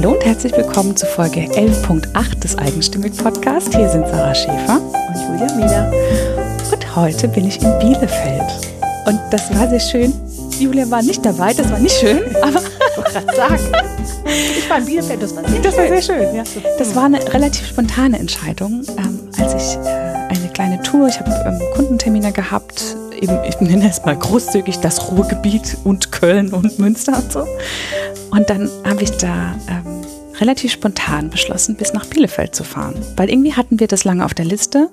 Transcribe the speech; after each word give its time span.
Hallo 0.00 0.12
und 0.12 0.24
herzlich 0.24 0.56
willkommen 0.56 0.94
zu 0.94 1.06
Folge 1.06 1.40
11.8 1.40 2.38
des 2.38 2.56
Eigenstimmig 2.56 3.16
Podcast. 3.16 3.74
Hier 3.74 3.88
sind 3.88 4.06
Sarah 4.06 4.32
Schäfer 4.32 4.80
und 4.80 5.16
Julia 5.16 5.52
Mieler. 5.56 5.92
Und 6.70 6.94
heute 6.94 7.26
bin 7.26 7.48
ich 7.48 7.60
in 7.60 7.76
Bielefeld. 7.80 8.44
Und 9.06 9.18
das 9.32 9.52
war 9.52 9.68
sehr 9.68 9.80
schön. 9.80 10.14
Julia 10.60 10.88
war 10.88 11.02
nicht 11.02 11.26
dabei, 11.26 11.52
das 11.52 11.68
war 11.72 11.80
nicht 11.80 11.96
schön, 11.96 12.20
aber 12.42 12.60
ich 12.60 12.96
wollte 12.96 13.10
gerade 13.10 13.36
sagen. 13.36 13.72
Ich 14.56 14.70
war 14.70 14.78
in 14.78 14.84
Bielefeld, 14.86 15.20
das 15.20 15.34
war 15.34 15.48
sehr 15.48 15.60
das 15.62 15.74
schön. 15.74 15.90
War 15.90 16.00
sehr 16.00 16.14
schön 16.14 16.36
ja. 16.36 16.44
Das 16.78 16.94
war 16.94 17.06
eine 17.06 17.34
relativ 17.34 17.66
spontane 17.66 18.20
Entscheidung, 18.20 18.84
ähm, 18.98 19.18
als 19.36 19.54
ich 19.54 19.78
äh, 19.78 19.88
eine 19.88 20.48
kleine 20.54 20.80
Tour, 20.82 21.08
ich 21.08 21.18
habe 21.18 21.32
ähm, 21.44 21.60
Kundentermine 21.74 22.30
gehabt, 22.30 22.96
eben, 23.20 23.36
ich 23.48 23.60
nenne 23.60 23.90
es 23.90 24.04
mal 24.04 24.16
großzügig 24.16 24.78
das 24.78 25.10
Ruhrgebiet 25.10 25.76
und 25.82 26.12
Köln 26.12 26.52
und 26.52 26.78
Münster 26.78 27.16
und 27.16 27.32
so. 27.32 27.44
Und 28.30 28.50
dann 28.50 28.70
habe 28.84 29.02
ich 29.02 29.10
da 29.12 29.54
ähm, 29.68 29.97
relativ 30.40 30.72
spontan 30.72 31.30
beschlossen, 31.30 31.76
bis 31.76 31.92
nach 31.92 32.06
Bielefeld 32.06 32.54
zu 32.54 32.64
fahren. 32.64 32.94
Weil 33.16 33.30
irgendwie 33.30 33.54
hatten 33.54 33.80
wir 33.80 33.88
das 33.88 34.04
lange 34.04 34.24
auf 34.24 34.34
der 34.34 34.44
Liste, 34.44 34.90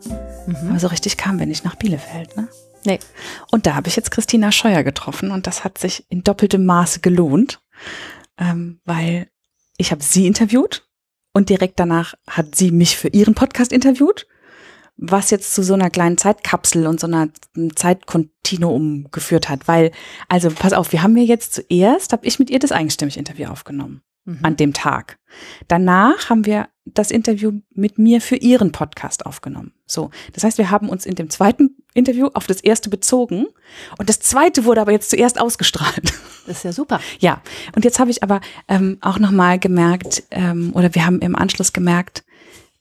mhm. 0.48 0.70
aber 0.70 0.80
so 0.80 0.88
richtig 0.88 1.18
kamen 1.18 1.40
wir 1.40 1.46
nicht 1.46 1.66
nach 1.66 1.76
Bielefeld. 1.76 2.36
Ne? 2.36 2.48
Nee. 2.86 3.00
Und 3.52 3.66
da 3.66 3.76
habe 3.76 3.88
ich 3.88 3.96
jetzt 3.96 4.12
Christina 4.12 4.52
Scheuer 4.52 4.84
getroffen 4.84 5.32
und 5.32 5.48
das 5.48 5.64
hat 5.64 5.78
sich 5.78 6.06
in 6.10 6.24
doppeltem 6.24 6.66
Maße 6.66 7.00
gelohnt, 7.00 7.62
ähm, 8.38 8.80
weil 8.86 9.30
ich 9.78 9.92
habe 9.92 10.04
sie 10.04 10.28
interviewt 10.28 10.88
und 11.34 11.50
direkt 11.50 11.80
danach 11.80 12.14
hat 12.30 12.56
sie 12.56 12.72
mich 12.72 12.98
für 12.98 13.10
ihren 13.10 13.36
Podcast 13.36 13.74
interviewt, 13.74 14.28
was 14.98 15.30
jetzt 15.30 15.54
zu 15.54 15.64
so 15.64 15.74
einer 15.74 15.90
kleinen 15.90 16.18
Zeitkapsel 16.18 16.88
und 16.88 17.02
so 17.02 17.08
einer 17.08 17.28
Zeitkontinuum 17.76 19.10
geführt 19.12 19.50
hat. 19.50 19.68
Weil, 19.68 19.92
also 20.30 20.50
pass 20.50 20.72
auf, 20.72 20.94
wir 20.94 21.04
haben 21.04 21.18
ja 21.18 21.24
jetzt 21.24 21.54
zuerst, 21.54 22.14
habe 22.14 22.26
ich 22.26 22.40
mit 22.40 22.50
ihr 22.50 22.60
das 22.60 22.72
eigenstimmig 22.72 23.18
Interview 23.18 23.50
aufgenommen 23.50 24.02
mhm. 24.26 24.40
an 24.44 24.58
dem 24.58 24.74
Tag. 24.74 25.18
Danach 25.68 26.30
haben 26.30 26.46
wir 26.46 26.68
das 26.86 27.10
Interview 27.10 27.52
mit 27.72 27.98
mir 27.98 28.22
für 28.22 28.36
ihren 28.36 28.72
Podcast 28.72 29.26
aufgenommen. 29.26 29.74
So, 29.88 30.12
das 30.34 30.44
heißt, 30.44 30.58
wir 30.58 30.70
haben 30.70 30.90
uns 30.90 31.06
in 31.06 31.16
dem 31.16 31.30
zweiten 31.30 31.78
Interview 31.94 32.30
auf 32.34 32.46
das 32.46 32.62
erste 32.62 32.90
bezogen 32.90 33.48
und 33.98 34.10
das 34.10 34.20
zweite 34.20 34.66
wurde 34.66 34.82
aber 34.82 34.92
jetzt 34.92 35.10
zuerst 35.10 35.40
ausgestrahlt. 35.40 36.14
Das 36.48 36.58
ist 36.58 36.64
ja 36.64 36.74
super. 36.74 37.00
Ja, 37.20 37.42
und 37.76 37.86
jetzt 37.86 37.98
habe 37.98 38.12
ich 38.12 38.22
aber 38.22 38.40
ähm, 38.68 39.00
auch 39.02 39.18
nochmal 39.18 39.58
gemerkt, 39.58 40.24
ähm, 40.30 40.72
oder 40.76 40.94
wir 40.94 41.04
haben 41.04 41.20
im 41.22 41.36
Anschluss 41.36 41.74
gemerkt, 41.74 42.24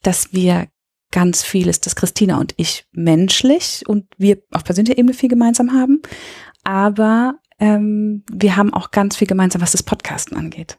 dass 0.03 0.35
wir 0.35 0.69
ganz 1.11 1.43
vieles, 1.43 1.81
dass 1.81 1.97
Christina 1.97 2.39
und 2.39 2.53
ich 2.59 2.87
menschlich 2.93 3.85
und 3.87 4.05
wir 4.19 4.43
auf 4.51 4.65
persönlicher 4.65 4.99
Ebene 4.99 5.15
viel 5.15 5.31
gemeinsam 5.31 5.73
haben, 5.73 6.03
aber 6.63 7.37
ähm, 7.59 8.25
wir 8.31 8.57
haben 8.57 8.75
auch 8.75 8.91
ganz 8.91 9.17
viel 9.17 9.29
gemeinsam, 9.29 9.63
was 9.63 9.73
das 9.73 9.83
Podcasten 9.83 10.37
angeht. 10.37 10.79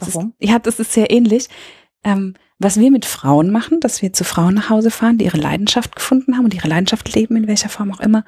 Warum? 0.00 0.34
Ist, 0.38 0.48
ja, 0.50 0.58
das 0.58 0.78
ist 0.80 0.92
sehr 0.92 1.10
ähnlich. 1.10 1.48
Ähm, 2.04 2.34
was 2.58 2.78
wir 2.78 2.90
mit 2.90 3.04
Frauen 3.04 3.50
machen, 3.50 3.80
dass 3.80 4.00
wir 4.00 4.12
zu 4.12 4.24
Frauen 4.24 4.54
nach 4.54 4.70
Hause 4.70 4.90
fahren, 4.90 5.18
die 5.18 5.26
ihre 5.26 5.36
Leidenschaft 5.36 5.96
gefunden 5.96 6.36
haben 6.36 6.44
und 6.44 6.54
ihre 6.54 6.68
Leidenschaft 6.68 7.14
leben, 7.14 7.36
in 7.36 7.46
welcher 7.46 7.68
Form 7.68 7.92
auch 7.92 8.00
immer, 8.00 8.24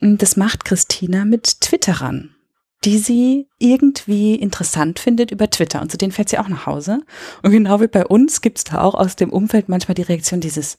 das 0.00 0.36
macht 0.36 0.64
Christina 0.64 1.24
mit 1.24 1.60
Twitterern, 1.60 2.36
die 2.84 2.98
sie 2.98 3.48
irgendwie 3.58 4.36
interessant 4.36 5.00
findet 5.00 5.32
über 5.32 5.50
Twitter. 5.50 5.80
Und 5.80 5.90
zu 5.90 5.98
denen 5.98 6.12
fährt 6.12 6.28
sie 6.28 6.38
auch 6.38 6.48
nach 6.48 6.66
Hause. 6.66 7.00
Und 7.42 7.50
genau 7.50 7.80
wie 7.80 7.88
bei 7.88 8.06
uns 8.06 8.40
gibt 8.40 8.58
es 8.58 8.64
da 8.64 8.80
auch 8.80 8.94
aus 8.94 9.16
dem 9.16 9.30
Umfeld 9.30 9.68
manchmal 9.68 9.94
die 9.94 10.02
Reaktion 10.02 10.40
dieses, 10.40 10.78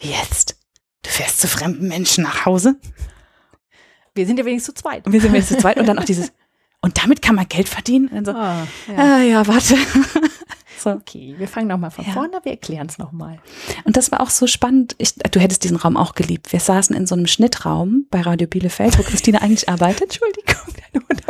jetzt, 0.00 0.56
du 1.02 1.10
fährst 1.10 1.40
zu 1.40 1.46
fremden 1.46 1.86
Menschen 1.86 2.24
nach 2.24 2.44
Hause? 2.44 2.80
Wir 4.14 4.26
sind 4.26 4.38
ja 4.38 4.44
wenigstens 4.44 4.74
zu 4.74 4.82
zweit. 4.82 5.06
Und 5.06 5.12
wir 5.12 5.20
sind 5.20 5.32
wenigstens 5.32 5.58
zu 5.58 5.62
zweit. 5.62 5.78
Und 5.78 5.86
dann 5.86 5.98
auch 5.98 6.04
dieses, 6.04 6.32
und 6.82 7.02
damit 7.02 7.22
kann 7.22 7.34
man 7.34 7.48
Geld 7.48 7.68
verdienen? 7.68 8.08
Und 8.08 8.14
dann 8.16 8.24
so, 8.24 8.32
Ah, 8.32 8.66
ja. 8.88 8.96
Ah, 8.96 9.22
ja, 9.22 9.46
warte. 9.46 9.76
so. 10.78 10.90
Okay, 10.90 11.34
wir 11.36 11.46
fangen 11.48 11.68
nochmal 11.68 11.90
von 11.90 12.04
Ja. 12.06 12.12
vorne, 12.12 12.40
wir 12.42 12.52
erklären 12.52 12.86
es 12.88 12.98
nochmal. 12.98 13.38
Und 13.84 13.96
das 13.96 14.10
war 14.12 14.20
auch 14.20 14.30
so 14.30 14.46
spannend. 14.46 14.94
Ich, 14.98 15.14
du 15.14 15.40
hättest 15.40 15.64
diesen 15.64 15.76
Raum 15.76 15.96
auch 15.96 16.14
geliebt. 16.14 16.52
Wir 16.52 16.60
saßen 16.60 16.96
in 16.96 17.06
so 17.06 17.14
einem 17.14 17.26
Schnittraum 17.26 18.06
bei 18.10 18.20
Radio 18.22 18.46
Bielefeld, 18.48 18.98
wo 18.98 19.02
Christina 19.02 19.40
eigentlich 19.40 19.68
arbeitet. 19.68 20.02
Entschuldigung, 20.02 20.74
dein 20.92 21.02
Hund 21.02 21.22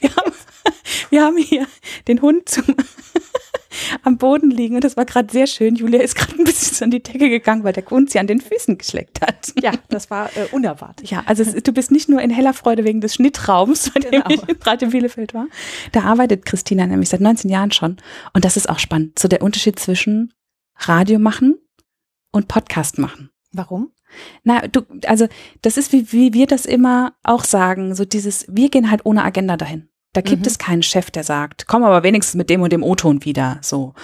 wir 0.00 0.10
haben, 0.16 0.32
wir 1.10 1.24
haben 1.24 1.36
hier 1.38 1.66
den 2.08 2.20
Hund 2.20 2.48
zum, 2.48 2.64
am 4.02 4.18
Boden 4.18 4.50
liegen 4.50 4.74
und 4.74 4.84
das 4.84 4.96
war 4.96 5.04
gerade 5.04 5.32
sehr 5.32 5.46
schön. 5.46 5.74
Julia 5.76 6.00
ist 6.00 6.14
gerade 6.14 6.36
ein 6.38 6.44
bisschen 6.44 6.74
so 6.74 6.84
an 6.84 6.90
die 6.90 7.02
Decke 7.02 7.28
gegangen, 7.28 7.64
weil 7.64 7.72
der 7.72 7.84
Hund 7.86 8.10
sie 8.10 8.18
an 8.18 8.26
den 8.26 8.40
Füßen 8.40 8.78
geschleckt 8.78 9.20
hat. 9.20 9.52
Ja, 9.60 9.72
das 9.88 10.10
war 10.10 10.30
äh, 10.36 10.46
unerwartet. 10.52 11.10
Ja, 11.10 11.22
also 11.26 11.42
es, 11.42 11.62
du 11.62 11.72
bist 11.72 11.90
nicht 11.90 12.08
nur 12.08 12.20
in 12.20 12.30
heller 12.30 12.54
Freude 12.54 12.84
wegen 12.84 13.00
des 13.00 13.14
Schnittraums, 13.14 13.90
bei 13.90 14.00
dem 14.00 14.10
Genau. 14.10 14.24
ich 14.28 14.48
in 14.48 14.56
Radio 14.62 14.88
Bielefeld 14.88 15.34
war. 15.34 15.46
Da 15.92 16.02
arbeitet 16.02 16.44
Christina 16.44 16.86
nämlich 16.86 17.08
seit 17.08 17.20
19 17.20 17.50
Jahren 17.50 17.70
schon. 17.72 17.96
Und 18.32 18.44
das 18.44 18.56
ist 18.56 18.68
auch 18.68 18.78
spannend. 18.78 19.18
So 19.18 19.28
der 19.28 19.42
Unterschied 19.42 19.78
zwischen 19.78 20.32
Radio 20.76 21.18
machen 21.18 21.56
und 22.32 22.48
Podcast 22.48 22.98
machen. 22.98 23.30
Warum? 23.52 23.92
Na, 24.42 24.66
du, 24.66 24.80
also 25.06 25.28
das 25.62 25.76
ist 25.76 25.92
wie, 25.92 26.10
wie 26.12 26.32
wir 26.32 26.46
das 26.46 26.66
immer 26.66 27.14
auch 27.22 27.44
sagen, 27.44 27.94
so 27.94 28.04
dieses, 28.04 28.46
wir 28.48 28.68
gehen 28.68 28.90
halt 28.90 29.02
ohne 29.04 29.22
Agenda 29.24 29.56
dahin. 29.56 29.88
Da 30.12 30.22
gibt 30.22 30.42
Mhm. 30.42 30.46
es 30.48 30.58
keinen 30.58 30.82
Chef, 30.82 31.10
der 31.12 31.22
sagt, 31.22 31.66
komm 31.68 31.84
aber 31.84 32.02
wenigstens 32.02 32.34
mit 32.34 32.50
dem 32.50 32.62
und 32.62 32.72
dem 32.72 32.82
O-Ton 32.82 33.24
wieder, 33.24 33.58
so. 33.60 33.94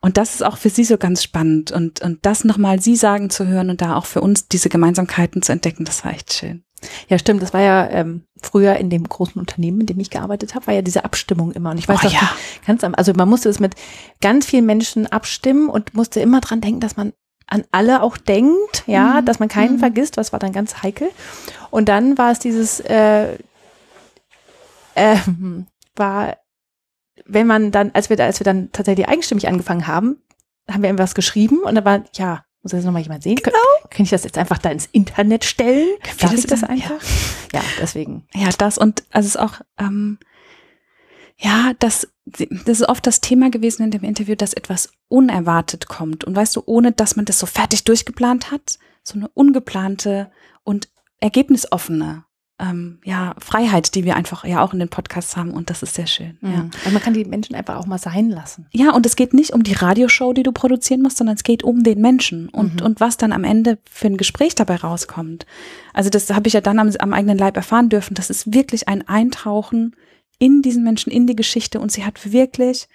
Und 0.00 0.16
das 0.16 0.34
ist 0.36 0.42
auch 0.44 0.58
für 0.58 0.70
sie 0.70 0.84
so 0.84 0.96
ganz 0.96 1.24
spannend 1.24 1.72
und, 1.72 2.00
und 2.02 2.24
das 2.24 2.44
nochmal 2.44 2.80
sie 2.80 2.94
sagen 2.94 3.30
zu 3.30 3.48
hören 3.48 3.70
und 3.70 3.80
da 3.80 3.96
auch 3.96 4.06
für 4.06 4.20
uns 4.20 4.46
diese 4.46 4.68
Gemeinsamkeiten 4.68 5.42
zu 5.42 5.50
entdecken, 5.50 5.84
das 5.84 6.04
war 6.04 6.12
echt 6.12 6.32
schön. 6.32 6.62
Ja, 7.08 7.18
stimmt. 7.18 7.42
Das 7.42 7.52
war 7.52 7.62
ja 7.62 7.88
ähm, 7.88 8.22
früher 8.40 8.76
in 8.76 8.90
dem 8.90 9.08
großen 9.08 9.40
Unternehmen, 9.40 9.80
in 9.80 9.86
dem 9.86 9.98
ich 9.98 10.10
gearbeitet 10.10 10.54
habe, 10.54 10.68
war 10.68 10.74
ja 10.74 10.82
diese 10.82 11.04
Abstimmung 11.04 11.50
immer. 11.52 11.70
Und 11.70 11.78
ich 11.78 11.88
weiß 11.88 11.98
Oh 12.02 12.04
noch, 12.04 12.12
ja. 12.12 12.30
ganz 12.66 12.84
am, 12.84 12.94
also 12.94 13.12
man 13.14 13.28
musste 13.28 13.48
es 13.48 13.58
mit 13.58 13.74
ganz 14.20 14.46
vielen 14.46 14.66
Menschen 14.66 15.06
abstimmen 15.08 15.68
und 15.68 15.94
musste 15.94 16.20
immer 16.20 16.40
dran 16.40 16.60
denken, 16.60 16.78
dass 16.80 16.96
man 16.96 17.12
an 17.48 17.64
alle 17.72 18.02
auch 18.02 18.16
denkt, 18.18 18.84
ja, 18.86 19.20
Mhm. 19.20 19.24
dass 19.24 19.38
man 19.40 19.48
keinen 19.48 19.76
Mhm. 19.76 19.80
vergisst, 19.80 20.16
was 20.16 20.32
war 20.32 20.38
dann 20.38 20.52
ganz 20.52 20.82
heikel. 20.82 21.08
Und 21.70 21.88
dann 21.88 22.18
war 22.18 22.30
es 22.30 22.38
dieses, 22.38 22.78
äh, 22.80 23.38
ähm, 24.96 25.66
war, 25.94 26.36
wenn 27.24 27.46
man 27.46 27.70
dann, 27.70 27.90
als 27.92 28.10
wir, 28.10 28.16
da- 28.16 28.26
als 28.26 28.40
wir 28.40 28.44
dann 28.44 28.70
tatsächlich 28.72 29.08
eigenstimmig 29.08 29.46
angefangen 29.48 29.86
haben, 29.86 30.20
haben 30.70 30.82
wir 30.82 30.88
irgendwas 30.88 31.14
geschrieben 31.14 31.60
und 31.60 31.74
da 31.76 31.84
war, 31.84 32.04
ja, 32.14 32.44
muss 32.62 32.72
das 32.72 32.84
nochmal 32.84 33.02
jemand 33.02 33.22
sehen? 33.22 33.36
Genau. 33.36 33.56
Kann 33.90 34.02
ich 34.04 34.10
das 34.10 34.24
jetzt 34.24 34.36
einfach 34.38 34.58
da 34.58 34.70
ins 34.70 34.86
Internet 34.90 35.44
stellen? 35.44 35.88
Darf 36.02 36.16
das 36.16 36.32
ich 36.32 36.46
das 36.46 36.60
dann? 36.62 36.70
einfach? 36.70 37.00
Ja, 37.52 37.62
deswegen. 37.80 38.26
Ja, 38.34 38.48
das 38.58 38.76
und 38.76 39.04
also 39.12 39.26
es 39.28 39.34
ist 39.36 39.40
auch, 39.40 39.60
ähm, 39.78 40.18
ja, 41.38 41.72
das, 41.78 42.08
das 42.24 42.48
ist 42.80 42.88
oft 42.88 43.06
das 43.06 43.20
Thema 43.20 43.50
gewesen 43.50 43.82
in 43.84 43.90
dem 43.92 44.02
Interview, 44.04 44.34
dass 44.34 44.52
etwas 44.54 44.90
unerwartet 45.08 45.86
kommt. 45.86 46.24
Und 46.24 46.34
weißt 46.34 46.56
du, 46.56 46.62
ohne 46.66 46.92
dass 46.92 47.14
man 47.14 47.24
das 47.26 47.38
so 47.38 47.46
fertig 47.46 47.84
durchgeplant 47.84 48.50
hat, 48.50 48.78
so 49.04 49.14
eine 49.18 49.28
ungeplante 49.28 50.32
und 50.64 50.88
ergebnisoffene 51.20 52.24
ähm, 52.58 52.98
ja, 53.04 53.34
Freiheit, 53.38 53.94
die 53.94 54.04
wir 54.04 54.16
einfach 54.16 54.44
ja 54.44 54.62
auch 54.62 54.72
in 54.72 54.78
den 54.78 54.88
Podcasts 54.88 55.36
haben 55.36 55.50
und 55.50 55.68
das 55.68 55.82
ist 55.82 55.94
sehr 55.94 56.06
schön. 56.06 56.38
Ja. 56.40 56.48
Ja. 56.50 56.70
Also 56.78 56.90
man 56.90 57.02
kann 57.02 57.12
die 57.12 57.24
Menschen 57.26 57.54
einfach 57.54 57.76
auch 57.76 57.86
mal 57.86 57.98
sein 57.98 58.30
lassen. 58.30 58.66
Ja, 58.72 58.92
und 58.92 59.04
es 59.04 59.14
geht 59.14 59.34
nicht 59.34 59.52
um 59.52 59.62
die 59.62 59.74
Radioshow, 59.74 60.32
die 60.32 60.42
du 60.42 60.52
produzieren 60.52 61.02
musst, 61.02 61.18
sondern 61.18 61.36
es 61.36 61.44
geht 61.44 61.62
um 61.64 61.82
den 61.82 62.00
Menschen 62.00 62.48
und, 62.48 62.76
Mhm. 62.80 62.86
und 62.86 63.00
was 63.00 63.18
dann 63.18 63.32
am 63.32 63.44
Ende 63.44 63.78
für 63.90 64.06
ein 64.06 64.16
Gespräch 64.16 64.54
dabei 64.54 64.76
rauskommt. 64.76 65.44
Also 65.92 66.08
das 66.08 66.30
habe 66.30 66.48
ich 66.48 66.54
ja 66.54 66.62
dann 66.62 66.78
am, 66.78 66.90
am 66.98 67.12
eigenen 67.12 67.36
Leib 67.36 67.56
erfahren 67.56 67.90
dürfen. 67.90 68.14
Das 68.14 68.30
ist 68.30 68.54
wirklich 68.54 68.88
ein 68.88 69.06
Eintauchen 69.06 69.94
in 70.38 70.62
diesen 70.62 70.82
Menschen, 70.82 71.10
in 71.12 71.26
die 71.26 71.36
Geschichte 71.36 71.78
und 71.78 71.92
sie 71.92 72.04
hat 72.06 72.32
wirklich, 72.32 72.88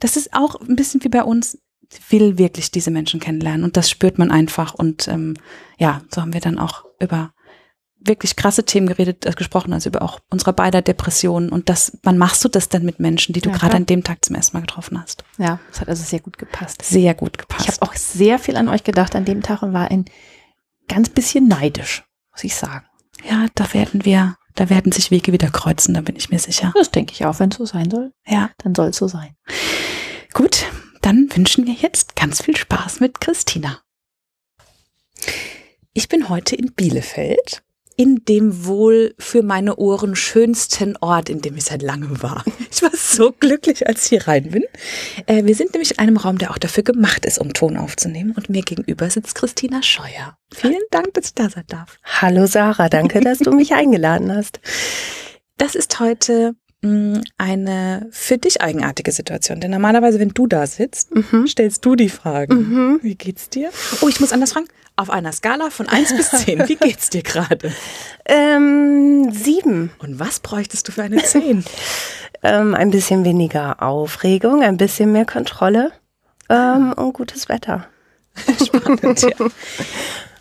das 0.00 0.16
ist 0.16 0.32
auch 0.34 0.56
ein 0.60 0.74
bisschen 0.76 1.02
wie 1.04 1.08
bei 1.08 1.22
uns, 1.22 1.58
sie 1.88 2.00
will 2.10 2.38
wirklich 2.38 2.70
diese 2.72 2.90
Menschen 2.90 3.20
kennenlernen 3.20 3.62
und 3.64 3.76
das 3.76 3.88
spürt 3.90 4.18
man 4.18 4.30
einfach 4.32 4.74
und 4.74 5.06
ähm, 5.08 5.34
ja, 5.78 6.02
so 6.12 6.20
haben 6.22 6.32
wir 6.32 6.40
dann 6.40 6.58
auch 6.58 6.84
über 7.00 7.32
wirklich 8.02 8.34
krasse 8.36 8.64
Themen 8.64 8.86
geredet, 8.86 9.26
äh, 9.26 9.32
gesprochen, 9.32 9.72
also 9.72 9.88
über 9.90 10.02
auch 10.02 10.20
unsere 10.30 10.52
beider 10.52 10.80
Depressionen 10.82 11.50
und 11.50 11.68
das, 11.68 11.98
wann 12.02 12.16
machst 12.18 12.42
du 12.44 12.48
das 12.48 12.68
denn 12.68 12.84
mit 12.84 12.98
Menschen, 13.00 13.32
die 13.34 13.40
du 13.40 13.50
Ja, 13.50 13.56
gerade 13.56 13.76
an 13.76 13.86
dem 13.86 14.02
Tag 14.04 14.24
zum 14.24 14.36
ersten 14.36 14.56
Mal 14.56 14.62
getroffen 14.62 15.00
hast? 15.00 15.24
Ja, 15.38 15.60
das 15.70 15.80
hat 15.82 15.88
also 15.88 16.02
sehr 16.02 16.20
gut 16.20 16.38
gepasst. 16.38 16.82
Sehr 16.82 17.14
gut 17.14 17.36
gepasst. 17.38 17.68
Ich 17.68 17.74
habe 17.74 17.82
auch 17.82 17.94
sehr 17.94 18.38
viel 18.38 18.56
an 18.56 18.68
euch 18.68 18.84
gedacht 18.84 19.14
an 19.14 19.24
dem 19.24 19.42
Tag 19.42 19.62
und 19.62 19.72
war 19.72 19.90
ein 19.90 20.06
ganz 20.88 21.08
bisschen 21.10 21.46
neidisch, 21.46 22.04
muss 22.32 22.44
ich 22.44 22.54
sagen. 22.56 22.86
ja, 23.28 23.46
da 23.54 23.72
werden 23.74 24.04
wir, 24.04 24.36
da 24.54 24.70
werden 24.70 24.92
sich 24.92 25.10
Wege 25.10 25.32
wieder 25.32 25.50
kreuzen, 25.50 25.92
da 25.94 26.00
bin 26.00 26.16
ich 26.16 26.30
mir 26.30 26.38
sicher. 26.38 26.72
Das 26.74 26.90
denke 26.90 27.12
ich 27.12 27.26
auch, 27.26 27.38
wenn 27.38 27.50
es 27.50 27.56
so 27.58 27.66
sein 27.66 27.90
soll, 27.90 28.12
Ja, 28.26 28.50
dann 28.58 28.74
soll 28.74 28.88
es 28.88 28.96
so 28.96 29.08
sein. 29.08 29.36
gut, 30.32 30.64
dann 31.02 31.28
wünschen 31.34 31.66
wir 31.66 31.74
jetzt 31.74 32.16
ganz 32.16 32.42
viel 32.42 32.56
Spaß 32.56 33.00
mit 33.00 33.20
Christina. 33.20 33.80
Ich 35.92 36.08
bin 36.08 36.28
heute 36.28 36.56
in 36.56 36.72
Bielefeld, 36.72 37.62
in 38.00 38.24
dem 38.24 38.64
wohl 38.64 39.14
für 39.18 39.42
meine 39.42 39.76
Ohren 39.76 40.16
schönsten 40.16 40.96
Ort, 41.02 41.28
in 41.28 41.42
dem 41.42 41.58
ich 41.58 41.64
seit 41.64 41.82
langem 41.82 42.22
war. 42.22 42.42
Ich 42.72 42.82
war 42.82 42.92
so 42.96 43.32
glücklich, 43.32 43.86
als 43.86 44.04
ich 44.04 44.08
hier 44.10 44.28
rein 44.28 44.52
bin. 44.52 44.64
Äh, 45.26 45.44
wir 45.44 45.54
sind 45.54 45.74
nämlich 45.74 45.90
in 45.90 45.98
einem 45.98 46.16
Raum, 46.16 46.38
der 46.38 46.50
auch 46.50 46.56
dafür 46.56 46.82
gemacht 46.84 47.26
ist, 47.26 47.38
um 47.38 47.52
Ton 47.52 47.76
aufzunehmen. 47.76 48.32
Und 48.34 48.48
mir 48.48 48.62
gegenüber 48.62 49.10
sitzt 49.10 49.34
Christina 49.34 49.82
Scheuer. 49.82 50.38
Vielen 50.54 50.80
Dank, 50.90 51.12
dass 51.12 51.26
ich 51.26 51.34
da 51.34 51.50
sein 51.50 51.64
darf. 51.66 51.98
Hallo 52.04 52.46
Sarah, 52.46 52.88
danke, 52.88 53.20
dass 53.20 53.40
du 53.40 53.50
mich 53.50 53.74
eingeladen 53.74 54.34
hast. 54.34 54.60
Das 55.58 55.74
ist 55.74 56.00
heute 56.00 56.54
eine 56.82 58.06
für 58.10 58.38
dich 58.38 58.62
eigenartige 58.62 59.12
Situation. 59.12 59.60
Denn 59.60 59.70
normalerweise, 59.70 60.18
wenn 60.18 60.30
du 60.30 60.46
da 60.46 60.66
sitzt, 60.66 61.14
Mhm. 61.14 61.46
stellst 61.46 61.84
du 61.84 61.94
die 61.94 62.08
Fragen. 62.08 62.98
Wie 63.02 63.14
geht's 63.16 63.50
dir? 63.50 63.70
Oh, 64.00 64.08
ich 64.08 64.18
muss 64.20 64.32
anders 64.32 64.52
fragen. 64.52 64.66
Auf 64.96 65.10
einer 65.10 65.32
Skala 65.32 65.70
von 65.70 65.88
1 65.88 66.16
bis 66.16 66.30
10, 66.30 66.68
wie 66.68 66.76
geht's 66.80 67.10
dir 67.10 67.22
gerade? 67.22 67.72
Ähm, 68.26 69.30
sieben. 69.32 69.90
Und 69.98 70.18
was 70.18 70.40
bräuchtest 70.40 70.88
du 70.88 70.92
für 70.92 71.02
eine 71.02 71.22
10? 71.22 71.64
Ähm, 72.42 72.74
ein 72.74 72.90
bisschen 72.90 73.26
weniger 73.26 73.82
Aufregung, 73.82 74.62
ein 74.62 74.78
bisschen 74.78 75.12
mehr 75.12 75.26
Kontrolle 75.26 75.92
ähm, 76.48 76.94
und 76.94 77.12
gutes 77.12 77.50
Wetter. 77.50 77.86
Spannend, 78.64 79.20
ja. 79.20 79.36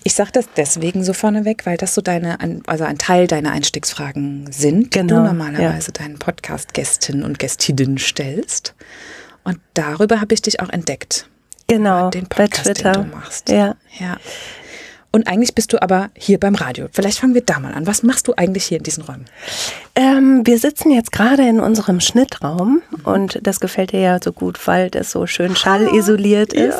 Ich 0.04 0.13
sage 0.13 0.31
das 0.34 0.46
deswegen 0.56 1.04
so 1.04 1.13
vorneweg, 1.13 1.66
weil 1.66 1.78
das 1.78 1.94
so 1.94 2.01
deine, 2.01 2.38
also 2.68 2.84
ein 2.86 2.98
Teil 2.98 3.28
deiner 3.28 3.51
Einstiegsfragen 3.51 4.50
sind, 4.51 4.96
die 4.96 5.00
Genau, 5.00 5.18
du 5.18 5.24
normalerweise 5.24 5.92
deinen 5.92 6.18
Podcast-Gästinnen 6.19 7.24
und 7.24 7.38
Gästinnen 7.38 7.98
stellst. 7.98 8.75
Und 9.44 9.60
darüber 9.74 10.22
habe 10.22 10.34
ich 10.34 10.42
dich 10.42 10.62
auch 10.62 10.69
entdeckt. 10.69 11.28
Genau, 11.68 12.10
Den 12.10 12.28
bei 12.28 12.44
Podcast, 12.46 12.66
Twitter. 12.66 12.94
den 12.94 13.12
du 13.12 13.16
machst. 13.18 13.50
Ja. 13.50 13.75
Ja. 14.00 14.18
Und 15.12 15.28
eigentlich 15.28 15.56
bist 15.56 15.74
du 15.74 15.82
aber 15.82 16.10
hier 16.14 16.40
beim 16.40 16.54
Radio. 16.54 16.88
Vielleicht 16.92 17.20
fangen 17.20 17.34
wir 17.34 17.42
da 17.42 17.60
mal 17.60 17.74
an. 17.74 17.88
Was 17.88 18.04
machst 18.04 18.28
du 18.28 18.34
eigentlich 18.36 18.66
hier 18.66 18.78
in 18.78 18.84
diesen 18.84 19.04
Räumen? 19.04 19.26
Ähm, 19.96 20.46
wir 20.46 20.60
sitzen 20.60 20.92
jetzt 20.92 21.12
gerade 21.12 21.48
in 21.48 21.60
unserem 21.60 22.00
Schnittraum 22.00 22.84
und 23.04 23.40
das 23.42 23.60
gefällt 23.60 23.92
dir 23.92 24.02
ja 24.02 24.20
so 24.24 24.32
gut, 24.32 24.68
weil 24.68 24.92
das 24.92 25.10
so 25.10 25.26
schön 25.26 25.56
schallisoliert 25.56 26.54
ist. 26.54 26.80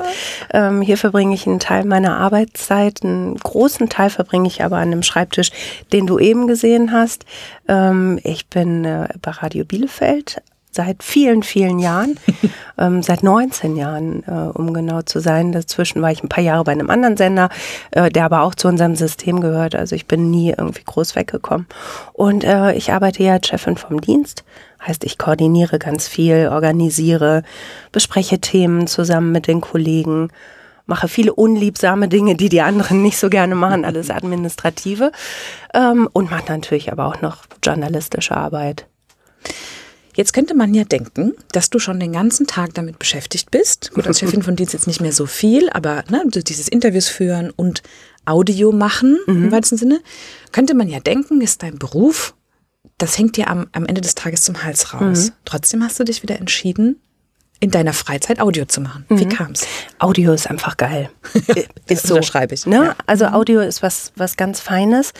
Ähm, 0.54 0.82
hier 0.82 0.98
verbringe 0.98 1.34
ich 1.34 1.48
einen 1.48 1.60
Teil 1.60 1.86
meiner 1.86 2.18
Arbeitszeit, 2.18 3.04
einen 3.04 3.36
großen 3.36 3.90
Teil 3.90 4.12
verbringe 4.12 4.48
ich 4.48 4.64
aber 4.64 4.78
an 4.78 4.90
einem 4.90 5.04
Schreibtisch, 5.04 5.52
den 5.92 6.06
du 6.06 6.20
eben 6.20 6.46
gesehen 6.46 6.92
hast. 6.92 7.26
Ähm, 7.68 8.20
ich 8.24 8.48
bin 8.48 8.86
äh, 8.86 9.10
bei 9.22 9.32
Radio 9.32 9.66
Bielefeld 9.66 10.42
seit 10.72 11.04
vielen, 11.04 11.44
vielen 11.44 11.80
Jahren, 11.80 12.20
ähm, 12.78 13.02
seit 13.02 13.24
19 13.24 13.76
Jahren, 13.76 14.24
äh, 14.28 14.58
um 14.58 14.74
genau 14.74 15.02
zu 15.02 15.20
sein. 15.20 15.52
Dazwischen 15.52 16.02
war 16.02 16.12
ich 16.12 16.24
ein 16.24 16.30
paar 16.30 16.44
Jahre 16.44 16.64
bei 16.64 16.72
einem 16.72 16.90
anderen 16.90 17.18
Sender, 17.18 17.50
äh, 17.92 18.10
der 18.10 18.26
aber 18.26 18.42
auch 18.42 18.56
zu 18.56 18.68
unserem 18.68 18.96
System 18.96 19.42
gehört. 19.42 19.76
Also 19.76 19.96
ich 19.96 20.06
bin 20.06 20.30
nie 20.30 20.50
irgendwie 20.50 20.84
groß 20.84 21.16
weggekommen. 21.16 21.68
Und 22.14 22.44
äh, 22.44 22.74
ich 22.74 22.92
arbeite 22.92 23.24
ja 23.24 23.34
als 23.34 23.48
Chefin 23.48 23.78
vom 23.78 24.00
Dienst. 24.00 24.44
Heißt, 24.86 25.04
ich 25.04 25.18
koordiniere 25.18 25.80
ganz 25.80 26.08
viel, 26.08 26.50
organisiere, 26.52 27.44
bespreche 27.92 28.40
Themen 28.40 28.88
zusammen 28.88 29.32
mit 29.32 29.48
den 29.48 29.60
Kollegen, 29.60 30.30
mache 30.86 31.08
viele 31.08 31.34
unliebsame 31.34 32.08
Dinge, 32.08 32.36
die 32.36 32.50
die 32.50 32.62
anderen 32.62 33.02
nicht 33.02 33.18
so 33.18 33.30
gerne 33.30 33.56
machen, 33.56 33.86
alles 33.86 34.10
Administrative. 34.10 35.12
Ähm, 35.74 36.08
und 36.14 36.30
mache 36.30 36.52
natürlich 36.52 36.92
aber 36.92 37.08
auch 37.08 37.22
noch 37.22 37.46
journalistische 37.64 38.38
Arbeit. 38.38 38.86
Jetzt 40.16 40.34
könnte 40.34 40.54
man 40.54 40.74
ja 40.74 40.84
denken, 40.84 41.34
dass 41.52 41.70
du 41.70 41.80
schon 41.80 42.00
den 42.00 42.14
ganzen 42.14 42.48
Tag 42.48 42.74
damit 42.74 43.00
beschäftigt 43.00 43.52
bist. 43.52 43.92
Gut, 43.94 44.08
als 44.08 44.20
Chefin 44.20 44.44
von 44.44 44.56
Dienst 44.56 44.74
jetzt 44.74 44.88
nicht 44.88 45.02
mehr 45.02 45.14
so 45.14 45.26
viel, 45.26 45.70
aber 45.72 46.04
ne, 46.10 46.24
so 46.32 46.42
dieses 46.42 46.68
Interviews 46.68 47.08
führen 47.08 47.52
und 47.52 47.84
Audio 48.26 48.72
machen 48.72 49.18
im 49.28 49.52
weitesten 49.52 49.78
Sinne, 49.78 50.02
könnte 50.52 50.76
man 50.76 50.88
ja 50.88 51.00
denken, 51.00 51.42
ist 51.42 51.64
dein 51.64 51.80
Beruf, 51.80 52.36
das 52.98 53.18
hängt 53.18 53.38
dir 53.38 53.50
am, 53.50 53.68
am 53.72 53.86
Ende 53.86 54.02
des 54.02 54.14
Tages 54.14 54.44
zum 54.44 54.64
Hals 54.64 54.94
raus. 54.94 55.32
Trotzdem 55.46 55.84
hast 55.84 56.00
du 56.00 56.04
dich 56.04 56.22
wieder 56.22 56.38
entschieden, 56.38 57.02
in 57.62 57.72
deiner 57.72 57.94
Freizeit 57.94 58.40
Audio 58.40 58.66
zu 58.66 58.80
machen. 58.80 59.06
Wie 59.10 59.26
kam's? 59.26 59.68
Audio 60.00 60.32
ist 60.32 60.50
einfach 60.50 60.78
geil. 60.78 61.10
Das 61.88 62.06
unterschreibe 62.10 62.54
ich. 62.54 62.68
Ne? 62.68 62.76
Ja. 62.76 62.96
Also 63.08 63.26
Audio 63.26 63.62
ist 63.62 63.82
was, 63.82 64.14
was 64.16 64.38
ganz 64.38 64.60
Feines. 64.60 65.12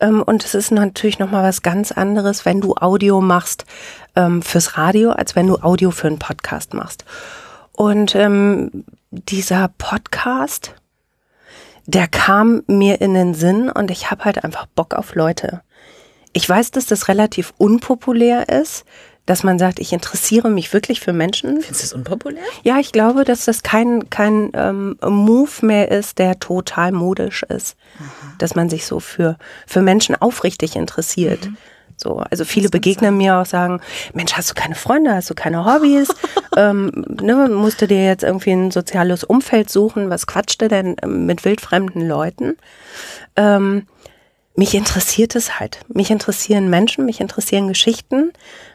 Ähm, 0.00 0.22
und 0.22 0.42
es 0.42 0.54
ist 0.54 0.70
natürlich 0.70 1.18
nochmal 1.18 1.44
was 1.44 1.60
ganz 1.60 1.92
anderes, 1.92 2.46
wenn 2.46 2.62
du 2.62 2.74
Audio 2.76 3.20
machst 3.20 3.66
ähm, 4.16 4.42
fürs 4.42 4.76
Radio, 4.76 5.10
als 5.10 5.36
wenn 5.36 5.46
du 5.46 5.56
Audio 5.56 5.90
für 5.90 6.06
einen 6.06 6.18
Podcast 6.18 6.74
machst. 6.74 7.04
Und 7.72 8.14
ähm, 8.14 8.84
dieser 9.10 9.68
Podcast, 9.78 10.74
der 11.86 12.08
kam 12.08 12.62
mir 12.66 13.00
in 13.00 13.14
den 13.14 13.34
Sinn 13.34 13.68
und 13.68 13.90
ich 13.90 14.10
habe 14.10 14.24
halt 14.24 14.44
einfach 14.44 14.66
Bock 14.66 14.94
auf 14.94 15.14
Leute. 15.14 15.62
Ich 16.32 16.48
weiß, 16.48 16.70
dass 16.72 16.86
das 16.86 17.08
relativ 17.08 17.52
unpopulär 17.58 18.48
ist, 18.48 18.84
dass 19.26 19.42
man 19.42 19.58
sagt, 19.58 19.78
ich 19.78 19.92
interessiere 19.92 20.50
mich 20.50 20.72
wirklich 20.72 21.00
für 21.00 21.12
Menschen. 21.12 21.62
Findest 21.62 21.80
du 21.80 21.84
das 21.84 21.92
unpopulär? 21.94 22.42
Ja, 22.62 22.78
ich 22.78 22.92
glaube, 22.92 23.24
dass 23.24 23.46
das 23.46 23.62
kein, 23.62 24.10
kein 24.10 24.50
ähm, 24.54 24.98
Move 25.02 25.50
mehr 25.62 25.90
ist, 25.90 26.18
der 26.18 26.38
total 26.40 26.92
modisch 26.92 27.42
ist. 27.44 27.76
Dass 28.38 28.54
man 28.54 28.68
sich 28.68 28.84
so 28.84 29.00
für, 29.00 29.38
für 29.66 29.80
Menschen 29.80 30.14
aufrichtig 30.14 30.76
interessiert. 30.76 31.48
So, 32.04 32.22
also 32.30 32.44
viele 32.44 32.68
begegnen 32.68 33.16
mir 33.16 33.36
auch 33.38 33.46
sagen, 33.46 33.80
Mensch, 34.12 34.34
hast 34.34 34.50
du 34.50 34.54
keine 34.54 34.74
Freunde, 34.74 35.14
hast 35.14 35.30
du 35.30 35.34
keine 35.34 35.64
Hobbys? 35.64 36.08
ähm, 36.56 36.90
ne, 37.20 37.48
musst 37.48 37.80
du 37.80 37.86
dir 37.86 38.04
jetzt 38.04 38.22
irgendwie 38.22 38.52
ein 38.52 38.70
soziales 38.70 39.24
Umfeld 39.24 39.70
suchen? 39.70 40.10
Was 40.10 40.26
quatscht 40.26 40.60
du 40.60 40.68
denn 40.68 40.96
ähm, 41.02 41.24
mit 41.24 41.44
wildfremden 41.44 42.06
Leuten? 42.06 42.58
Ähm, 43.36 43.86
mich 44.54 44.74
interessiert 44.74 45.34
es 45.34 45.58
halt. 45.58 45.80
Mich 45.88 46.10
interessieren 46.10 46.68
Menschen, 46.68 47.06
mich 47.06 47.20
interessieren 47.20 47.68
Geschichten, 47.68 48.32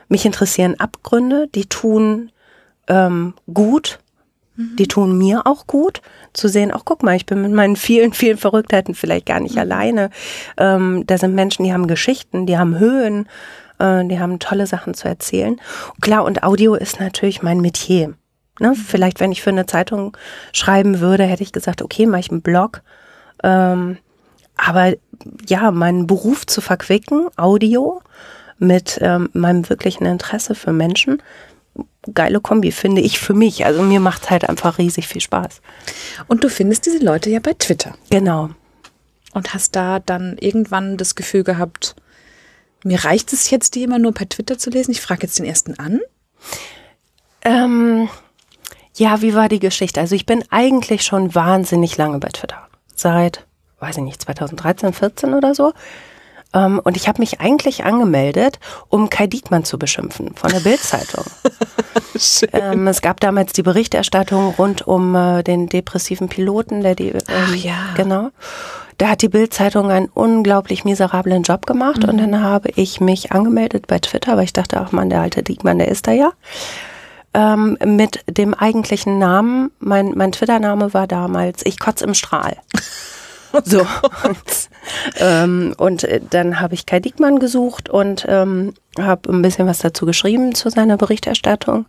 mich 0.08 0.26
interessieren 0.26 0.80
Abgründe, 0.80 1.48
die 1.54 1.68
tun 1.68 2.32
ähm, 2.88 3.36
gut, 3.54 4.00
die 4.78 4.88
tun 4.88 5.18
mir 5.18 5.48
auch 5.48 5.68
gut, 5.68 6.02
zu 6.34 6.48
sehen, 6.48 6.72
auch 6.72 6.84
guck 6.86 7.02
mal, 7.02 7.16
ich 7.16 7.26
bin 7.26 7.42
mit 7.42 7.52
meinen 7.52 7.76
vielen, 7.76 8.14
vielen 8.14 8.38
Verrücktheiten 8.38 8.94
vielleicht 8.94 9.26
gar 9.26 9.40
nicht 9.40 9.58
alleine. 9.58 10.10
Ähm, 10.58 11.04
da 11.08 11.18
sind 11.18 11.34
Menschen, 11.34 11.64
die 11.64 11.74
haben 11.74 11.88
Geschichten, 11.88 12.46
die 12.46 12.58
haben 12.58 12.78
Höhen, 12.78 13.28
äh, 13.80 14.06
die 14.06 14.20
haben 14.20 14.40
tolle 14.40 14.68
Sachen 14.68 14.94
zu 14.94 15.08
erzählen. 15.08 15.60
Klar, 16.02 16.26
und 16.26 16.44
Audio 16.44 16.76
ist 16.76 17.00
natürlich 17.00 17.42
mein 17.42 17.62
Metier. 17.62 18.16
Ne? 18.60 18.76
Vielleicht, 18.76 19.20
wenn 19.20 19.32
ich 19.32 19.42
für 19.42 19.50
eine 19.50 19.66
Zeitung 19.66 20.16
schreiben 20.52 21.00
würde, 21.00 21.24
hätte 21.24 21.44
ich 21.44 21.54
gesagt, 21.54 21.82
okay, 21.82 22.06
mache 22.06 22.22
ich 22.22 22.32
einen 22.32 22.42
Blog. 22.42 22.82
Ähm, 23.44 23.98
aber 24.58 24.94
ja, 25.48 25.72
meinen 25.72 26.06
Beruf 26.06 26.46
zu 26.46 26.60
verquicken, 26.60 27.30
Audio, 27.38 28.02
mit 28.58 29.00
ähm, 29.02 29.30
meinem 29.32 29.70
wirklichen 29.70 30.06
Interesse 30.06 30.54
für 30.54 30.74
Menschen, 30.74 31.24
geile 32.14 32.40
Kombi, 32.40 32.72
finde 32.72 33.02
ich 33.02 33.20
für 33.20 33.34
mich. 33.34 33.66
Also 33.66 33.82
mir 33.82 34.00
macht 34.00 34.30
halt 34.30 34.48
einfach 34.48 34.78
riesig 34.78 35.08
viel 35.08 35.22
Spaß. 35.22 35.62
Und 36.28 36.44
du 36.44 36.50
findest 36.50 36.86
diese 36.86 37.04
Leute 37.04 37.30
ja 37.30 37.40
bei 37.40 37.54
Twitter. 37.54 37.96
Genau. 38.10 38.50
Und 39.34 39.54
hast 39.54 39.76
da 39.76 40.00
dann 40.00 40.38
irgendwann 40.40 40.98
das 40.98 41.16
Gefühl 41.16 41.44
gehabt, 41.44 41.96
mir 42.84 43.04
reicht 43.04 43.34
es 43.34 43.50
jetzt, 43.50 43.76
die 43.76 43.84
immer 43.84 44.00
nur 44.00 44.14
per 44.14 44.30
Twitter 44.30 44.58
zu 44.58 44.70
lesen. 44.70 44.92
Ich 44.92 45.02
frage 45.02 45.24
jetzt 45.24 45.38
den 45.38 45.46
ersten 45.46 45.78
an. 45.78 46.00
Ähm, 47.42 48.10
ja, 48.96 49.22
wie 49.22 49.36
war 49.36 49.50
die 49.50 49.60
Geschichte? 49.60 50.00
Also 50.00 50.16
ich 50.16 50.26
bin 50.26 50.44
eigentlich 50.50 51.04
schon 51.04 51.36
wahnsinnig 51.36 51.98
lange 51.98 52.20
bei 52.20 52.30
Twitter. 52.30 52.68
Seit, 52.96 53.46
weiß 53.80 53.98
ich 53.98 54.04
nicht, 54.04 54.22
2013, 54.22 54.94
14 54.94 55.34
oder 55.34 55.54
so. 55.54 55.74
Ähm, 56.54 56.80
und 56.84 56.98
ich 56.98 57.08
habe 57.08 57.20
mich 57.22 57.40
eigentlich 57.40 57.86
angemeldet, 57.86 58.60
um 58.88 59.10
Kai 59.10 59.28
Diekmann 59.28 59.66
zu 59.66 59.78
beschimpfen 59.78 60.34
von 60.36 60.52
der 60.52 60.60
Bild-Zeitung. 60.60 61.26
ähm, 62.54 62.88
es 62.88 63.02
gab 63.02 63.20
damals 63.20 63.54
die 63.54 63.64
Berichterstattung 63.64 64.56
rund 64.58 64.88
um 64.88 65.16
äh, 65.16 65.44
den 65.44 65.68
depressiven 65.68 66.30
Piloten, 66.30 66.82
der 66.82 66.96
die. 66.96 67.10
Ähm, 67.10 67.22
Ach 67.28 67.56
ja. 67.56 67.94
Genau. 67.96 68.30
Da 68.98 69.10
hat 69.10 69.22
die 69.22 69.30
Bild-Zeitung 69.30 69.92
einen 69.92 70.10
unglaublich 70.14 70.84
miserablen 70.84 71.44
Job 71.44 71.66
gemacht 71.66 72.04
und 72.04 72.18
dann 72.18 72.44
habe 72.44 72.70
ich 72.76 73.00
mich 73.00 73.32
angemeldet 73.32 73.88
bei 73.88 74.00
Twitter, 74.00 74.36
weil 74.36 74.44
ich 74.44 74.52
dachte, 74.52 74.82
ach 74.82 74.92
man, 74.92 75.10
der 75.10 75.22
alte 75.22 75.42
Diekmann, 75.42 75.80
der 75.80 75.88
ist 75.88 76.06
da 76.06 76.12
ja 76.12 76.34
ähm, 77.34 77.78
mit 77.86 78.24
dem 78.28 78.54
eigentlichen 78.54 79.20
Namen. 79.20 79.72
Mein, 79.80 80.14
mein 80.16 80.32
Twitter-Name 80.32 80.94
war 80.94 81.08
damals 81.08 81.66
Ich 81.66 81.80
kotz 81.80 82.02
im 82.02 82.14
Strahl. 82.14 82.58
So. 83.64 83.86
ähm, 85.18 85.74
und 85.78 86.04
äh, 86.04 86.22
dann 86.28 86.60
habe 86.60 86.74
ich 86.74 86.86
Kai 86.86 87.00
Diekmann 87.00 87.40
gesucht 87.40 87.90
und 87.90 88.26
ähm, 88.28 88.74
habe 89.00 89.32
ein 89.32 89.42
bisschen 89.42 89.68
was 89.68 89.80
dazu 89.80 90.06
geschrieben 90.06 90.56
zu 90.56 90.70
seiner 90.70 90.98
Berichterstattung. 90.98 91.86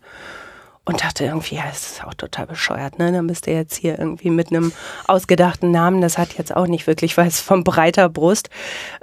Und 0.86 1.04
dachte 1.04 1.24
irgendwie, 1.24 1.56
ja, 1.56 1.64
es 1.70 1.92
ist 1.92 2.04
auch 2.04 2.14
total 2.14 2.46
bescheuert, 2.46 2.98
ne? 2.98 3.12
Dann 3.12 3.26
bist 3.26 3.46
du 3.46 3.52
jetzt 3.52 3.76
hier 3.76 3.98
irgendwie 3.98 4.30
mit 4.30 4.50
einem 4.50 4.72
ausgedachten 5.06 5.70
Namen, 5.70 6.00
das 6.00 6.16
hat 6.16 6.38
jetzt 6.38 6.56
auch 6.56 6.66
nicht 6.66 6.86
wirklich 6.86 7.18
was 7.18 7.38
von 7.38 7.64
breiter 7.64 8.08
Brust. 8.08 8.48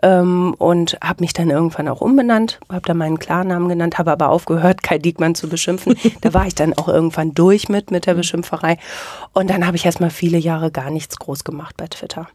Ähm, 0.02 0.56
und 0.58 0.98
habe 1.02 1.22
mich 1.22 1.34
dann 1.34 1.52
irgendwann 1.52 1.88
auch 1.88 2.02
umbenannt, 2.02 2.60
habe 2.70 2.82
dann 2.82 2.98
meinen 2.98 3.20
Klarnamen 3.20 3.70
genannt, 3.70 4.00
habe 4.00 4.12
aber 4.12 4.30
aufgehört, 4.30 4.82
Kai 4.82 4.98
Diekmann 4.98 5.36
zu 5.36 5.48
beschimpfen. 5.48 5.96
da 6.22 6.34
war 6.34 6.48
ich 6.48 6.56
dann 6.56 6.74
auch 6.74 6.90
irgendwann 6.90 7.34
durch 7.36 7.70
mit, 7.70 7.92
mit 7.92 8.08
der 8.08 8.16
Beschimpferei. 8.16 8.78
Und 9.34 9.50
dann 9.50 9.66
habe 9.66 9.78
ich 9.78 9.86
erstmal 9.86 10.10
viele 10.10 10.40
Jahre 10.40 10.72
gar 10.72 10.90
nichts 10.90 11.18
groß 11.18 11.44
gemacht 11.44 11.78
bei 11.78 11.88
Twitter 11.88 12.28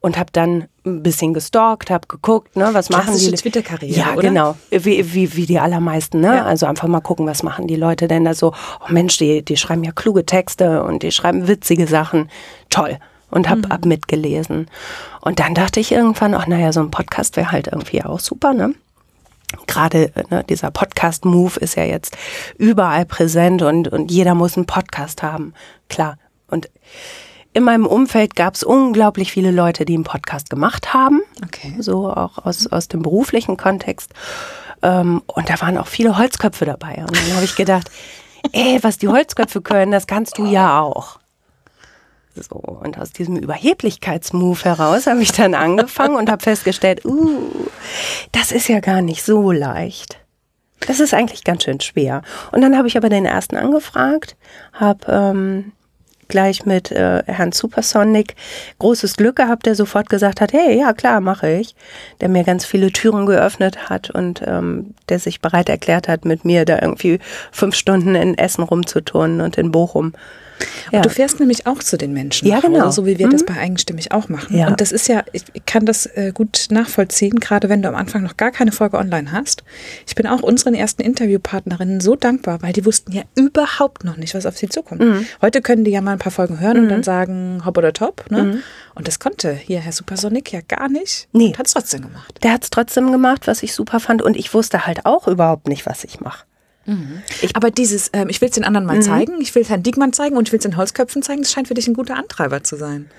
und 0.00 0.18
habe 0.18 0.30
dann 0.32 0.66
ein 0.86 1.02
bisschen 1.02 1.34
gestalkt, 1.34 1.90
habe 1.90 2.06
geguckt, 2.08 2.56
ne, 2.56 2.70
was 2.72 2.88
machen 2.88 3.16
die 3.16 3.30
Twitter-Karriere, 3.30 3.98
Ja, 3.98 4.12
oder? 4.14 4.22
genau, 4.22 4.56
wie, 4.70 5.12
wie, 5.14 5.36
wie 5.36 5.46
die 5.46 5.58
allermeisten, 5.58 6.20
ne? 6.20 6.36
Ja. 6.36 6.44
Also 6.44 6.66
einfach 6.66 6.88
mal 6.88 7.00
gucken, 7.00 7.26
was 7.26 7.42
machen 7.42 7.66
die 7.66 7.76
Leute 7.76 8.08
denn 8.08 8.24
da 8.24 8.32
so? 8.34 8.52
Oh 8.80 8.86
Mensch, 8.92 9.18
die, 9.18 9.44
die 9.44 9.56
schreiben 9.58 9.84
ja 9.84 9.92
kluge 9.92 10.24
Texte 10.24 10.82
und 10.82 11.02
die 11.02 11.12
schreiben 11.12 11.48
witzige 11.48 11.86
Sachen. 11.86 12.30
Toll. 12.70 12.98
Und 13.30 13.48
hab 13.48 13.58
Mhm. 13.58 13.64
ab 13.66 13.84
mitgelesen. 13.84 14.68
Und 15.20 15.38
dann 15.38 15.54
dachte 15.54 15.78
ich 15.80 15.92
irgendwann, 15.92 16.34
ach 16.34 16.46
naja, 16.46 16.72
so 16.72 16.80
ein 16.80 16.90
Podcast 16.90 17.36
wäre 17.36 17.52
halt 17.52 17.68
irgendwie 17.68 18.02
auch 18.02 18.20
super, 18.20 18.54
ne? 18.54 18.74
gerade 19.66 20.12
ne, 20.30 20.44
dieser 20.48 20.70
Podcast-Move 20.70 21.58
ist 21.58 21.74
ja 21.74 21.82
jetzt 21.82 22.16
überall 22.56 23.04
präsent 23.04 23.62
und, 23.62 23.88
und 23.88 24.10
jeder 24.10 24.34
muss 24.36 24.56
einen 24.56 24.66
Podcast 24.66 25.24
haben. 25.24 25.54
Klar. 25.88 26.18
Und 26.46 26.70
in 27.52 27.64
meinem 27.64 27.86
Umfeld 27.86 28.36
gab 28.36 28.54
es 28.54 28.62
unglaublich 28.62 29.32
viele 29.32 29.50
Leute, 29.50 29.84
die 29.84 29.94
einen 29.94 30.04
Podcast 30.04 30.50
gemacht 30.50 30.94
haben. 30.94 31.20
Okay. 31.44 31.74
So 31.78 32.10
auch 32.10 32.38
aus, 32.44 32.66
aus 32.68 32.88
dem 32.88 33.02
beruflichen 33.02 33.56
Kontext. 33.56 34.12
Ähm, 34.82 35.22
und 35.26 35.50
da 35.50 35.60
waren 35.60 35.76
auch 35.76 35.88
viele 35.88 36.16
Holzköpfe 36.16 36.64
dabei. 36.64 36.96
Und 37.00 37.16
dann 37.16 37.34
habe 37.34 37.44
ich 37.44 37.56
gedacht, 37.56 37.90
ey, 38.52 38.78
was 38.82 38.98
die 38.98 39.08
Holzköpfe 39.08 39.60
können, 39.60 39.90
das 39.90 40.06
kannst 40.06 40.38
du 40.38 40.46
ja 40.46 40.80
auch. 40.80 41.18
So, 42.36 42.56
und 42.56 42.96
aus 42.96 43.10
diesem 43.10 43.36
Überheblichkeitsmove 43.36 44.64
heraus 44.64 45.08
habe 45.08 45.20
ich 45.20 45.32
dann 45.32 45.54
angefangen 45.54 46.14
und 46.14 46.30
habe 46.30 46.42
festgestellt, 46.42 47.04
uh, 47.04 47.50
das 48.30 48.52
ist 48.52 48.68
ja 48.68 48.78
gar 48.78 49.02
nicht 49.02 49.24
so 49.24 49.50
leicht. 49.50 50.18
Das 50.86 51.00
ist 51.00 51.12
eigentlich 51.12 51.44
ganz 51.44 51.64
schön 51.64 51.80
schwer. 51.80 52.22
Und 52.52 52.62
dann 52.62 52.78
habe 52.78 52.88
ich 52.88 52.96
aber 52.96 53.08
den 53.08 53.26
ersten 53.26 53.56
angefragt, 53.56 54.36
habe 54.72 55.06
ähm, 55.08 55.72
gleich 56.30 56.64
mit 56.64 56.90
äh, 56.90 57.22
Herrn 57.26 57.52
Supersonic 57.52 58.34
großes 58.78 59.16
Glück 59.16 59.36
gehabt, 59.36 59.66
der 59.66 59.74
sofort 59.74 60.08
gesagt 60.08 60.40
hat, 60.40 60.52
hey, 60.52 60.78
ja 60.78 60.92
klar, 60.94 61.20
mache 61.20 61.50
ich. 61.50 61.74
Der 62.20 62.28
mir 62.28 62.44
ganz 62.44 62.64
viele 62.64 62.90
Türen 62.92 63.26
geöffnet 63.26 63.90
hat 63.90 64.10
und 64.10 64.42
ähm, 64.46 64.94
der 65.08 65.18
sich 65.18 65.40
bereit 65.40 65.68
erklärt 65.68 66.08
hat, 66.08 66.24
mit 66.24 66.44
mir 66.44 66.64
da 66.64 66.78
irgendwie 66.80 67.18
fünf 67.52 67.74
Stunden 67.74 68.14
in 68.14 68.38
Essen 68.38 68.62
rumzuturnen 68.62 69.40
und 69.42 69.58
in 69.58 69.70
Bochum. 69.70 70.14
Ja. 70.92 71.02
du 71.02 71.08
fährst 71.08 71.40
nämlich 71.40 71.66
auch 71.66 71.80
zu 71.80 71.96
den 71.96 72.12
Menschen. 72.12 72.48
Ja, 72.48 72.60
genau. 72.60 72.86
Hause, 72.86 72.96
so 72.96 73.06
wie 73.06 73.18
wir 73.18 73.26
mhm. 73.26 73.32
das 73.32 73.44
bei 73.44 73.54
Eigenstimmig 73.54 74.12
auch 74.12 74.28
machen. 74.28 74.56
Ja. 74.56 74.68
Und 74.68 74.80
das 74.80 74.92
ist 74.92 75.08
ja, 75.08 75.24
ich 75.32 75.44
kann 75.66 75.86
das 75.86 76.06
äh, 76.06 76.32
gut 76.34 76.66
nachvollziehen, 76.70 77.40
gerade 77.40 77.68
wenn 77.68 77.82
du 77.82 77.88
am 77.88 77.94
Anfang 77.94 78.22
noch 78.22 78.36
gar 78.36 78.50
keine 78.50 78.72
Folge 78.72 78.98
online 78.98 79.32
hast. 79.32 79.64
Ich 80.06 80.14
bin 80.14 80.26
auch 80.26 80.42
unseren 80.42 80.74
ersten 80.74 81.02
Interviewpartnerinnen 81.02 82.00
so 82.00 82.16
dankbar, 82.16 82.62
weil 82.62 82.72
die 82.72 82.84
wussten 82.84 83.12
ja 83.12 83.22
überhaupt 83.34 84.04
noch 84.04 84.16
nicht, 84.16 84.34
was 84.34 84.46
auf 84.46 84.56
sie 84.56 84.68
zukommt. 84.68 85.00
Mhm. 85.00 85.26
Heute 85.42 85.62
können 85.62 85.84
die 85.84 85.90
ja 85.90 86.00
mal 86.00 86.12
ein 86.12 86.18
paar 86.18 86.32
Folgen 86.32 86.60
hören 86.60 86.76
mhm. 86.76 86.82
und 86.84 86.88
dann 86.88 87.02
sagen, 87.02 87.62
hopp 87.64 87.78
oder 87.78 87.92
top. 87.92 88.30
Ne? 88.30 88.42
Mhm. 88.42 88.62
Und 88.94 89.08
das 89.08 89.18
konnte 89.18 89.52
hier 89.52 89.80
Herr 89.80 89.92
Supersonic 89.92 90.52
ja 90.52 90.60
gar 90.66 90.88
nicht. 90.88 91.28
Nee. 91.32 91.54
Hat 91.56 91.66
es 91.66 91.72
trotzdem 91.72 92.02
gemacht. 92.02 92.38
Der 92.42 92.52
hat 92.52 92.64
es 92.64 92.70
trotzdem 92.70 93.12
gemacht, 93.12 93.46
was 93.46 93.62
ich 93.62 93.74
super 93.74 94.00
fand. 94.00 94.22
Und 94.22 94.36
ich 94.36 94.52
wusste 94.52 94.86
halt 94.86 95.06
auch 95.06 95.28
überhaupt 95.28 95.68
nicht, 95.68 95.86
was 95.86 96.04
ich 96.04 96.20
mache. 96.20 96.44
Mhm. 96.86 97.22
Ich, 97.42 97.56
aber 97.56 97.70
dieses, 97.70 98.10
ähm, 98.12 98.28
ich 98.28 98.40
will 98.40 98.48
es 98.48 98.54
den 98.54 98.64
anderen 98.64 98.86
mal 98.86 98.96
mhm. 98.96 99.02
zeigen, 99.02 99.40
ich 99.40 99.54
will 99.54 99.62
es 99.62 99.68
Herrn 99.68 99.82
Diekmann 99.82 100.12
zeigen 100.12 100.36
und 100.36 100.48
ich 100.48 100.52
will 100.52 100.58
es 100.58 100.64
den 100.64 100.76
Holzköpfen 100.76 101.22
zeigen, 101.22 101.42
das 101.42 101.52
scheint 101.52 101.68
für 101.68 101.74
dich 101.74 101.86
ein 101.88 101.94
guter 101.94 102.16
Antreiber 102.16 102.62
zu 102.62 102.76
sein. 102.76 103.10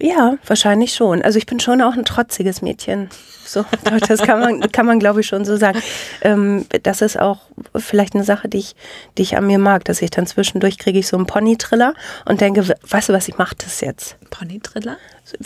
Ja, 0.00 0.38
wahrscheinlich 0.46 0.94
schon. 0.94 1.22
Also 1.22 1.38
ich 1.38 1.46
bin 1.46 1.60
schon 1.60 1.82
auch 1.82 1.92
ein 1.92 2.04
trotziges 2.04 2.62
Mädchen. 2.62 3.10
So, 3.44 3.64
das 4.08 4.22
kann 4.22 4.40
man, 4.40 4.72
kann 4.72 4.86
man 4.86 4.98
glaube 4.98 5.20
ich 5.20 5.26
schon 5.26 5.44
so 5.44 5.56
sagen. 5.56 5.80
Ähm, 6.22 6.66
das 6.82 7.02
ist 7.02 7.20
auch 7.20 7.40
vielleicht 7.76 8.14
eine 8.14 8.24
Sache, 8.24 8.48
die 8.48 8.58
ich, 8.58 8.74
die 9.18 9.22
ich 9.22 9.36
an 9.36 9.46
mir 9.46 9.58
mag, 9.58 9.84
dass 9.84 10.02
ich 10.02 10.10
dann 10.10 10.26
zwischendurch 10.26 10.78
kriege 10.78 10.98
ich 10.98 11.06
so 11.06 11.16
einen 11.16 11.26
Pony-Triller 11.26 11.94
und 12.24 12.40
denke, 12.40 12.66
weißt 12.88 13.10
du 13.10 13.12
was, 13.12 13.28
ich 13.28 13.36
mache 13.38 13.54
das 13.56 13.80
jetzt. 13.80 14.16
Pony-Triller? 14.30 14.96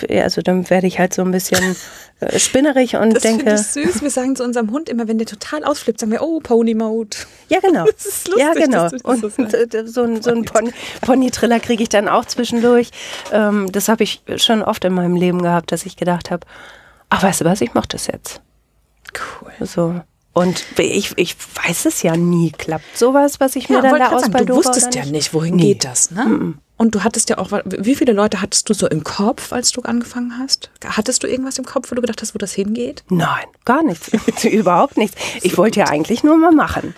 Also 0.08 0.42
dann 0.42 0.68
werde 0.70 0.86
ich 0.86 0.98
halt 0.98 1.14
so 1.14 1.22
ein 1.22 1.30
bisschen 1.30 1.76
äh, 2.20 2.38
spinnerig 2.38 2.96
und 2.96 3.14
das 3.14 3.22
denke. 3.22 3.44
Das 3.44 3.60
ist 3.60 3.74
süß. 3.74 4.02
Wir 4.02 4.10
sagen 4.10 4.36
zu 4.36 4.44
unserem 4.44 4.70
Hund 4.70 4.88
immer, 4.88 5.08
wenn 5.08 5.18
der 5.18 5.26
total 5.26 5.64
ausflippt, 5.64 6.00
sagen 6.00 6.12
wir, 6.12 6.22
oh, 6.22 6.40
Pony-Mode. 6.40 7.16
Ja, 7.48 7.60
genau. 7.60 7.84
Das 7.94 8.06
ist 8.06 8.28
lustig, 8.28 8.44
ja, 8.44 8.52
genau. 8.54 8.88
und 9.04 9.20
so, 9.20 9.28
so 9.86 10.02
ein, 10.02 10.22
so 10.22 10.30
ein 10.30 10.44
Pony-Triller 11.02 11.60
kriege 11.60 11.82
ich 11.82 11.88
dann 11.88 12.08
auch 12.08 12.24
zwischendurch. 12.24 12.90
Ähm, 13.32 13.70
das 13.70 13.88
habe 13.88 14.02
ich 14.02 14.22
schon 14.36 14.62
oft 14.62 14.84
in 14.84 14.94
meinem 14.94 15.16
Leben 15.16 15.42
gehabt, 15.42 15.72
dass 15.72 15.86
ich 15.86 15.96
gedacht 15.96 16.30
habe, 16.30 16.46
ach, 17.08 17.22
weißt 17.22 17.42
du 17.42 17.44
was, 17.44 17.60
ich 17.60 17.74
mache 17.74 17.88
das 17.88 18.06
jetzt. 18.06 18.40
Cool. 19.40 19.66
So. 19.66 20.00
Und 20.32 20.64
ich, 20.78 21.12
ich 21.16 21.36
weiß 21.64 21.86
es 21.86 22.02
ja 22.02 22.16
nie, 22.16 22.50
klappt 22.50 22.98
sowas, 22.98 23.38
was 23.38 23.54
ich 23.54 23.68
ja, 23.68 23.76
mir 23.76 23.82
dann 23.82 23.98
da 23.98 24.10
ausbalde. 24.10 24.46
Du 24.46 24.56
wusstest 24.56 24.94
ja 24.94 25.04
nicht, 25.06 25.32
wohin 25.32 25.54
nee. 25.56 25.74
geht 25.74 25.84
das, 25.84 26.10
ne? 26.10 26.24
Mm 26.24 26.32
-mm. 26.32 26.63
Und 26.76 26.94
du 26.94 27.04
hattest 27.04 27.30
ja 27.30 27.38
auch, 27.38 27.52
wie 27.64 27.94
viele 27.94 28.12
Leute 28.12 28.40
hattest 28.40 28.68
du 28.68 28.74
so 28.74 28.88
im 28.88 29.04
Kopf, 29.04 29.52
als 29.52 29.70
du 29.70 29.82
angefangen 29.82 30.38
hast? 30.38 30.70
Hattest 30.84 31.22
du 31.22 31.28
irgendwas 31.28 31.58
im 31.58 31.64
Kopf, 31.64 31.90
wo 31.90 31.94
du 31.94 32.00
gedacht 32.00 32.20
hast, 32.20 32.34
wo 32.34 32.38
das 32.38 32.52
hingeht? 32.52 33.04
Nein, 33.08 33.44
gar 33.64 33.84
nichts. 33.84 34.10
Überhaupt 34.44 34.96
nichts. 34.96 35.16
Ich 35.42 35.56
wollte 35.56 35.80
ja 35.80 35.86
eigentlich 35.86 36.24
nur 36.24 36.36
mal 36.36 36.52
machen. 36.52 36.94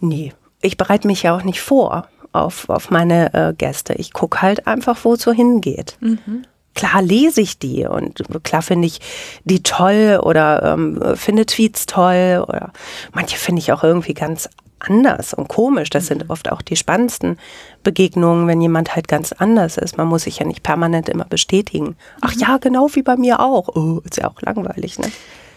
Nee, 0.00 0.32
ich 0.62 0.76
bereite 0.76 1.06
mich 1.06 1.22
ja 1.22 1.36
auch 1.36 1.42
nicht 1.42 1.60
vor 1.60 2.08
auf, 2.32 2.68
auf 2.68 2.90
meine 2.90 3.34
äh, 3.34 3.54
Gäste. 3.54 3.94
Ich 3.94 4.12
gucke 4.12 4.42
halt 4.42 4.66
einfach, 4.66 4.98
wo 5.04 5.14
es 5.14 5.22
so 5.22 5.32
hingeht. 5.32 5.96
Mhm. 6.00 6.44
Klar 6.74 7.00
lese 7.00 7.40
ich 7.40 7.58
die 7.58 7.86
und 7.86 8.22
klar 8.42 8.60
finde 8.60 8.86
ich 8.86 9.00
die 9.44 9.62
toll 9.62 10.20
oder 10.22 10.62
ähm, 10.62 11.00
finde 11.16 11.46
Tweets 11.46 11.86
toll 11.86 12.44
oder 12.46 12.72
manche 13.14 13.38
finde 13.38 13.60
ich 13.60 13.72
auch 13.72 13.82
irgendwie 13.82 14.12
ganz 14.12 14.50
anders 14.78 15.34
und 15.34 15.48
komisch. 15.48 15.90
Das 15.90 16.06
sind 16.06 16.24
mhm. 16.24 16.30
oft 16.30 16.50
auch 16.50 16.62
die 16.62 16.76
spannendsten 16.76 17.38
Begegnungen, 17.82 18.46
wenn 18.46 18.60
jemand 18.60 18.94
halt 18.94 19.08
ganz 19.08 19.32
anders 19.32 19.76
ist. 19.78 19.96
Man 19.96 20.08
muss 20.08 20.24
sich 20.24 20.38
ja 20.38 20.46
nicht 20.46 20.62
permanent 20.62 21.08
immer 21.08 21.24
bestätigen. 21.24 21.96
Ach 22.20 22.34
mhm. 22.34 22.40
ja, 22.40 22.58
genau 22.58 22.88
wie 22.94 23.02
bei 23.02 23.16
mir 23.16 23.40
auch. 23.40 23.68
Oh, 23.68 24.00
ist 24.04 24.18
ja 24.18 24.28
auch 24.28 24.40
langweilig, 24.42 24.98
ne? 24.98 25.10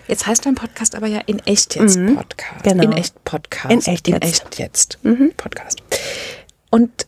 Jetzt 0.07 0.25
heißt 0.25 0.45
dein 0.45 0.55
Podcast 0.55 0.95
aber 0.95 1.05
ja 1.05 1.21
in 1.27 1.38
echt 1.45 1.75
jetzt 1.75 1.97
mhm. 1.97 2.15
Podcast. 2.15 2.63
Genau. 2.63 2.83
In 2.83 2.93
echt 2.93 3.23
Podcast. 3.25 3.71
In 3.71 3.93
echt 3.93 4.07
in 4.07 4.15
jetzt. 4.15 4.25
Echt 4.25 4.59
jetzt 4.59 4.97
mhm. 5.03 5.33
Podcast. 5.38 5.83
Und 6.71 7.05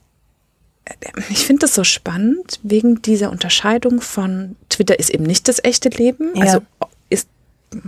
äh, 0.85 0.93
ich 1.29 1.45
finde 1.45 1.61
das 1.61 1.73
so 1.73 1.83
spannend 1.83 2.59
wegen 2.61 3.01
dieser 3.01 3.31
Unterscheidung 3.31 4.01
von 4.01 4.55
Twitter 4.69 4.99
ist 4.99 5.09
eben 5.09 5.23
nicht 5.23 5.47
das 5.47 5.63
echte 5.63 5.89
Leben. 5.89 6.29
Ja. 6.35 6.43
Also 6.43 6.59
ist 7.09 7.27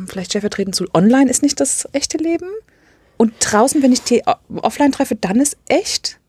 vielleicht 0.07 0.31
stellvertretend 0.31 0.75
zu 0.75 0.87
online 0.95 1.29
ist 1.29 1.43
nicht 1.43 1.59
das 1.59 1.87
echte 1.91 2.17
Leben. 2.17 2.47
Und 3.23 3.35
draußen, 3.39 3.81
wenn 3.81 3.93
ich 3.93 4.03
die 4.03 4.21
offline 4.61 4.91
treffe, 4.91 5.15
dann 5.15 5.37
ist 5.37 5.55
echt? 5.69 6.19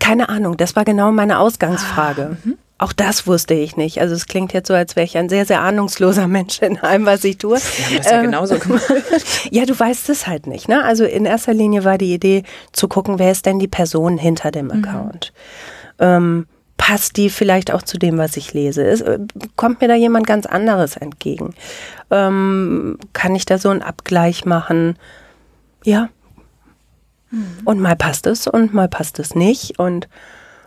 Keine 0.00 0.30
Ahnung, 0.30 0.56
das 0.56 0.76
war 0.76 0.86
genau 0.86 1.12
meine 1.12 1.40
Ausgangsfrage. 1.40 2.38
Ah, 2.42 2.46
mhm. 2.46 2.56
Auch 2.78 2.94
das 2.94 3.26
wusste 3.26 3.52
ich 3.52 3.76
nicht. 3.76 4.00
Also 4.00 4.14
es 4.14 4.26
klingt 4.26 4.54
jetzt 4.54 4.68
so, 4.68 4.72
als 4.72 4.96
wäre 4.96 5.04
ich 5.04 5.18
ein 5.18 5.28
sehr, 5.28 5.44
sehr 5.44 5.60
ahnungsloser 5.60 6.26
Mensch 6.26 6.62
in 6.62 6.78
allem, 6.78 7.04
was 7.04 7.22
ich 7.24 7.36
tue. 7.36 7.58
Wir 7.58 7.84
haben 7.84 7.96
das 7.98 8.06
ja 8.06 8.16
ähm, 8.16 8.22
genauso 8.22 8.58
gemacht. 8.58 8.82
ja, 9.50 9.66
du 9.66 9.78
weißt 9.78 10.08
es 10.08 10.26
halt 10.26 10.46
nicht. 10.46 10.70
Ne? 10.70 10.82
Also 10.82 11.04
in 11.04 11.26
erster 11.26 11.52
Linie 11.52 11.84
war 11.84 11.98
die 11.98 12.14
Idee 12.14 12.44
zu 12.72 12.88
gucken, 12.88 13.18
wer 13.18 13.30
ist 13.30 13.44
denn 13.44 13.58
die 13.58 13.68
Person 13.68 14.16
hinter 14.16 14.50
dem 14.50 14.68
mhm. 14.68 14.82
Account. 14.84 15.34
Mhm. 15.98 16.06
Ähm, 16.06 16.46
passt 16.78 17.18
die 17.18 17.28
vielleicht 17.28 17.74
auch 17.74 17.82
zu 17.82 17.98
dem, 17.98 18.16
was 18.16 18.38
ich 18.38 18.54
lese? 18.54 18.84
Ist, 18.84 19.02
äh, 19.02 19.18
kommt 19.56 19.82
mir 19.82 19.88
da 19.88 19.96
jemand 19.96 20.26
ganz 20.26 20.46
anderes 20.46 20.96
entgegen? 20.96 21.52
Ähm, 22.10 22.96
kann 23.12 23.34
ich 23.34 23.44
da 23.44 23.58
so 23.58 23.68
einen 23.68 23.82
Abgleich 23.82 24.46
machen? 24.46 24.96
Ja, 25.84 26.08
und 27.64 27.80
mal 27.80 27.96
passt 27.96 28.26
es 28.26 28.46
und 28.46 28.74
mal 28.74 28.88
passt 28.88 29.18
es 29.18 29.34
nicht. 29.34 29.78
Und 29.78 30.08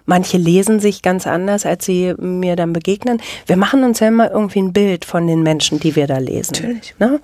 manche 0.05 0.37
lesen 0.37 0.79
sich 0.79 1.01
ganz 1.01 1.27
anders, 1.27 1.65
als 1.65 1.85
sie 1.85 2.13
mir 2.17 2.55
dann 2.55 2.73
begegnen. 2.73 3.21
Wir 3.47 3.57
machen 3.57 3.83
uns 3.83 3.99
ja 3.99 4.07
immer 4.07 4.31
irgendwie 4.31 4.59
ein 4.59 4.73
Bild 4.73 5.05
von 5.05 5.27
den 5.27 5.43
Menschen, 5.43 5.79
die 5.79 5.95
wir 5.95 6.07
da 6.07 6.17
lesen. 6.17 6.53
Natürlich. 6.53 6.95
Ne? 6.99 7.19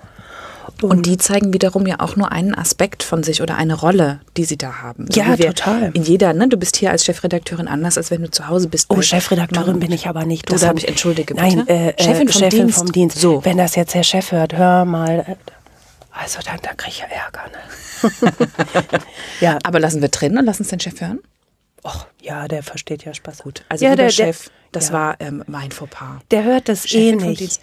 Und, 0.80 0.90
und, 0.90 1.06
die 1.06 1.16
zeigen 1.16 1.52
wiederum 1.52 1.86
ja 1.86 1.96
auch 1.98 2.14
nur 2.14 2.30
einen 2.30 2.54
Aspekt 2.54 3.02
von 3.02 3.24
sich 3.24 3.42
oder 3.42 3.56
eine 3.56 3.74
Rolle, 3.74 4.20
die 4.36 4.44
sie 4.44 4.56
da 4.56 4.80
haben. 4.80 5.06
So 5.10 5.20
ja, 5.20 5.36
total. 5.36 5.90
In 5.94 6.04
jeder, 6.04 6.32
ne? 6.34 6.46
Du 6.46 6.56
bist 6.56 6.76
hier 6.76 6.92
als 6.92 7.04
Chefredakteurin 7.04 7.66
anders, 7.66 7.96
als 7.96 8.12
wenn 8.12 8.22
du 8.22 8.30
zu 8.30 8.46
Hause 8.46 8.68
bist. 8.68 8.86
Oh, 8.88 9.02
Chefredakteurin 9.02 9.80
bin 9.80 9.90
ich 9.90 10.06
aber 10.06 10.24
nicht. 10.24 10.48
Du 10.48 10.52
das 10.52 10.64
habe 10.64 10.78
ich, 10.78 10.86
entschuldige 10.86 11.34
bitte. 11.34 11.46
Nein, 11.46 11.66
äh, 11.66 11.90
äh, 11.90 12.02
Chefin, 12.02 12.28
vom, 12.28 12.40
Chefin 12.40 12.58
Dienst. 12.60 12.78
vom 12.78 12.92
Dienst. 12.92 13.18
So. 13.18 13.44
Wenn 13.44 13.56
das 13.56 13.74
jetzt 13.74 13.94
der 13.94 14.04
Chef 14.04 14.30
hört, 14.30 14.56
hör 14.56 14.84
mal. 14.84 15.36
Also 16.18 16.40
dann, 16.44 16.58
da 16.62 16.74
kriege 16.74 16.90
ich 16.90 16.98
ja 16.98 17.06
Ärger. 17.06 17.44
Ne? 17.52 18.40
ja. 19.40 19.58
Aber 19.62 19.78
lassen 19.78 20.02
wir 20.02 20.08
drin 20.08 20.36
und 20.36 20.44
lassen 20.44 20.62
es 20.62 20.68
den 20.68 20.80
Chef 20.80 21.00
hören? 21.00 21.20
Och, 21.84 22.06
ja, 22.20 22.48
der 22.48 22.64
versteht 22.64 23.04
ja 23.04 23.14
Spaß. 23.14 23.38
Gut, 23.38 23.64
also 23.68 23.84
ja, 23.84 23.94
der, 23.94 24.10
Chef, 24.10 24.50
das 24.72 24.88
ja. 24.88 24.94
war 24.94 25.16
ähm, 25.20 25.44
mein 25.46 25.70
Fauxpas. 25.70 26.18
Der 26.32 26.42
hört 26.42 26.68
das 26.68 26.92
eh 26.92 27.12
nicht. 27.14 27.60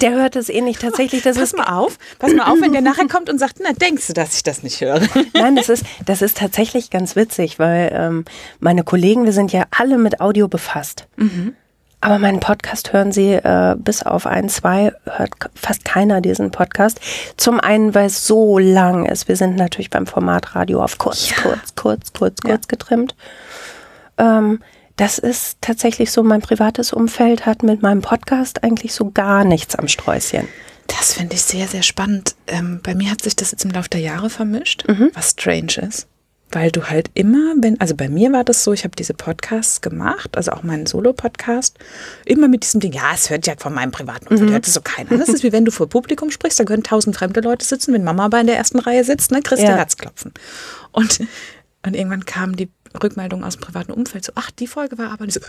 Der 0.00 0.12
hört 0.12 0.36
das 0.36 0.48
eh 0.48 0.60
nicht. 0.60 0.80
Tatsächlich, 0.80 1.22
das 1.22 1.36
pass 1.36 1.52
ist 1.52 1.56
mal 1.56 1.76
auf, 1.76 1.98
pass 2.20 2.32
mal 2.32 2.44
auf, 2.44 2.60
wenn 2.60 2.70
der 2.70 2.80
nachher 2.80 3.08
kommt 3.08 3.28
und 3.28 3.40
sagt, 3.40 3.56
na, 3.60 3.72
denkst 3.72 4.06
du, 4.06 4.12
dass 4.12 4.36
ich 4.36 4.44
das 4.44 4.62
nicht 4.62 4.80
höre? 4.80 5.00
Nein, 5.34 5.56
das 5.56 5.68
ist, 5.68 5.84
das 6.06 6.22
ist 6.22 6.36
tatsächlich 6.36 6.90
ganz 6.90 7.16
witzig, 7.16 7.58
weil 7.58 7.90
ähm, 7.92 8.24
meine 8.60 8.84
Kollegen, 8.84 9.24
wir 9.24 9.32
sind 9.32 9.52
ja 9.52 9.64
alle 9.72 9.98
mit 9.98 10.20
Audio 10.20 10.46
befasst. 10.46 11.08
Mhm. 11.16 11.56
Aber 12.04 12.18
meinen 12.18 12.40
Podcast 12.40 12.92
hören 12.92 13.12
Sie 13.12 13.32
äh, 13.32 13.76
bis 13.78 14.02
auf 14.02 14.26
ein, 14.26 14.50
zwei, 14.50 14.92
hört 15.06 15.30
fast 15.54 15.86
keiner 15.86 16.20
diesen 16.20 16.50
Podcast. 16.50 17.00
Zum 17.38 17.60
einen, 17.60 17.94
weil 17.94 18.08
es 18.08 18.26
so 18.26 18.58
lang 18.58 19.06
ist. 19.06 19.26
Wir 19.26 19.36
sind 19.36 19.56
natürlich 19.56 19.88
beim 19.88 20.06
Format 20.06 20.54
Radio 20.54 20.82
auf 20.82 20.98
kurz, 20.98 21.30
ja. 21.30 21.36
kurz, 21.36 21.74
kurz, 21.74 22.12
kurz, 22.12 22.36
ja. 22.44 22.50
kurz 22.50 22.68
getrimmt. 22.68 23.16
Ähm, 24.18 24.60
das 24.96 25.18
ist 25.18 25.56
tatsächlich 25.62 26.12
so, 26.12 26.22
mein 26.22 26.42
privates 26.42 26.92
Umfeld 26.92 27.46
hat 27.46 27.62
mit 27.62 27.80
meinem 27.80 28.02
Podcast 28.02 28.62
eigentlich 28.62 28.92
so 28.92 29.10
gar 29.10 29.44
nichts 29.44 29.74
am 29.74 29.88
Sträußchen. 29.88 30.46
Das 30.88 31.14
finde 31.14 31.36
ich 31.36 31.42
sehr, 31.42 31.68
sehr 31.68 31.82
spannend. 31.82 32.34
Ähm, 32.48 32.80
bei 32.82 32.94
mir 32.94 33.10
hat 33.10 33.22
sich 33.22 33.34
das 33.34 33.50
jetzt 33.50 33.64
im 33.64 33.70
Laufe 33.70 33.88
der 33.88 34.00
Jahre 34.00 34.28
vermischt, 34.28 34.86
mhm. 34.86 35.10
was 35.14 35.30
strange 35.30 35.78
ist 35.88 36.06
weil 36.54 36.70
du 36.70 36.88
halt 36.88 37.10
immer, 37.14 37.54
wenn, 37.60 37.80
also 37.80 37.94
bei 37.94 38.08
mir 38.08 38.32
war 38.32 38.44
das 38.44 38.64
so, 38.64 38.72
ich 38.72 38.84
habe 38.84 38.94
diese 38.96 39.14
Podcasts 39.14 39.80
gemacht, 39.80 40.36
also 40.36 40.52
auch 40.52 40.62
meinen 40.62 40.86
Solo-Podcast, 40.86 41.78
immer 42.24 42.48
mit 42.48 42.62
diesem 42.62 42.80
Ding, 42.80 42.92
ja, 42.92 43.12
es 43.12 43.30
hört 43.30 43.46
ja 43.46 43.54
von 43.58 43.74
meinem 43.74 43.90
privaten 43.90 44.28
Umfeld, 44.28 44.50
hört 44.50 44.66
es 44.66 44.74
so 44.74 44.80
keiner. 44.80 45.18
Das 45.18 45.28
ist 45.28 45.42
wie 45.42 45.52
wenn 45.52 45.64
du 45.64 45.70
vor 45.70 45.88
Publikum 45.88 46.30
sprichst, 46.30 46.60
da 46.60 46.64
können 46.64 46.82
tausend 46.82 47.16
fremde 47.16 47.40
Leute 47.40 47.64
sitzen, 47.64 47.92
wenn 47.92 48.04
Mama 48.04 48.26
aber 48.26 48.40
in 48.40 48.46
der 48.46 48.56
ersten 48.56 48.78
Reihe 48.78 49.04
sitzt, 49.04 49.30
ne, 49.30 49.42
kriegst 49.42 49.64
du 49.64 49.68
Ja. 49.68 49.76
Herzklopfen. 49.76 50.32
Und, 50.92 51.20
und 51.84 51.96
irgendwann 51.96 52.24
kam 52.24 52.56
die 52.56 52.70
Rückmeldung 53.02 53.44
aus 53.44 53.56
dem 53.56 53.62
privaten 53.62 53.92
Umfeld 53.92 54.24
so, 54.24 54.32
ach, 54.34 54.50
die 54.50 54.66
Folge 54.66 54.98
war 54.98 55.12
aber 55.12 55.24
nicht 55.24 55.34
so, 55.34 55.40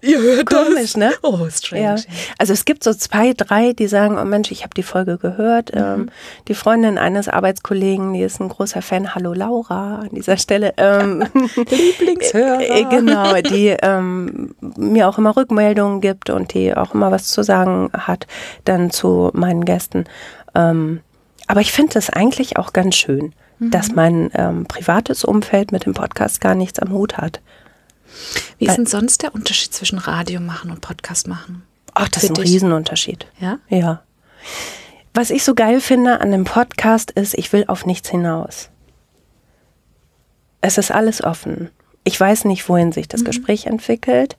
ihr 0.00 0.20
hört 0.20 0.46
Komisch, 0.46 0.94
das. 0.94 0.96
ne? 0.96 1.12
Oh, 1.22 1.48
strange. 1.50 1.82
Ja. 1.82 1.96
Also 2.38 2.52
es 2.52 2.64
gibt 2.64 2.84
so 2.84 2.94
zwei, 2.94 3.32
drei, 3.34 3.72
die 3.72 3.86
sagen, 3.86 4.18
oh 4.18 4.24
Mensch, 4.24 4.50
ich 4.50 4.62
habe 4.62 4.74
die 4.74 4.82
Folge 4.82 5.18
gehört. 5.18 5.70
Ähm, 5.74 6.10
die 6.48 6.54
Freundin 6.54 6.98
eines 6.98 7.28
Arbeitskollegen, 7.28 8.14
die 8.14 8.22
ist 8.22 8.40
ein 8.40 8.48
großer 8.48 8.82
Fan. 8.82 9.14
Hallo 9.14 9.32
Laura 9.34 10.00
an 10.00 10.10
dieser 10.12 10.36
Stelle. 10.36 10.74
Ähm, 10.76 11.24
Lieblingshörer. 11.56 12.60
Äh, 12.70 12.84
genau, 12.84 13.34
die 13.40 13.68
ähm, 13.82 14.54
mir 14.60 15.08
auch 15.08 15.18
immer 15.18 15.36
Rückmeldungen 15.36 16.00
gibt 16.00 16.30
und 16.30 16.54
die 16.54 16.74
auch 16.74 16.94
immer 16.94 17.10
was 17.10 17.28
zu 17.28 17.42
sagen 17.42 17.90
hat 17.92 18.26
dann 18.64 18.90
zu 18.90 19.30
meinen 19.32 19.64
Gästen. 19.64 20.04
Ähm, 20.54 21.00
aber 21.46 21.60
ich 21.60 21.72
finde 21.72 21.98
es 21.98 22.10
eigentlich 22.10 22.58
auch 22.58 22.72
ganz 22.72 22.96
schön, 22.96 23.34
dass 23.60 23.92
mein 23.92 24.30
ähm, 24.34 24.64
privates 24.64 25.24
Umfeld 25.24 25.70
mit 25.70 25.84
dem 25.84 25.94
Podcast 25.94 26.40
gar 26.40 26.54
nichts 26.54 26.78
am 26.78 26.92
Hut 26.92 27.18
hat. 27.18 27.40
Wie 28.58 28.66
ist 28.66 28.76
denn 28.76 28.86
sonst 28.86 29.22
der 29.22 29.34
Unterschied 29.34 29.72
zwischen 29.72 29.98
Radio 29.98 30.40
machen 30.40 30.70
und 30.70 30.80
Podcast 30.80 31.28
machen? 31.28 31.62
Ach, 31.94 32.08
das 32.08 32.24
ist 32.24 32.30
ein 32.30 32.34
dich? 32.34 32.46
Riesenunterschied. 32.46 33.26
Ja? 33.38 33.58
Ja. 33.68 34.02
Was 35.14 35.30
ich 35.30 35.44
so 35.44 35.54
geil 35.54 35.80
finde 35.80 36.20
an 36.20 36.30
dem 36.30 36.44
Podcast 36.44 37.10
ist, 37.10 37.34
ich 37.34 37.52
will 37.52 37.64
auf 37.66 37.84
nichts 37.84 38.08
hinaus. 38.08 38.70
Es 40.60 40.78
ist 40.78 40.90
alles 40.90 41.22
offen. 41.22 41.70
Ich 42.04 42.18
weiß 42.18 42.46
nicht, 42.46 42.68
wohin 42.68 42.92
sich 42.92 43.08
das 43.08 43.24
Gespräch 43.24 43.66
entwickelt. 43.66 44.36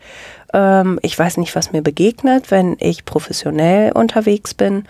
Ähm, 0.54 1.00
ich 1.04 1.18
weiß 1.18 1.38
nicht, 1.38 1.56
was 1.56 1.72
mir 1.72 1.82
begegnet, 1.82 2.52
wenn 2.52 2.76
ich 2.80 3.06
professionell 3.06 3.92
unterwegs 3.92 4.54
bin. 4.54 4.86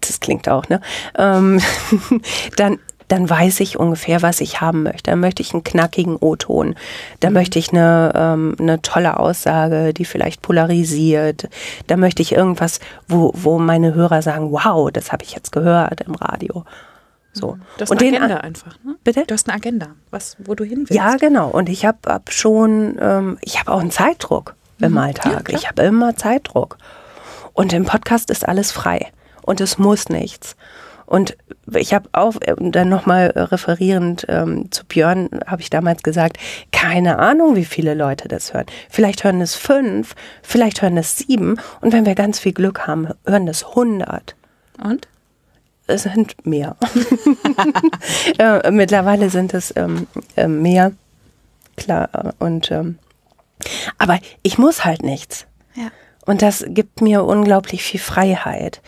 Das 0.00 0.20
klingt 0.20 0.48
auch, 0.48 0.68
ne? 0.68 0.80
Ähm, 1.16 1.60
dann, 2.56 2.78
dann 3.08 3.28
weiß 3.28 3.60
ich 3.60 3.78
ungefähr, 3.78 4.22
was 4.22 4.40
ich 4.40 4.60
haben 4.60 4.82
möchte. 4.82 5.10
Dann 5.10 5.20
möchte 5.20 5.42
ich 5.42 5.52
einen 5.52 5.64
knackigen 5.64 6.16
O-Ton. 6.16 6.74
Da 7.20 7.30
möchte 7.30 7.58
ich 7.58 7.72
eine, 7.72 8.12
ähm, 8.14 8.56
eine 8.58 8.82
tolle 8.82 9.18
Aussage, 9.18 9.94
die 9.94 10.04
vielleicht 10.04 10.42
polarisiert. 10.42 11.48
Da 11.86 11.96
möchte 11.96 12.22
ich 12.22 12.32
irgendwas, 12.32 12.80
wo, 13.06 13.32
wo 13.34 13.58
meine 13.58 13.94
Hörer 13.94 14.22
sagen, 14.22 14.50
wow, 14.50 14.90
das 14.90 15.12
habe 15.12 15.24
ich 15.24 15.32
jetzt 15.32 15.52
gehört 15.52 16.00
im 16.00 16.14
Radio. 16.14 16.64
So. 17.32 17.58
Du 17.76 17.82
hast 17.82 17.90
Und 17.90 18.00
eine 18.00 18.12
den 18.12 18.22
Agenda 18.22 18.40
einfach, 18.40 18.78
ne? 18.82 18.96
Bitte? 19.04 19.24
Du 19.26 19.34
hast 19.34 19.48
eine 19.48 19.56
Agenda, 19.56 19.88
was, 20.10 20.36
wo 20.38 20.54
du 20.54 20.64
hin 20.64 20.78
willst. 20.78 20.92
Ja, 20.92 21.16
genau. 21.16 21.50
Und 21.50 21.68
ich 21.68 21.84
habe 21.84 21.98
hab 22.06 22.32
schon, 22.32 22.96
ähm, 22.98 23.38
ich 23.42 23.60
habe 23.60 23.72
auch 23.72 23.80
einen 23.80 23.90
Zeitdruck 23.90 24.54
im 24.78 24.96
Alltag. 24.96 25.48
Mhm. 25.48 25.52
Ja, 25.52 25.58
ich 25.58 25.68
habe 25.68 25.82
immer 25.82 26.16
Zeitdruck. 26.16 26.78
Und 27.52 27.72
im 27.72 27.84
Podcast 27.84 28.30
ist 28.30 28.48
alles 28.48 28.72
frei. 28.72 29.12
Und 29.42 29.60
es 29.60 29.78
muss 29.78 30.08
nichts. 30.08 30.56
Und 31.06 31.36
ich 31.72 31.94
habe 31.94 32.08
auch 32.12 32.36
äh, 32.40 32.54
dann 32.58 32.88
nochmal 32.88 33.32
referierend 33.34 34.26
ähm, 34.28 34.70
zu 34.70 34.84
Björn, 34.84 35.30
habe 35.46 35.62
ich 35.62 35.70
damals 35.70 36.02
gesagt, 36.02 36.38
keine 36.72 37.18
Ahnung, 37.18 37.56
wie 37.56 37.64
viele 37.64 37.94
Leute 37.94 38.28
das 38.28 38.52
hören. 38.52 38.66
Vielleicht 38.90 39.24
hören 39.24 39.40
es 39.40 39.54
fünf, 39.54 40.14
vielleicht 40.42 40.82
hören 40.82 40.96
es 40.96 41.16
sieben. 41.16 41.58
Und 41.80 41.92
wenn 41.92 42.06
wir 42.06 42.14
ganz 42.14 42.38
viel 42.40 42.52
Glück 42.52 42.86
haben, 42.86 43.08
hören 43.24 43.48
es 43.48 43.74
hundert. 43.74 44.34
Und? 44.82 45.08
Es 45.86 46.02
sind 46.02 46.44
mehr. 46.44 46.76
äh, 48.38 48.70
mittlerweile 48.72 49.30
sind 49.30 49.54
es 49.54 49.72
ähm, 49.76 50.08
äh, 50.36 50.48
mehr. 50.48 50.92
Klar. 51.76 52.34
Und 52.40 52.72
ähm, 52.72 52.98
aber 53.98 54.18
ich 54.42 54.58
muss 54.58 54.84
halt 54.84 55.02
nichts. 55.04 55.46
Ja. 55.74 55.90
Und 56.24 56.42
das 56.42 56.64
gibt 56.68 57.00
mir 57.00 57.24
unglaublich 57.24 57.84
viel 57.84 58.00
Freiheit. 58.00 58.82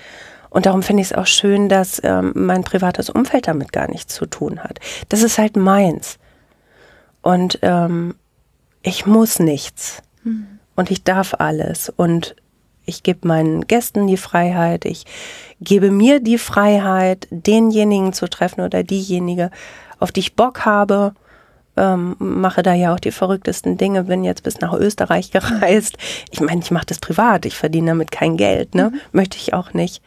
Und 0.50 0.66
darum 0.66 0.82
finde 0.82 1.02
ich 1.02 1.10
es 1.10 1.16
auch 1.16 1.26
schön, 1.26 1.68
dass 1.68 2.00
ähm, 2.04 2.32
mein 2.34 2.64
privates 2.64 3.10
Umfeld 3.10 3.48
damit 3.48 3.72
gar 3.72 3.88
nichts 3.90 4.14
zu 4.14 4.26
tun 4.26 4.60
hat. 4.64 4.78
Das 5.08 5.22
ist 5.22 5.38
halt 5.38 5.56
meins. 5.56 6.18
Und 7.22 7.58
ähm, 7.62 8.14
ich 8.82 9.06
muss 9.06 9.38
nichts. 9.38 10.02
Und 10.76 10.90
ich 10.90 11.04
darf 11.04 11.34
alles. 11.38 11.90
Und 11.94 12.36
ich 12.86 13.02
gebe 13.02 13.28
meinen 13.28 13.66
Gästen 13.66 14.06
die 14.06 14.16
Freiheit. 14.16 14.84
Ich 14.84 15.04
gebe 15.60 15.90
mir 15.90 16.20
die 16.20 16.38
Freiheit, 16.38 17.26
denjenigen 17.30 18.12
zu 18.12 18.28
treffen 18.28 18.62
oder 18.62 18.82
diejenige, 18.82 19.50
auf 19.98 20.12
die 20.12 20.20
ich 20.20 20.36
Bock 20.36 20.64
habe. 20.64 21.12
Ähm, 21.76 22.16
mache 22.18 22.62
da 22.62 22.74
ja 22.74 22.94
auch 22.94 22.98
die 22.98 23.12
verrücktesten 23.12 23.76
Dinge, 23.76 24.04
bin 24.04 24.24
jetzt 24.24 24.42
bis 24.42 24.60
nach 24.60 24.72
Österreich 24.72 25.30
gereist. 25.30 25.96
Ich 26.30 26.40
meine, 26.40 26.60
ich 26.62 26.70
mache 26.70 26.86
das 26.86 26.98
privat, 26.98 27.44
ich 27.44 27.56
verdiene 27.56 27.88
damit 27.88 28.10
kein 28.10 28.36
Geld, 28.36 28.74
ne? 28.74 28.92
Möchte 29.12 29.36
ich 29.36 29.54
auch 29.54 29.74
nicht. 29.74 30.02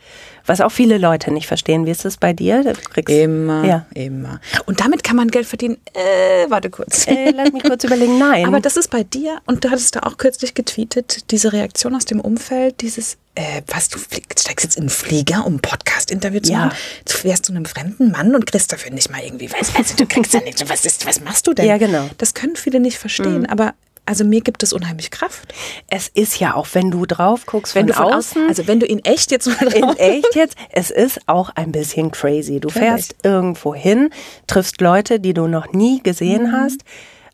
Was 0.51 0.59
auch 0.59 0.69
viele 0.73 0.97
Leute 0.97 1.31
nicht 1.31 1.47
verstehen. 1.47 1.85
Wie 1.85 1.91
ist 1.91 2.03
es 2.03 2.17
bei 2.17 2.33
dir? 2.33 2.61
Du 2.61 2.73
kriegst, 2.73 3.09
Immer, 3.09 3.63
Ja. 3.63 3.85
immer. 3.93 4.41
Und 4.65 4.81
damit 4.81 5.01
kann 5.01 5.15
man 5.15 5.29
Geld 5.29 5.45
verdienen. 5.47 5.77
Äh, 5.93 6.49
warte 6.49 6.69
kurz. 6.69 7.07
Äh, 7.07 7.31
lass 7.31 7.53
mich 7.53 7.63
kurz 7.63 7.85
überlegen. 7.85 8.17
Nein. 8.19 8.45
Aber 8.45 8.59
das 8.59 8.75
ist 8.75 8.89
bei 8.89 9.03
dir, 9.05 9.37
und 9.45 9.63
du 9.63 9.69
hattest 9.71 9.95
da 9.95 10.01
auch 10.01 10.17
kürzlich 10.17 10.53
getweetet, 10.53 11.31
diese 11.31 11.53
Reaktion 11.53 11.95
aus 11.95 12.03
dem 12.03 12.19
Umfeld, 12.19 12.81
dieses, 12.81 13.15
äh, 13.35 13.61
was, 13.67 13.87
du 13.87 13.97
steigst 13.97 14.65
jetzt 14.65 14.75
in 14.75 14.81
einen 14.83 14.89
Flieger, 14.89 15.45
um 15.45 15.55
ein 15.55 15.59
Podcast-Interview 15.61 16.41
zu 16.41 16.51
Ja. 16.51 16.65
machen? 16.65 16.77
Du 17.05 17.13
fährst 17.13 17.45
zu 17.45 17.53
einem 17.53 17.63
fremden 17.63 18.11
Mann 18.11 18.35
und 18.35 18.45
kriegst 18.45 18.73
dafür 18.73 18.91
nicht 18.91 19.09
mal 19.09 19.21
irgendwie, 19.23 19.49
was, 19.57 19.73
also 19.73 19.95
du 19.95 20.05
kriegst 20.05 20.33
ja 20.33 20.41
nichts, 20.41 20.67
was 20.67 20.83
ist, 20.83 21.05
was 21.05 21.21
machst 21.21 21.47
du 21.47 21.53
denn? 21.53 21.65
Ja, 21.65 21.77
genau. 21.77 22.09
Das 22.17 22.33
können 22.33 22.57
viele 22.57 22.81
nicht 22.81 22.97
verstehen, 22.97 23.45
aber 23.45 23.73
also 24.05 24.23
mir 24.25 24.41
gibt 24.41 24.63
es 24.63 24.73
unheimlich 24.73 25.11
Kraft. 25.11 25.53
es 25.87 26.07
ist 26.07 26.39
ja 26.39 26.55
auch, 26.55 26.67
wenn 26.73 26.91
du 26.91 27.05
drauf 27.05 27.45
guckst, 27.45 27.75
Wenn 27.75 27.87
von 27.87 27.95
du 27.95 28.03
von 28.03 28.13
außen, 28.13 28.47
also 28.49 28.67
wenn 28.67 28.79
du 28.79 28.85
in 28.85 28.99
echt 29.05 29.31
jetzt 29.31 29.47
mal 29.47 29.71
in 29.73 29.81
drauf 29.83 29.95
echt 29.99 30.35
jetzt, 30.35 30.55
es 30.71 30.89
ist 30.91 31.19
auch 31.27 31.49
ein 31.55 31.71
bisschen 31.71 32.11
crazy. 32.11 32.59
Du 32.59 32.69
Vielleicht. 32.69 32.87
fährst 32.87 33.15
irgendwo 33.23 33.73
hin, 33.75 34.09
triffst 34.47 34.81
Leute, 34.81 35.19
die 35.19 35.33
du 35.33 35.47
noch 35.47 35.71
nie 35.73 36.01
gesehen 36.01 36.47
Mhm. 36.47 36.51
hast, 36.51 36.81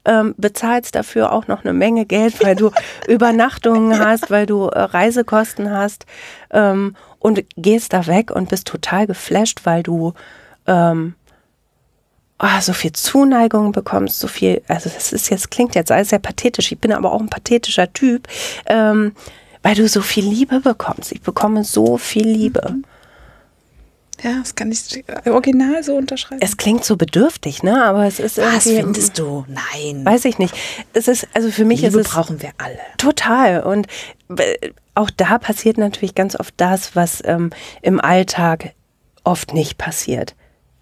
ähm, 0.05 0.35
bezahlst 0.37 0.95
dafür 0.95 1.31
auch 1.33 1.47
noch 1.47 1.63
eine 1.63 1.73
Menge 1.73 2.05
Geld, 2.05 2.43
weil 2.43 2.55
du 2.55 2.71
Übernachtungen 3.07 3.99
hast, 3.99 4.29
weil 4.31 4.45
du 4.45 4.67
äh, 4.67 4.79
Reisekosten 4.79 5.71
hast 5.71 6.05
ähm, 6.51 6.95
und 7.19 7.43
gehst 7.55 7.91
da 7.93 8.07
weg 8.07 8.31
und 8.31 8.49
bist 8.49 8.67
total 8.67 9.07
geflasht, 9.07 9.61
weil 9.65 9.83
du 9.83 10.13
ähm, 10.65 11.15
ah, 12.37 12.61
so 12.61 12.73
viel 12.73 12.93
Zuneigung 12.93 13.71
bekommst, 13.71 14.19
so 14.19 14.27
viel, 14.27 14.61
also 14.67 14.89
das 14.89 15.11
ist 15.11 15.29
jetzt, 15.29 15.51
klingt 15.51 15.75
jetzt 15.75 15.91
alles 15.91 16.09
sehr 16.09 16.19
pathetisch, 16.19 16.71
ich 16.71 16.79
bin 16.79 16.91
aber 16.91 17.11
auch 17.11 17.21
ein 17.21 17.29
pathetischer 17.29 17.91
Typ, 17.91 18.27
ähm, 18.67 19.13
weil 19.63 19.75
du 19.75 19.87
so 19.87 20.01
viel 20.01 20.25
Liebe 20.25 20.59
bekommst. 20.59 21.11
Ich 21.11 21.21
bekomme 21.21 21.63
so 21.63 21.97
viel 21.97 22.27
Liebe. 22.27 22.75
Ja, 24.23 24.39
das 24.39 24.55
kann 24.55 24.71
ich 24.71 25.03
original 25.25 25.83
so 25.83 25.95
unterschreiben. 25.95 26.41
Es 26.41 26.57
klingt 26.57 26.83
so 26.83 26.97
bedürftig, 26.97 27.61
ne? 27.61 27.83
Aber 27.83 28.05
es 28.05 28.19
ist 28.19 28.39
was 28.39 28.63
findest 28.63 29.19
du? 29.19 29.45
Nein. 29.47 30.03
weiß 30.05 30.25
ich 30.25 30.39
nicht. 30.39 30.55
Es 30.93 31.07
ist, 31.07 31.27
also 31.33 31.51
für 31.51 31.65
mich 31.65 31.81
Liebe 31.81 31.99
ist 31.99 32.07
es 32.07 32.13
brauchen 32.13 32.41
wir 32.41 32.49
alle. 32.57 32.79
Total. 32.97 33.61
Und 33.61 33.87
äh, 34.35 34.71
auch 34.95 35.11
da 35.11 35.37
passiert 35.37 35.77
natürlich 35.77 36.15
ganz 36.15 36.39
oft 36.39 36.53
das, 36.57 36.95
was 36.95 37.21
ähm, 37.25 37.51
im 37.83 37.99
Alltag 37.99 38.73
oft 39.23 39.53
nicht 39.53 39.77
passiert. 39.77 40.35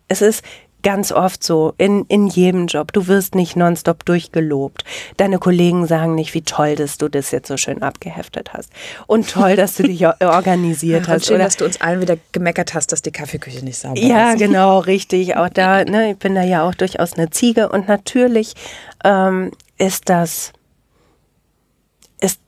Es 0.08 0.22
ist 0.22 0.44
ganz 0.86 1.12
oft 1.12 1.44
so, 1.44 1.74
in, 1.80 2.06
in 2.10 2.28
jedem 2.28 2.68
Job, 2.68 2.94
du 2.94 3.08
wirst 3.08 3.34
nicht 3.34 3.56
nonstop 3.56 4.06
durchgelobt. 4.06 4.84
Deine 5.18 5.40
Kollegen 5.40 5.88
sagen 5.88 6.14
nicht, 6.14 6.36
wie 6.36 6.44
toll, 6.44 6.76
dass 6.76 7.00
du 7.00 7.10
das 7.10 7.32
jetzt 7.32 7.48
so 7.48 7.58
schön 7.58 7.82
abgeheftet 7.82 8.54
hast. 8.54 8.70
Und 9.08 9.28
toll, 9.28 9.56
dass 9.56 9.76
du 9.76 9.84
dich 9.84 10.06
organisiert 10.06 11.00
Und 11.08 11.14
hast. 11.14 11.26
schön, 11.26 11.38
Oder, 11.38 11.46
dass 11.46 11.58
du 11.58 11.66
uns 11.66 11.82
allen 11.82 12.02
wieder 12.02 12.18
gemeckert 12.32 12.76
hast, 12.76 12.92
dass 12.92 13.02
die 13.02 13.12
Kaffeeküche 13.12 13.66
nicht 13.66 13.80
sauber 13.80 14.00
ja, 14.00 14.34
ist. 14.34 14.40
genau, 14.40 14.78
richtig. 14.78 15.36
Auch 15.36 15.50
da, 15.50 15.84
ne, 15.84 16.12
ich 16.12 16.18
bin 16.18 16.36
da 16.36 16.44
ja 16.44 16.62
auch 16.62 16.76
durchaus 16.76 17.14
eine 17.14 17.32
Ziege 17.32 17.70
und 17.70 17.88
natürlich 17.88 18.54
ähm, 19.04 19.52
ist 19.80 20.08
das 20.08 20.54
ist 22.22 22.40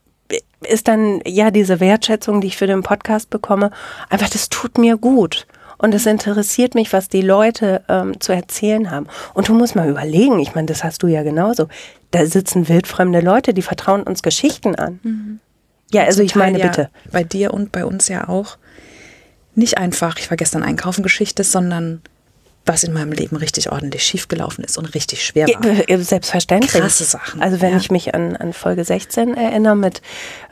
ist 0.61 0.87
dann 0.87 1.21
ja 1.25 1.49
diese 1.49 1.79
Wertschätzung, 1.79 2.41
die 2.41 2.47
ich 2.47 2.57
für 2.57 2.67
den 2.67 2.83
Podcast 2.83 3.31
bekomme, 3.31 3.71
einfach 4.09 4.29
das 4.29 4.49
tut 4.49 4.77
mir 4.77 4.97
gut. 4.97 5.47
Und 5.77 5.93
es 5.93 6.05
interessiert 6.05 6.75
mich, 6.75 6.91
was 6.91 7.07
die 7.07 7.21
Leute 7.21 7.83
ähm, 7.87 8.19
zu 8.19 8.33
erzählen 8.33 8.89
haben. 8.89 9.07
Und 9.33 9.47
du 9.47 9.53
musst 9.53 9.75
mal 9.75 9.89
überlegen, 9.89 10.39
ich 10.39 10.55
meine, 10.55 10.67
das 10.67 10.83
hast 10.83 11.03
du 11.03 11.07
ja 11.07 11.23
genauso. 11.23 11.67
Da 12.11 12.25
sitzen 12.25 12.67
wildfremde 12.67 13.19
Leute, 13.19 13.53
die 13.53 13.61
vertrauen 13.61 14.03
uns 14.03 14.23
Geschichten 14.23 14.75
an. 14.75 14.99
Ja, 15.91 16.03
also 16.03 16.17
Zum 16.17 16.25
ich 16.25 16.35
meine, 16.35 16.59
ja 16.59 16.67
bitte. 16.67 16.89
Bei 17.11 17.23
dir 17.23 17.53
und 17.53 17.71
bei 17.71 17.85
uns 17.85 18.07
ja 18.07 18.27
auch. 18.27 18.57
Nicht 19.55 19.77
einfach, 19.77 20.17
ich 20.19 20.29
war 20.29 20.37
gestern 20.37 20.63
einkaufen 20.63 21.03
Geschichte, 21.03 21.43
sondern 21.43 22.01
was 22.67 22.83
in 22.83 22.93
meinem 22.93 23.11
Leben 23.11 23.35
richtig 23.37 23.71
ordentlich 23.71 24.03
schiefgelaufen 24.03 24.63
ist 24.63 24.77
und 24.77 24.93
richtig 24.93 25.25
schwer 25.25 25.47
war. 25.47 25.89
Äh, 25.89 25.97
Selbstverständlich. 25.97 26.71
Krasse 26.81 27.03
Sachen, 27.05 27.41
Also 27.41 27.61
wenn 27.61 27.71
ja. 27.71 27.77
ich 27.77 27.89
mich 27.91 28.13
an, 28.13 28.35
an 28.35 28.53
Folge 28.53 28.83
16 28.83 29.35
erinnere 29.35 29.75
mit 29.75 30.01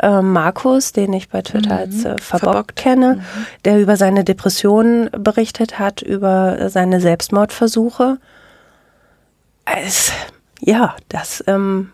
äh, 0.02 0.22
Markus, 0.22 0.92
den 0.94 1.14
ich 1.14 1.30
bei 1.30 1.42
Twitter 1.42 1.78
als 1.78 2.06
äh, 2.06 2.18
verbockt, 2.18 2.22
Mhm. 2.22 2.22
Verbockt. 2.22 2.76
kenne, 2.76 3.24
der 3.66 3.80
über 3.80 3.98
seine 3.98 4.24
Depressionen 4.24 5.10
berichtet 5.12 5.80
hat, 5.80 6.02
über 6.02 6.60
äh, 6.60 6.70
seine 6.70 7.02
Selbstmordversuche. 7.02 8.18
es, 9.66 10.12
ja, 10.62 10.96
das, 11.10 11.44
ähm, 11.48 11.92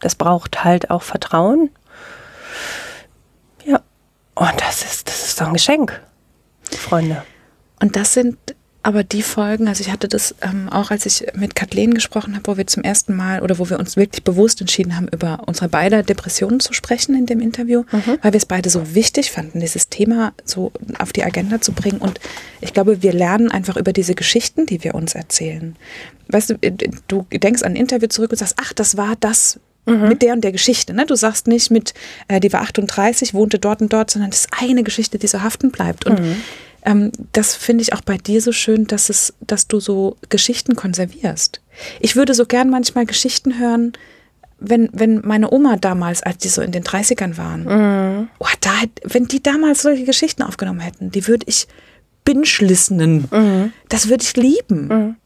das 0.00 0.14
braucht 0.14 0.64
halt 0.64 0.90
auch 0.90 1.02
Vertrauen. 1.02 1.70
Ja, 3.64 3.80
und 4.34 4.60
das 4.60 4.82
ist, 4.82 5.08
das 5.08 5.26
ist 5.28 5.40
doch 5.40 5.46
ein 5.46 5.52
Geschenk, 5.52 6.00
Freunde. 6.70 7.22
Und 7.80 7.96
das 7.96 8.14
sind 8.14 8.38
aber 8.84 9.04
die 9.04 9.22
Folgen, 9.22 9.68
also 9.68 9.80
ich 9.80 9.92
hatte 9.92 10.08
das 10.08 10.34
ähm, 10.40 10.68
auch, 10.68 10.90
als 10.90 11.06
ich 11.06 11.24
mit 11.34 11.54
Kathleen 11.54 11.94
gesprochen 11.94 12.34
habe, 12.34 12.46
wo 12.46 12.56
wir 12.56 12.66
zum 12.66 12.82
ersten 12.82 13.14
Mal 13.14 13.40
oder 13.40 13.58
wo 13.58 13.70
wir 13.70 13.78
uns 13.78 13.96
wirklich 13.96 14.24
bewusst 14.24 14.60
entschieden 14.60 14.96
haben, 14.96 15.06
über 15.08 15.44
unsere 15.46 15.68
beide 15.68 16.02
Depressionen 16.02 16.58
zu 16.58 16.72
sprechen 16.72 17.14
in 17.14 17.26
dem 17.26 17.40
Interview, 17.40 17.84
mhm. 17.92 18.18
weil 18.22 18.32
wir 18.32 18.38
es 18.38 18.46
beide 18.46 18.70
so 18.70 18.94
wichtig 18.94 19.30
fanden, 19.30 19.60
dieses 19.60 19.88
Thema 19.88 20.32
so 20.44 20.72
auf 20.98 21.12
die 21.12 21.22
Agenda 21.22 21.60
zu 21.60 21.72
bringen. 21.72 21.98
Und 21.98 22.18
ich 22.60 22.72
glaube, 22.72 23.02
wir 23.02 23.12
lernen 23.12 23.52
einfach 23.52 23.76
über 23.76 23.92
diese 23.92 24.16
Geschichten, 24.16 24.66
die 24.66 24.82
wir 24.82 24.96
uns 24.96 25.14
erzählen. 25.14 25.76
Weißt 26.28 26.50
du, 26.50 26.54
äh, 26.60 26.72
du 27.06 27.24
denkst 27.30 27.62
an 27.62 27.72
ein 27.72 27.76
Interview 27.76 28.08
zurück 28.08 28.32
und 28.32 28.38
sagst, 28.38 28.56
ach, 28.60 28.72
das 28.72 28.96
war 28.96 29.14
das, 29.20 29.60
Mhm. 29.84 30.10
mit 30.10 30.22
der 30.22 30.32
und 30.34 30.44
der 30.44 30.52
Geschichte. 30.52 30.94
Ne? 30.94 31.06
Du 31.06 31.16
sagst 31.16 31.48
nicht 31.48 31.72
mit, 31.72 31.92
äh, 32.28 32.38
die 32.38 32.52
war 32.52 32.60
38, 32.60 33.34
wohnte 33.34 33.58
dort 33.58 33.80
und 33.80 33.92
dort, 33.92 34.12
sondern 34.12 34.30
das 34.30 34.42
ist 34.42 34.50
eine 34.56 34.84
Geschichte, 34.84 35.18
die 35.18 35.26
so 35.26 35.42
haften 35.42 35.72
bleibt. 35.72 36.06
Und 36.06 36.20
mhm 36.20 36.36
ähm, 36.84 37.12
das 37.32 37.54
finde 37.54 37.82
ich 37.82 37.92
auch 37.92 38.00
bei 38.00 38.16
dir 38.16 38.40
so 38.40 38.52
schön, 38.52 38.86
dass 38.86 39.08
es, 39.08 39.34
dass 39.40 39.68
du 39.68 39.80
so 39.80 40.16
Geschichten 40.28 40.76
konservierst. 40.76 41.60
Ich 42.00 42.16
würde 42.16 42.34
so 42.34 42.46
gern 42.46 42.70
manchmal 42.70 43.06
Geschichten 43.06 43.58
hören, 43.58 43.92
wenn, 44.58 44.88
wenn 44.92 45.20
meine 45.24 45.52
Oma 45.52 45.76
damals, 45.76 46.22
als 46.22 46.38
die 46.38 46.48
so 46.48 46.62
in 46.62 46.72
den 46.72 46.84
30ern 46.84 47.36
waren, 47.36 47.64
mhm. 47.64 48.28
oh, 48.38 48.46
da, 48.60 48.70
wenn 49.04 49.26
die 49.26 49.42
damals 49.42 49.82
solche 49.82 50.04
Geschichten 50.04 50.42
aufgenommen 50.42 50.80
hätten, 50.80 51.10
die 51.10 51.26
würde 51.26 51.46
ich 51.48 51.66
binge-listenen. 52.24 53.28
Mhm. 53.30 53.72
Das 53.88 54.08
würde 54.08 54.22
ich 54.22 54.36
lieben. 54.36 54.88
Mhm. 54.88 55.16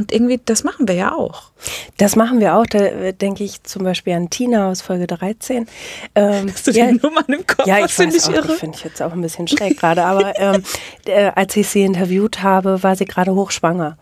Und 0.00 0.12
irgendwie, 0.12 0.40
das 0.42 0.64
machen 0.64 0.88
wir 0.88 0.94
ja 0.94 1.14
auch. 1.14 1.50
Das 1.98 2.16
machen 2.16 2.40
wir 2.40 2.56
auch. 2.56 2.64
Da 2.64 2.78
äh, 2.78 3.12
denke 3.12 3.44
ich 3.44 3.62
zum 3.64 3.84
Beispiel 3.84 4.14
an 4.14 4.30
Tina 4.30 4.70
aus 4.70 4.80
Folge 4.80 5.06
13. 5.06 5.66
Ähm, 6.14 6.50
Hast 6.50 6.66
du 6.66 6.70
ja, 6.70 6.86
die 6.86 6.98
Nummern 7.02 7.26
im 7.28 7.46
Kopf? 7.46 7.66
Ja, 7.66 7.84
ich 7.84 7.92
finde 7.92 8.16
ich 8.16 8.24
auch, 8.24 8.32
irre. 8.32 8.54
finde 8.54 8.78
ich 8.78 8.84
jetzt 8.84 9.02
auch 9.02 9.12
ein 9.12 9.20
bisschen 9.20 9.46
schräg 9.46 9.78
gerade. 9.78 10.02
Aber 10.04 10.32
ähm, 10.40 10.62
äh, 11.04 11.30
als 11.34 11.54
ich 11.54 11.68
sie 11.68 11.82
interviewt 11.82 12.42
habe, 12.42 12.82
war 12.82 12.96
sie 12.96 13.04
gerade 13.04 13.34
hochschwanger. 13.34 13.98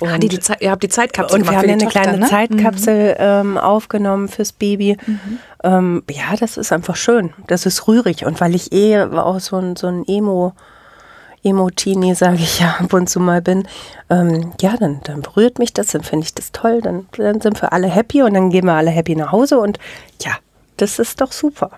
Und, 0.00 0.08
ah, 0.08 0.16
die, 0.16 0.28
die 0.28 0.40
ihr 0.60 0.70
habt 0.70 0.82
die 0.82 0.88
Zeitkapsel 0.88 1.40
Und 1.40 1.50
wir 1.50 1.58
haben 1.58 1.68
eine 1.68 1.84
Tochter, 1.84 2.00
kleine 2.00 2.18
ne? 2.20 2.26
Zeitkapsel 2.26 3.10
mhm. 3.10 3.16
ähm, 3.18 3.58
aufgenommen 3.58 4.28
fürs 4.28 4.52
Baby. 4.52 4.96
Mhm. 5.06 5.38
Ähm, 5.62 6.02
ja, 6.10 6.36
das 6.40 6.56
ist 6.56 6.72
einfach 6.72 6.96
schön. 6.96 7.34
Das 7.48 7.66
ist 7.66 7.86
rührig. 7.86 8.24
Und 8.24 8.40
weil 8.40 8.54
ich 8.54 8.72
eh 8.72 9.02
auch 9.02 9.40
so 9.40 9.56
ein, 9.56 9.76
so 9.76 9.88
ein 9.88 10.04
Emo- 10.04 10.54
Emotini, 11.44 12.14
sage 12.14 12.38
ich 12.38 12.60
ja 12.60 12.76
ab 12.80 12.92
und 12.92 13.08
zu 13.08 13.20
mal 13.20 13.42
bin, 13.42 13.68
ähm, 14.10 14.52
ja, 14.60 14.76
dann, 14.76 15.00
dann 15.04 15.22
berührt 15.22 15.58
mich 15.58 15.72
das, 15.72 15.88
dann 15.88 16.02
finde 16.02 16.24
ich 16.24 16.34
das 16.34 16.52
toll, 16.52 16.80
dann, 16.80 17.06
dann 17.16 17.40
sind 17.40 17.60
wir 17.60 17.72
alle 17.72 17.88
happy 17.88 18.22
und 18.22 18.34
dann 18.34 18.50
gehen 18.50 18.64
wir 18.64 18.72
alle 18.72 18.90
happy 18.90 19.14
nach 19.14 19.32
Hause 19.32 19.58
und 19.58 19.78
ja, 20.22 20.32
das 20.76 20.98
ist 20.98 21.20
doch 21.20 21.32
super. 21.32 21.70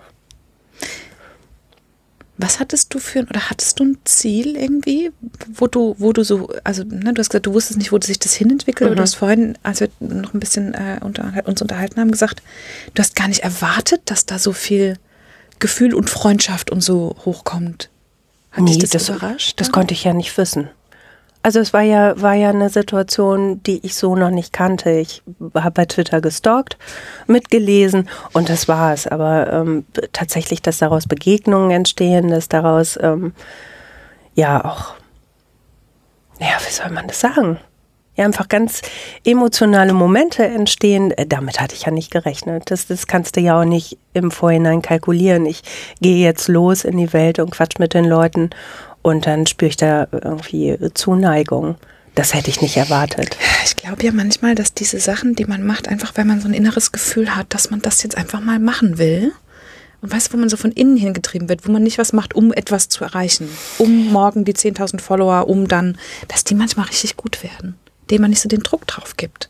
Was 2.39 2.59
hattest 2.59 2.93
du 2.93 2.99
für 2.99 3.21
oder 3.21 3.49
hattest 3.49 3.79
du 3.79 3.85
ein 3.85 3.97
Ziel 4.05 4.55
irgendwie, 4.55 5.11
wo 5.53 5.65
du, 5.65 5.95
wo 5.97 6.13
du 6.13 6.23
so, 6.23 6.49
also 6.63 6.83
ne, 6.83 7.11
du 7.11 7.19
hast 7.19 7.29
gesagt, 7.29 7.47
du 7.47 7.53
wusstest 7.53 7.79
nicht, 7.79 7.91
wo 7.91 7.99
sich 7.99 8.19
das 8.19 8.35
hinentwickelt, 8.35 8.81
mhm. 8.81 8.91
aber 8.91 8.95
du 8.95 9.01
hast 9.01 9.15
vorhin, 9.15 9.57
als 9.63 9.79
wir 9.79 9.89
noch 9.99 10.35
ein 10.35 10.39
bisschen 10.39 10.75
äh, 10.75 10.99
unter, 11.01 11.33
uns 11.45 11.61
unterhalten 11.63 11.99
haben, 11.99 12.11
gesagt, 12.11 12.43
du 12.93 13.01
hast 13.01 13.15
gar 13.15 13.27
nicht 13.27 13.39
erwartet, 13.39 14.01
dass 14.05 14.27
da 14.27 14.37
so 14.37 14.53
viel 14.53 14.97
Gefühl 15.57 15.95
und 15.95 16.11
Freundschaft 16.11 16.71
und 16.71 16.81
so 16.81 17.15
hochkommt. 17.25 17.89
Hat 18.57 18.63
nee, 18.63 18.71
dich 18.71 18.89
das, 18.89 19.05
das 19.05 19.09
überrascht? 19.09 19.59
Das 19.59 19.71
konnte 19.71 19.93
ich 19.93 20.03
ja 20.03 20.13
nicht 20.13 20.35
wissen. 20.35 20.69
Also 21.43 21.59
es 21.59 21.73
war 21.73 21.83
ja, 21.83 22.19
war 22.19 22.33
ja 22.33 22.49
eine 22.49 22.69
Situation, 22.69 23.61
die 23.63 23.85
ich 23.85 23.95
so 23.95 24.15
noch 24.15 24.31
nicht 24.31 24.51
kannte. 24.51 24.89
Ich 24.89 25.21
habe 25.53 25.71
bei 25.71 25.85
Twitter 25.85 26.21
gestalkt, 26.21 26.75
mitgelesen 27.27 28.09
und 28.33 28.49
das 28.49 28.67
war 28.67 28.93
es. 28.93 29.05
Aber 29.05 29.53
ähm, 29.53 29.85
tatsächlich, 30.11 30.63
dass 30.63 30.79
daraus 30.79 31.07
Begegnungen 31.07 31.69
entstehen, 31.69 32.29
dass 32.29 32.49
daraus 32.49 32.97
ähm, 32.99 33.33
ja 34.33 34.65
auch, 34.65 34.95
ja, 36.39 36.57
wie 36.67 36.73
soll 36.73 36.89
man 36.89 37.07
das 37.07 37.19
sagen? 37.19 37.59
Ja 38.17 38.25
einfach 38.25 38.49
ganz 38.49 38.81
emotionale 39.23 39.93
Momente 39.93 40.43
entstehen. 40.43 41.11
Äh, 41.11 41.25
damit 41.25 41.61
hatte 41.61 41.75
ich 41.75 41.83
ja 41.83 41.91
nicht 41.91 42.11
gerechnet. 42.11 42.63
Das, 42.69 42.87
das 42.87 43.07
kannst 43.07 43.37
du 43.37 43.41
ja 43.41 43.61
auch 43.61 43.65
nicht 43.65 43.97
im 44.13 44.31
Vorhinein 44.31 44.81
kalkulieren. 44.81 45.45
Ich 45.45 45.61
gehe 46.01 46.23
jetzt 46.23 46.47
los 46.47 46.83
in 46.83 46.97
die 46.97 47.13
Welt 47.13 47.39
und 47.39 47.51
quatsch 47.51 47.79
mit 47.79 47.93
den 47.93 48.05
Leuten 48.05 48.49
und 49.01 49.25
dann 49.25 49.47
spüre 49.47 49.69
ich 49.69 49.77
da 49.77 50.07
irgendwie 50.11 50.77
Zuneigung. 50.93 51.75
Das 52.15 52.33
hätte 52.33 52.49
ich 52.49 52.61
nicht 52.61 52.77
erwartet. 52.77 53.37
Ich 53.63 53.75
glaube 53.75 54.03
ja 54.03 54.11
manchmal, 54.11 54.55
dass 54.55 54.73
diese 54.73 54.99
Sachen, 54.99 55.35
die 55.35 55.45
man 55.45 55.63
macht, 55.63 55.87
einfach 55.87 56.13
weil 56.15 56.25
man 56.25 56.41
so 56.41 56.47
ein 56.47 56.53
inneres 56.55 56.91
Gefühl 56.91 57.35
hat, 57.35 57.53
dass 57.53 57.69
man 57.69 57.81
das 57.81 58.01
jetzt 58.01 58.17
einfach 58.17 58.41
mal 58.41 58.57
machen 58.57 58.97
will. 58.97 59.33
Und 60.01 60.11
weißt 60.11 60.29
du, 60.29 60.33
wo 60.33 60.37
man 60.37 60.49
so 60.49 60.57
von 60.57 60.71
innen 60.71 60.97
hingetrieben 60.97 61.47
wird, 61.47 61.67
wo 61.67 61.71
man 61.71 61.83
nicht 61.83 61.99
was 61.99 62.13
macht, 62.13 62.35
um 62.35 62.53
etwas 62.53 62.89
zu 62.89 63.03
erreichen, 63.03 63.49
um 63.77 64.11
morgen 64.11 64.45
die 64.45 64.53
10.000 64.53 64.99
Follower, 64.99 65.47
um 65.47 65.67
dann, 65.67 65.97
dass 66.27 66.43
die 66.43 66.55
manchmal 66.55 66.87
richtig 66.87 67.17
gut 67.17 67.43
werden 67.43 67.77
dem 68.09 68.21
man 68.21 68.31
nicht 68.31 68.41
so 68.41 68.49
den 68.49 68.61
Druck 68.61 68.87
drauf 68.87 69.17
gibt. 69.17 69.49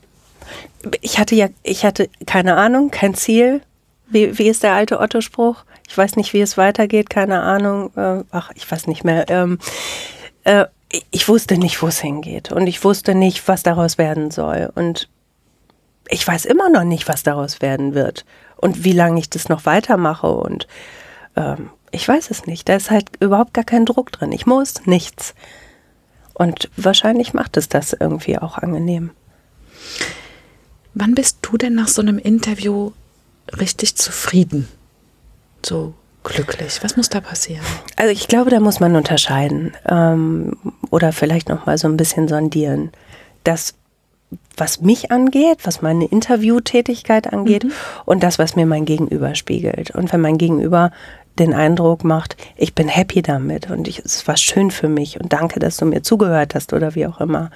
Ich 1.00 1.18
hatte 1.18 1.34
ja, 1.34 1.48
ich 1.62 1.84
hatte 1.84 2.08
keine 2.26 2.56
Ahnung, 2.56 2.90
kein 2.90 3.14
Ziel. 3.14 3.62
Wie, 4.08 4.38
wie 4.38 4.48
ist 4.48 4.62
der 4.62 4.72
alte 4.72 5.00
Otto-Spruch? 5.00 5.64
Ich 5.88 5.96
weiß 5.96 6.16
nicht, 6.16 6.32
wie 6.32 6.40
es 6.40 6.56
weitergeht, 6.56 7.10
keine 7.10 7.42
Ahnung. 7.42 7.90
Äh, 7.96 8.24
ach, 8.30 8.50
ich 8.54 8.70
weiß 8.70 8.86
nicht 8.86 9.04
mehr. 9.04 9.28
Ähm, 9.28 9.58
äh, 10.44 10.66
ich 11.10 11.28
wusste 11.28 11.58
nicht, 11.58 11.82
wo 11.82 11.88
es 11.88 12.00
hingeht. 12.00 12.52
Und 12.52 12.66
ich 12.66 12.82
wusste 12.84 13.14
nicht, 13.14 13.46
was 13.48 13.62
daraus 13.62 13.98
werden 13.98 14.30
soll. 14.30 14.70
Und 14.74 15.08
ich 16.08 16.26
weiß 16.26 16.46
immer 16.46 16.70
noch 16.70 16.84
nicht, 16.84 17.08
was 17.08 17.22
daraus 17.22 17.60
werden 17.60 17.94
wird. 17.94 18.24
Und 18.56 18.84
wie 18.84 18.92
lange 18.92 19.18
ich 19.20 19.28
das 19.28 19.48
noch 19.48 19.66
weitermache. 19.66 20.28
Und 20.28 20.66
ähm, 21.36 21.70
ich 21.90 22.08
weiß 22.08 22.30
es 22.30 22.46
nicht. 22.46 22.68
Da 22.68 22.76
ist 22.76 22.90
halt 22.90 23.10
überhaupt 23.20 23.54
gar 23.54 23.64
kein 23.64 23.84
Druck 23.84 24.12
drin. 24.12 24.32
Ich 24.32 24.46
muss 24.46 24.86
nichts. 24.86 25.34
Und 26.38 26.70
wahrscheinlich 26.76 27.34
macht 27.34 27.56
es 27.56 27.68
das 27.68 27.92
irgendwie 27.92 28.38
auch 28.38 28.56
angenehm. 28.58 29.10
Wann 30.94 31.14
bist 31.14 31.38
du 31.42 31.56
denn 31.56 31.74
nach 31.74 31.88
so 31.88 32.00
einem 32.00 32.18
Interview 32.18 32.92
richtig 33.58 33.96
zufrieden? 33.96 34.68
So 35.64 35.94
glücklich? 36.22 36.78
Was 36.82 36.96
muss 36.96 37.08
da 37.08 37.20
passieren? 37.20 37.64
Also 37.96 38.12
ich 38.12 38.28
glaube, 38.28 38.50
da 38.50 38.60
muss 38.60 38.80
man 38.80 38.96
unterscheiden 38.96 39.72
ähm, 39.88 40.56
oder 40.90 41.12
vielleicht 41.12 41.48
noch 41.48 41.66
mal 41.66 41.76
so 41.76 41.88
ein 41.88 41.96
bisschen 41.96 42.28
sondieren. 42.28 42.90
Das, 43.44 43.74
was 44.56 44.80
mich 44.80 45.10
angeht, 45.10 45.58
was 45.64 45.82
meine 45.82 46.06
Interviewtätigkeit 46.06 47.32
angeht 47.32 47.64
mhm. 47.64 47.72
und 48.04 48.22
das, 48.22 48.38
was 48.38 48.56
mir 48.56 48.66
mein 48.66 48.84
Gegenüber 48.84 49.34
spiegelt. 49.34 49.90
Und 49.90 50.12
wenn 50.12 50.20
mein 50.20 50.38
Gegenüber 50.38 50.92
den 51.38 51.54
Eindruck 51.54 52.04
macht, 52.04 52.36
ich 52.56 52.74
bin 52.74 52.88
happy 52.88 53.22
damit 53.22 53.70
und 53.70 53.88
ich, 53.88 54.00
es 54.00 54.26
war 54.26 54.36
schön 54.36 54.70
für 54.70 54.88
mich 54.88 55.20
und 55.20 55.32
danke, 55.32 55.60
dass 55.60 55.76
du 55.76 55.86
mir 55.86 56.02
zugehört 56.02 56.54
hast 56.54 56.72
oder 56.72 56.94
wie 56.94 57.06
auch 57.06 57.20
immer, 57.20 57.50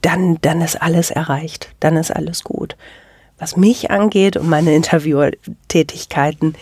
dann, 0.00 0.38
dann 0.40 0.60
ist 0.60 0.80
alles 0.80 1.10
erreicht, 1.10 1.68
dann 1.80 1.96
ist 1.96 2.10
alles 2.10 2.44
gut. 2.44 2.76
Was 3.38 3.56
mich 3.56 3.90
angeht 3.90 4.36
und 4.36 4.48
meine 4.48 4.74
Interviewtätigkeiten, 4.74 6.54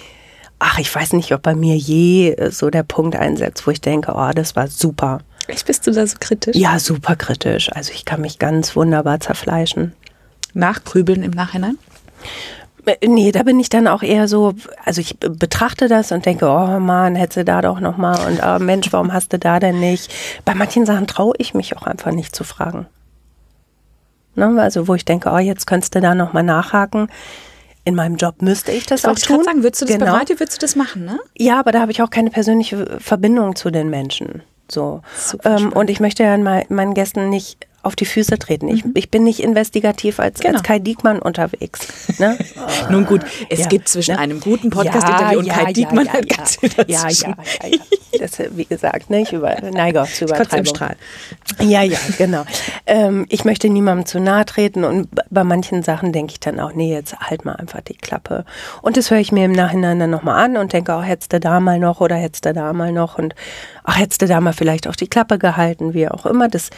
ach, 0.58 0.78
ich 0.78 0.94
weiß 0.94 1.14
nicht, 1.14 1.32
ob 1.32 1.42
bei 1.42 1.54
mir 1.54 1.76
je 1.76 2.36
so 2.50 2.70
der 2.70 2.84
Punkt 2.84 3.16
einsetzt, 3.16 3.66
wo 3.66 3.70
ich 3.70 3.80
denke, 3.80 4.12
oh, 4.14 4.30
das 4.34 4.56
war 4.56 4.68
super. 4.68 5.20
Echt, 5.48 5.66
bist 5.66 5.86
du 5.86 5.90
da 5.90 6.06
so 6.06 6.16
kritisch? 6.20 6.54
Ja, 6.54 6.78
super 6.78 7.16
kritisch. 7.16 7.72
Also 7.72 7.92
ich 7.92 8.04
kann 8.04 8.20
mich 8.20 8.38
ganz 8.38 8.76
wunderbar 8.76 9.20
zerfleischen. 9.20 9.94
Nachgrübeln 10.54 11.22
im 11.22 11.32
Nachhinein? 11.32 11.76
Nee, 13.04 13.32
da 13.32 13.42
bin 13.42 13.58
ich 13.60 13.68
dann 13.68 13.86
auch 13.86 14.02
eher 14.02 14.28
so, 14.28 14.54
also 14.84 15.00
ich 15.00 15.18
betrachte 15.18 15.88
das 15.88 16.12
und 16.12 16.26
denke, 16.26 16.46
oh 16.46 16.78
Mann, 16.80 17.14
hätte 17.14 17.44
da 17.44 17.60
doch 17.60 17.80
noch 17.80 17.96
mal 17.96 18.18
und 18.26 18.40
oh 18.44 18.58
Mensch, 18.58 18.92
warum 18.92 19.12
hast 19.12 19.32
du 19.32 19.38
da 19.38 19.60
denn 19.60 19.80
nicht? 19.80 20.12
Bei 20.44 20.54
manchen 20.54 20.86
Sachen 20.86 21.06
traue 21.06 21.34
ich 21.38 21.54
mich 21.54 21.76
auch 21.76 21.82
einfach 21.82 22.12
nicht 22.12 22.34
zu 22.34 22.44
fragen. 22.44 22.86
Ne? 24.34 24.60
Also 24.60 24.88
wo 24.88 24.94
ich 24.94 25.04
denke, 25.04 25.30
oh, 25.30 25.38
jetzt 25.38 25.66
könntest 25.66 25.94
du 25.94 26.00
da 26.00 26.14
noch 26.14 26.32
mal 26.32 26.42
nachhaken. 26.42 27.08
In 27.84 27.94
meinem 27.94 28.16
Job 28.16 28.42
müsste 28.42 28.72
ich 28.72 28.86
das, 28.86 29.02
das 29.02 29.10
auch 29.10 29.26
tun. 29.26 29.40
Ich 29.40 29.46
sagen, 29.46 29.62
würdest 29.62 29.82
du 29.82 29.86
das 29.86 29.98
genau. 29.98 30.12
bei 30.12 30.18
Radio, 30.18 30.38
würdest 30.38 30.58
du 30.58 30.64
das 30.64 30.76
machen, 30.76 31.04
ne? 31.04 31.18
Ja, 31.36 31.58
aber 31.58 31.72
da 31.72 31.80
habe 31.80 31.92
ich 31.92 32.02
auch 32.02 32.10
keine 32.10 32.30
persönliche 32.30 32.98
Verbindung 33.00 33.56
zu 33.56 33.70
den 33.70 33.88
Menschen. 33.90 34.42
So. 34.70 35.02
Ähm, 35.44 35.72
und 35.72 35.90
ich 35.90 35.98
möchte 35.98 36.22
ja 36.22 36.36
meinen 36.36 36.94
Gästen 36.94 37.28
nicht 37.28 37.66
auf 37.82 37.96
die 37.96 38.04
Füße 38.04 38.38
treten. 38.38 38.68
Ich, 38.68 38.84
mhm. 38.84 38.92
ich 38.94 39.10
bin 39.10 39.24
nicht 39.24 39.40
investigativ 39.40 40.20
als, 40.20 40.40
genau. 40.40 40.54
als 40.54 40.62
Kai 40.62 40.78
Diekmann 40.78 41.18
unterwegs. 41.18 41.80
Ne? 42.18 42.38
Nun 42.90 43.06
gut, 43.06 43.22
es 43.48 43.60
ja. 43.60 43.66
gibt 43.66 43.88
zwischen 43.88 44.12
ja. 44.12 44.18
einem 44.18 44.40
guten 44.40 44.70
Podcast-Interview 44.70 45.40
ja, 45.40 45.54
und 45.54 45.64
Kai 45.64 45.72
Diekmann 45.72 46.06
ja, 46.06 46.12
halt 46.12 46.36
ganz 46.36 46.56
viel 46.56 46.70
ja, 46.86 47.08
ja, 47.08 47.28
ja, 47.28 47.78
Das, 48.18 48.38
wie 48.50 48.66
gesagt, 48.66 49.08
ne, 49.08 49.22
ich 49.22 49.32
über, 49.32 49.56
neige 49.62 50.02
auch 50.02 50.08
zu 50.08 50.24
Übertreibung. 50.24 50.66
Strahl. 50.66 50.96
Ja, 51.60 51.82
ja, 51.82 51.98
genau. 52.18 52.44
Ähm, 52.84 53.24
ich 53.30 53.44
möchte 53.44 53.70
niemandem 53.70 54.04
zu 54.04 54.20
nahe 54.20 54.44
treten 54.44 54.84
und 54.84 55.08
bei 55.30 55.44
manchen 55.44 55.82
Sachen 55.82 56.12
denke 56.12 56.32
ich 56.32 56.40
dann 56.40 56.60
auch, 56.60 56.74
nee, 56.74 56.92
jetzt 56.92 57.18
halt 57.18 57.44
mal 57.44 57.54
einfach 57.54 57.80
die 57.80 57.96
Klappe. 57.96 58.44
Und 58.82 58.96
das 58.96 59.10
höre 59.10 59.20
ich 59.20 59.32
mir 59.32 59.46
im 59.46 59.52
Nachhinein 59.52 59.98
dann 60.00 60.10
nochmal 60.10 60.44
an 60.44 60.56
und 60.58 60.72
denke, 60.72 60.94
auch 60.94 61.00
oh, 61.00 61.02
hättest 61.02 61.32
du 61.32 61.40
da 61.40 61.60
mal 61.60 61.78
noch 61.78 62.00
oder 62.00 62.16
hättest 62.16 62.44
du 62.44 62.52
da 62.52 62.72
mal 62.72 62.92
noch 62.92 63.16
und 63.16 63.34
ach, 63.84 63.98
hättest 63.98 64.20
du 64.20 64.26
da 64.26 64.40
mal 64.40 64.52
vielleicht 64.52 64.86
auch 64.86 64.96
die 64.96 65.08
Klappe 65.08 65.38
gehalten, 65.38 65.94
wie 65.94 66.08
auch 66.08 66.26
immer. 66.26 66.48
Das 66.48 66.70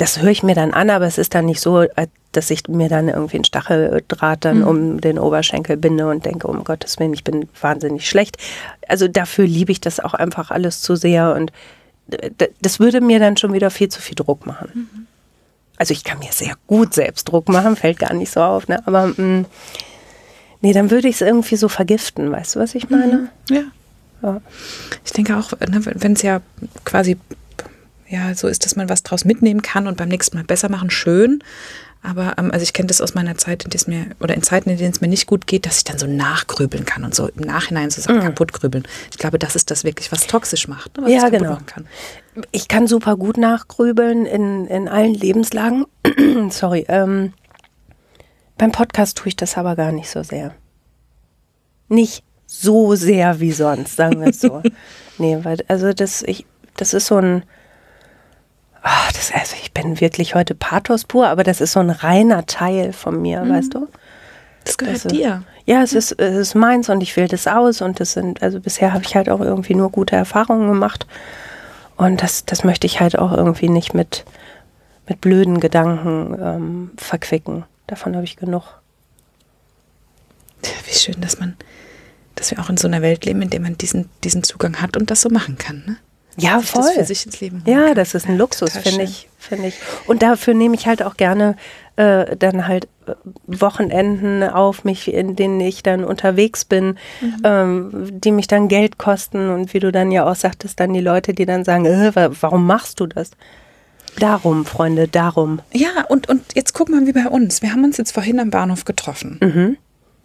das 0.00 0.22
höre 0.22 0.30
ich 0.30 0.42
mir 0.42 0.54
dann 0.54 0.72
an, 0.72 0.88
aber 0.88 1.04
es 1.04 1.18
ist 1.18 1.34
dann 1.34 1.44
nicht 1.44 1.60
so, 1.60 1.84
dass 2.32 2.50
ich 2.50 2.66
mir 2.68 2.88
dann 2.88 3.08
irgendwie 3.08 3.36
einen 3.36 3.44
Stacheldraht 3.44 4.46
dann 4.46 4.60
mhm. 4.60 4.66
um 4.66 5.00
den 5.00 5.18
Oberschenkel 5.18 5.76
binde 5.76 6.08
und 6.08 6.24
denke, 6.24 6.46
um 6.46 6.64
Gottes 6.64 6.98
Willen, 6.98 7.12
ich 7.12 7.22
bin 7.22 7.48
wahnsinnig 7.60 8.08
schlecht. 8.08 8.38
Also 8.88 9.08
dafür 9.08 9.44
liebe 9.44 9.72
ich 9.72 9.80
das 9.80 10.00
auch 10.00 10.14
einfach 10.14 10.50
alles 10.50 10.80
zu 10.80 10.96
sehr 10.96 11.34
und 11.34 11.52
das 12.62 12.80
würde 12.80 13.02
mir 13.02 13.18
dann 13.18 13.36
schon 13.36 13.52
wieder 13.52 13.70
viel 13.70 13.90
zu 13.90 14.00
viel 14.00 14.14
Druck 14.14 14.46
machen. 14.46 14.70
Mhm. 14.74 15.06
Also 15.76 15.92
ich 15.92 16.02
kann 16.02 16.18
mir 16.18 16.32
sehr 16.32 16.54
gut 16.66 16.94
selbst 16.94 17.24
Druck 17.24 17.50
machen, 17.50 17.76
fällt 17.76 17.98
gar 17.98 18.14
nicht 18.14 18.32
so 18.32 18.40
auf, 18.40 18.68
ne? 18.68 18.82
aber 18.86 19.08
mh, 19.08 19.22
mm, 19.22 19.46
nee, 20.62 20.72
dann 20.72 20.90
würde 20.90 21.08
ich 21.08 21.16
es 21.16 21.20
irgendwie 21.20 21.56
so 21.56 21.68
vergiften, 21.68 22.32
weißt 22.32 22.56
du, 22.56 22.60
was 22.60 22.74
ich 22.74 22.88
meine? 22.88 23.28
Mhm. 23.50 23.54
Ja. 23.54 23.62
ja. 24.22 24.40
Ich 25.04 25.12
denke 25.12 25.36
auch, 25.36 25.52
ne, 25.60 25.82
wenn 25.84 26.14
es 26.14 26.22
ja 26.22 26.40
quasi 26.86 27.18
ja 28.10 28.34
so 28.34 28.48
ist, 28.48 28.64
dass 28.64 28.76
man 28.76 28.88
was 28.88 29.02
draus 29.02 29.24
mitnehmen 29.24 29.62
kann 29.62 29.86
und 29.86 29.96
beim 29.96 30.08
nächsten 30.08 30.36
Mal 30.36 30.44
besser 30.44 30.68
machen, 30.68 30.90
schön. 30.90 31.42
Aber 32.02 32.34
ähm, 32.38 32.50
also 32.50 32.62
ich 32.62 32.72
kenne 32.72 32.86
das 32.86 33.00
aus 33.00 33.14
meiner 33.14 33.36
Zeit, 33.36 33.64
in 33.64 33.70
der 33.70 33.78
es 33.78 33.86
mir, 33.86 34.06
oder 34.20 34.34
in 34.34 34.42
Zeiten, 34.42 34.70
in 34.70 34.78
denen 34.78 34.92
es 34.92 35.00
mir 35.00 35.08
nicht 35.08 35.26
gut 35.26 35.46
geht, 35.46 35.66
dass 35.66 35.78
ich 35.78 35.84
dann 35.84 35.98
so 35.98 36.06
nachgrübeln 36.06 36.86
kann 36.86 37.04
und 37.04 37.14
so 37.14 37.28
im 37.28 37.42
Nachhinein 37.42 37.90
so 37.90 38.00
Sachen 38.00 38.18
mhm. 38.18 38.22
kaputt 38.22 38.52
grübeln. 38.52 38.84
Ich 39.10 39.18
glaube, 39.18 39.38
das 39.38 39.54
ist 39.54 39.70
das 39.70 39.84
wirklich, 39.84 40.10
was 40.10 40.26
toxisch 40.26 40.66
macht, 40.66 40.96
ne, 40.96 41.04
was 41.04 41.12
ja, 41.12 41.28
genau. 41.28 41.58
Kann. 41.66 41.86
Ich 42.52 42.68
kann 42.68 42.86
super 42.86 43.16
gut 43.16 43.36
nachgrübeln 43.36 44.24
in, 44.24 44.66
in 44.66 44.88
allen 44.88 45.14
Lebenslagen. 45.14 45.84
Sorry. 46.50 46.86
Ähm, 46.88 47.34
beim 48.56 48.72
Podcast 48.72 49.18
tue 49.18 49.28
ich 49.28 49.36
das 49.36 49.58
aber 49.58 49.76
gar 49.76 49.92
nicht 49.92 50.08
so 50.08 50.22
sehr. 50.22 50.54
Nicht 51.88 52.24
so 52.46 52.94
sehr 52.94 53.40
wie 53.40 53.52
sonst, 53.52 53.96
sagen 53.96 54.20
wir 54.20 54.28
es 54.28 54.40
so. 54.40 54.62
nee, 55.18 55.38
weil, 55.42 55.58
also 55.68 55.92
das, 55.92 56.22
ich, 56.22 56.46
das 56.76 56.94
ist 56.94 57.06
so 57.06 57.16
ein, 57.16 57.42
Ach, 58.82 59.12
das, 59.12 59.30
also 59.32 59.56
ich 59.60 59.72
bin 59.72 60.00
wirklich 60.00 60.34
heute 60.34 60.54
Pathos 60.54 61.04
pur, 61.04 61.28
aber 61.28 61.44
das 61.44 61.60
ist 61.60 61.72
so 61.72 61.80
ein 61.80 61.90
reiner 61.90 62.46
Teil 62.46 62.92
von 62.92 63.20
mir, 63.20 63.42
mhm. 63.42 63.50
weißt 63.50 63.74
du? 63.74 63.88
Das 64.64 64.78
gehört 64.78 65.04
das, 65.04 65.12
dir. 65.12 65.42
Ja, 65.66 65.82
es 65.82 65.92
ist, 65.92 66.12
es 66.12 66.36
ist 66.36 66.54
meins 66.54 66.88
und 66.88 67.02
ich 67.02 67.16
wähle 67.16 67.28
das 67.28 67.46
aus 67.46 67.80
und 67.80 68.00
das 68.00 68.12
sind, 68.12 68.42
also 68.42 68.60
bisher 68.60 68.92
habe 68.92 69.04
ich 69.04 69.14
halt 69.14 69.28
auch 69.28 69.40
irgendwie 69.40 69.74
nur 69.74 69.90
gute 69.90 70.16
Erfahrungen 70.16 70.68
gemacht. 70.68 71.06
Und 71.96 72.22
das, 72.22 72.44
das 72.44 72.64
möchte 72.64 72.86
ich 72.86 73.00
halt 73.00 73.18
auch 73.18 73.32
irgendwie 73.32 73.68
nicht 73.68 73.92
mit, 73.92 74.24
mit 75.06 75.20
blöden 75.20 75.60
Gedanken 75.60 76.38
ähm, 76.40 76.90
verquicken. 76.96 77.64
Davon 77.86 78.14
habe 78.14 78.24
ich 78.24 78.36
genug. 78.36 78.80
Wie 80.86 80.94
schön, 80.94 81.20
dass 81.20 81.38
man, 81.38 81.56
dass 82.36 82.50
wir 82.50 82.60
auch 82.60 82.70
in 82.70 82.76
so 82.76 82.88
einer 82.88 83.02
Welt 83.02 83.24
leben, 83.26 83.42
in 83.42 83.50
der 83.50 83.60
man 83.60 83.76
diesen, 83.76 84.08
diesen 84.24 84.42
Zugang 84.42 84.80
hat 84.80 84.96
und 84.96 85.10
das 85.10 85.20
so 85.20 85.28
machen 85.28 85.58
kann, 85.58 85.82
ne? 85.86 85.96
Ja, 86.36 86.60
voll. 86.60 86.82
Das 86.82 86.94
für 86.94 87.04
sich 87.04 87.26
ins 87.26 87.40
Leben 87.40 87.62
ja, 87.66 87.86
kann. 87.86 87.94
das 87.94 88.14
ist 88.14 88.28
ein 88.28 88.38
Luxus, 88.38 88.76
finde 88.76 89.02
ich, 89.02 89.28
finde 89.38 89.68
ich. 89.68 89.74
Und 90.06 90.22
dafür 90.22 90.54
nehme 90.54 90.74
ich 90.74 90.86
halt 90.86 91.02
auch 91.02 91.16
gerne 91.16 91.56
äh, 91.96 92.36
dann 92.36 92.66
halt 92.66 92.88
äh, 93.06 93.12
Wochenenden 93.46 94.42
auf 94.42 94.84
mich, 94.84 95.12
in 95.12 95.36
denen 95.36 95.60
ich 95.60 95.82
dann 95.82 96.04
unterwegs 96.04 96.64
bin, 96.64 96.98
mhm. 97.20 97.36
ähm, 97.44 98.20
die 98.20 98.32
mich 98.32 98.46
dann 98.46 98.68
Geld 98.68 98.98
kosten 98.98 99.50
und 99.50 99.74
wie 99.74 99.80
du 99.80 99.92
dann 99.92 100.10
ja 100.10 100.30
auch 100.30 100.36
sagtest, 100.36 100.80
dann 100.80 100.92
die 100.92 101.00
Leute, 101.00 101.34
die 101.34 101.46
dann 101.46 101.64
sagen, 101.64 101.84
äh, 101.86 102.12
warum 102.40 102.66
machst 102.66 103.00
du 103.00 103.06
das? 103.06 103.32
Darum, 104.18 104.64
Freunde, 104.66 105.08
darum. 105.08 105.60
Ja, 105.72 106.04
und, 106.08 106.28
und 106.28 106.54
jetzt 106.54 106.72
guck 106.72 106.88
mal 106.88 107.06
wie 107.06 107.12
bei 107.12 107.28
uns. 107.28 107.62
Wir 107.62 107.72
haben 107.72 107.84
uns 107.84 107.96
jetzt 107.96 108.12
vorhin 108.12 108.40
am 108.40 108.50
Bahnhof 108.50 108.84
getroffen. 108.84 109.38
Mhm. 109.40 109.76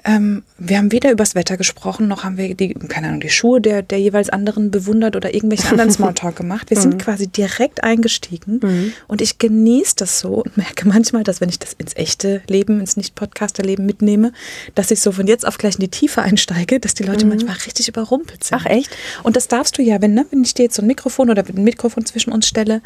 Ähm, 0.07 0.43
wir 0.59 0.77
haben 0.77 0.91
weder 0.91 1.11
übers 1.11 1.33
Wetter 1.33 1.57
gesprochen, 1.57 2.07
noch 2.07 2.23
haben 2.23 2.37
wir 2.37 2.53
die, 2.53 2.75
keine 2.75 3.07
Ahnung, 3.07 3.21
die 3.21 3.29
Schuhe 3.31 3.59
der, 3.59 3.81
der 3.81 3.99
jeweils 3.99 4.29
anderen 4.29 4.69
bewundert 4.69 5.15
oder 5.15 5.33
irgendwelchen 5.33 5.71
anderen 5.71 5.91
Smalltalk 5.91 6.35
gemacht. 6.35 6.69
Wir 6.69 6.79
sind 6.79 6.93
mhm. 6.93 6.97
quasi 6.99 7.27
direkt 7.27 7.83
eingestiegen 7.83 8.59
mhm. 8.61 8.93
und 9.07 9.19
ich 9.19 9.39
genieße 9.39 9.95
das 9.97 10.19
so 10.19 10.43
und 10.43 10.57
merke 10.57 10.87
manchmal, 10.87 11.23
dass 11.23 11.41
wenn 11.41 11.49
ich 11.49 11.57
das 11.57 11.73
ins 11.73 11.95
echte 11.95 12.43
Leben, 12.47 12.79
ins 12.79 12.97
Nicht-Podcaster-Leben 12.97 13.83
mitnehme, 13.83 14.31
dass 14.75 14.91
ich 14.91 15.01
so 15.01 15.11
von 15.11 15.25
jetzt 15.25 15.45
auf 15.45 15.57
gleich 15.57 15.75
in 15.75 15.81
die 15.81 15.89
Tiefe 15.89 16.21
einsteige, 16.21 16.79
dass 16.79 16.93
die 16.93 17.03
Leute 17.03 17.25
mhm. 17.25 17.31
manchmal 17.31 17.55
richtig 17.65 17.87
überrumpelt 17.87 18.43
sind. 18.43 18.59
Ach 18.61 18.67
echt? 18.67 18.95
Und 19.23 19.35
das 19.35 19.47
darfst 19.47 19.75
du 19.79 19.81
ja, 19.81 20.03
wenn, 20.03 20.13
ne, 20.13 20.27
wenn 20.29 20.43
ich 20.43 20.53
dir 20.53 20.63
jetzt 20.63 20.75
so 20.75 20.83
ein 20.83 20.87
Mikrofon 20.87 21.31
oder 21.31 21.43
ein 21.43 21.63
Mikrofon 21.63 22.05
zwischen 22.05 22.31
uns 22.31 22.47
stelle, 22.47 22.81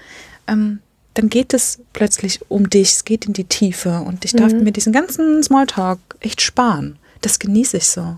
ähm, 0.48 0.80
dann 1.16 1.28
geht 1.28 1.54
es 1.54 1.80
plötzlich 1.92 2.40
um 2.48 2.70
dich, 2.70 2.92
es 2.92 3.04
geht 3.04 3.26
in 3.26 3.34
die 3.34 3.44
Tiefe 3.44 4.00
und 4.00 4.24
ich 4.24 4.32
darf 4.32 4.54
mhm. 4.54 4.64
mir 4.64 4.72
diesen 4.72 4.94
ganzen 4.94 5.44
Smalltalk 5.44 6.00
echt 6.22 6.42
sparen 6.42 6.98
das 7.22 7.40
genieße 7.40 7.78
ich 7.78 7.88
so, 7.88 8.18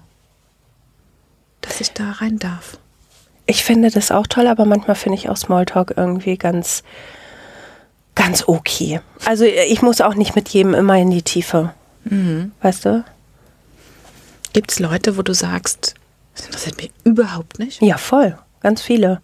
dass 1.62 1.82
ich 1.82 1.92
da 1.92 2.12
rein 2.12 2.40
darf. 2.40 2.78
Ich 3.46 3.64
finde 3.64 3.90
das 3.90 4.12
auch 4.12 4.28
toll, 4.28 4.48
aber 4.48 4.66
manchmal 4.66 4.96
finde 4.96 5.18
ich 5.18 5.30
auch 5.30 5.38
Smalltalk 5.38 5.94
irgendwie 5.98 6.38
ganz, 6.38 6.84
ganz 8.16 8.44
okay. 8.48 9.02
Also 9.26 9.46
ich 9.46 9.82
muss 9.82 10.02
auch 10.02 10.16
nicht 10.16 10.36
mit 10.36 10.50
jedem 10.50 10.74
immer 10.74 10.98
in 10.98 11.10
die 11.10 11.24
Tiefe. 11.24 11.74
Mhm. 12.06 12.52
Weißt 12.62 12.86
du? 12.86 13.04
Gibt 14.54 14.72
es 14.72 14.80
Leute, 14.80 15.18
wo 15.18 15.22
du 15.22 15.34
sagst, 15.34 15.96
das 16.36 16.46
interessiert 16.46 16.78
mich 16.78 16.92
überhaupt 17.04 17.60
nicht? 17.60 17.82
Ja, 17.82 17.98
voll. 17.98 18.38
Ganz 18.62 18.82
viele. 18.82 19.22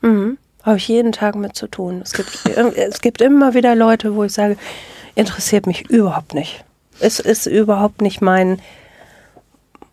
Mhm. 0.00 0.38
Habe 0.62 0.78
ich 0.78 0.88
jeden 0.88 1.12
Tag 1.12 1.34
mit 1.34 1.56
zu 1.56 1.66
tun. 1.66 2.00
Es 2.02 2.12
gibt, 2.12 2.46
es 2.76 3.00
gibt 3.00 3.20
immer 3.20 3.54
wieder 3.54 3.74
Leute, 3.74 4.14
wo 4.14 4.24
ich 4.24 4.32
sage, 4.32 4.56
interessiert 5.14 5.66
mich 5.66 5.88
überhaupt 5.88 6.34
nicht. 6.34 6.64
Es 7.00 7.20
ist 7.20 7.46
überhaupt 7.46 8.00
nicht 8.00 8.20
mein, 8.20 8.60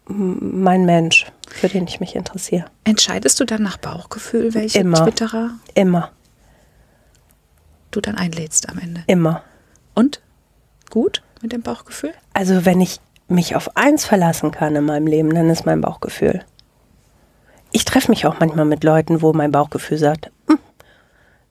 mein 0.08 0.86
Mensch, 0.86 1.32
für 1.50 1.68
den 1.68 1.88
ich 1.88 2.00
mich 2.00 2.16
interessiere. 2.16 2.66
Entscheidest 2.84 3.40
du 3.40 3.46
dann 3.46 3.64
nach 3.64 3.78
Bauchgefühl, 3.78 4.54
welche 4.54 4.80
Immer. 4.80 5.04
Twitterer 5.04 5.52
Immer. 5.74 6.12
du 7.92 8.02
dann 8.02 8.16
einlädst 8.16 8.70
am 8.70 8.78
Ende? 8.78 9.04
Immer. 9.08 9.44
Und? 9.96 10.22
Gut 10.90 11.22
mit 11.42 11.52
dem 11.52 11.62
Bauchgefühl? 11.62 12.14
Also 12.34 12.66
wenn 12.66 12.82
ich 12.82 13.00
mich 13.28 13.56
auf 13.56 13.76
eins 13.78 14.06
verlassen 14.06 14.52
kann 14.52 14.76
in 14.76 14.86
meinem 14.86 15.08
Leben, 15.08 15.34
dann 15.34 15.50
ist 15.50 15.66
mein 15.66 15.82
Bauchgefühl. 15.82 16.44
Ich 17.72 17.86
treffe 17.86 18.12
mich 18.12 18.26
auch 18.26 18.40
manchmal 18.40 18.66
mit 18.66 18.84
Leuten, 18.84 19.22
wo 19.22 19.34
mein 19.34 19.52
Bauchgefühl 19.52 19.98
sagt, 19.98 20.32
hm, 20.48 20.60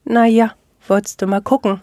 naja, 0.03 0.53
wolltest 0.91 1.21
du 1.21 1.25
mal 1.25 1.41
gucken. 1.41 1.81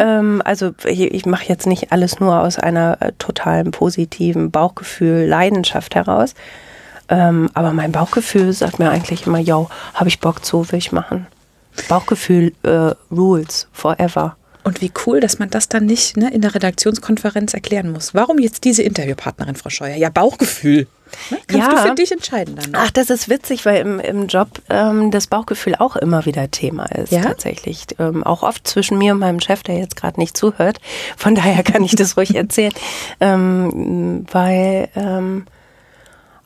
Ähm, 0.00 0.42
also 0.44 0.72
ich, 0.84 1.00
ich 1.00 1.26
mache 1.26 1.44
jetzt 1.46 1.66
nicht 1.66 1.92
alles 1.92 2.18
nur 2.18 2.40
aus 2.40 2.58
einer 2.58 2.96
äh, 3.00 3.12
totalen 3.18 3.70
positiven 3.70 4.50
Bauchgefühl, 4.50 5.26
Leidenschaft 5.26 5.94
heraus. 5.94 6.34
Ähm, 7.08 7.50
aber 7.54 7.72
mein 7.72 7.92
Bauchgefühl 7.92 8.52
sagt 8.52 8.80
mir 8.80 8.90
eigentlich 8.90 9.26
immer, 9.26 9.38
yo, 9.38 9.70
habe 9.94 10.08
ich 10.08 10.18
Bock 10.18 10.44
zu, 10.44 10.72
will 10.72 10.78
ich 10.78 10.90
machen. 10.90 11.26
Bauchgefühl 11.88 12.52
äh, 12.64 12.94
rules 13.14 13.68
forever. 13.72 14.36
Und 14.64 14.80
wie 14.80 14.90
cool, 15.06 15.20
dass 15.20 15.38
man 15.38 15.48
das 15.48 15.68
dann 15.68 15.86
nicht 15.86 16.16
ne, 16.16 16.32
in 16.32 16.40
der 16.40 16.56
Redaktionskonferenz 16.56 17.54
erklären 17.54 17.92
muss. 17.92 18.14
Warum 18.14 18.40
jetzt 18.40 18.64
diese 18.64 18.82
Interviewpartnerin, 18.82 19.54
Frau 19.54 19.70
Scheuer? 19.70 19.94
Ja, 19.94 20.10
Bauchgefühl. 20.10 20.88
Ne? 21.30 21.38
Kannst 21.46 21.68
ja. 21.68 21.82
du 21.82 21.88
für 21.88 21.94
dich 21.94 22.12
entscheiden 22.12 22.56
dann. 22.56 22.72
Ach, 22.74 22.90
das 22.90 23.10
ist 23.10 23.28
witzig, 23.28 23.64
weil 23.64 23.80
im, 23.80 24.00
im 24.00 24.26
Job 24.26 24.48
ähm, 24.68 25.10
das 25.10 25.26
Bauchgefühl 25.26 25.74
auch 25.76 25.96
immer 25.96 26.26
wieder 26.26 26.50
Thema 26.50 26.86
ist, 26.86 27.12
ja? 27.12 27.22
tatsächlich. 27.22 27.86
Ähm, 27.98 28.24
auch 28.24 28.42
oft 28.42 28.66
zwischen 28.66 28.98
mir 28.98 29.12
und 29.12 29.20
meinem 29.20 29.40
Chef, 29.40 29.62
der 29.62 29.76
jetzt 29.76 29.96
gerade 29.96 30.20
nicht 30.20 30.36
zuhört. 30.36 30.80
Von 31.16 31.34
daher 31.34 31.62
kann 31.62 31.84
ich 31.84 31.94
das 31.94 32.16
ruhig 32.16 32.34
erzählen. 32.34 32.72
Ähm, 33.20 34.26
weil 34.30 34.88
ähm, 34.94 35.46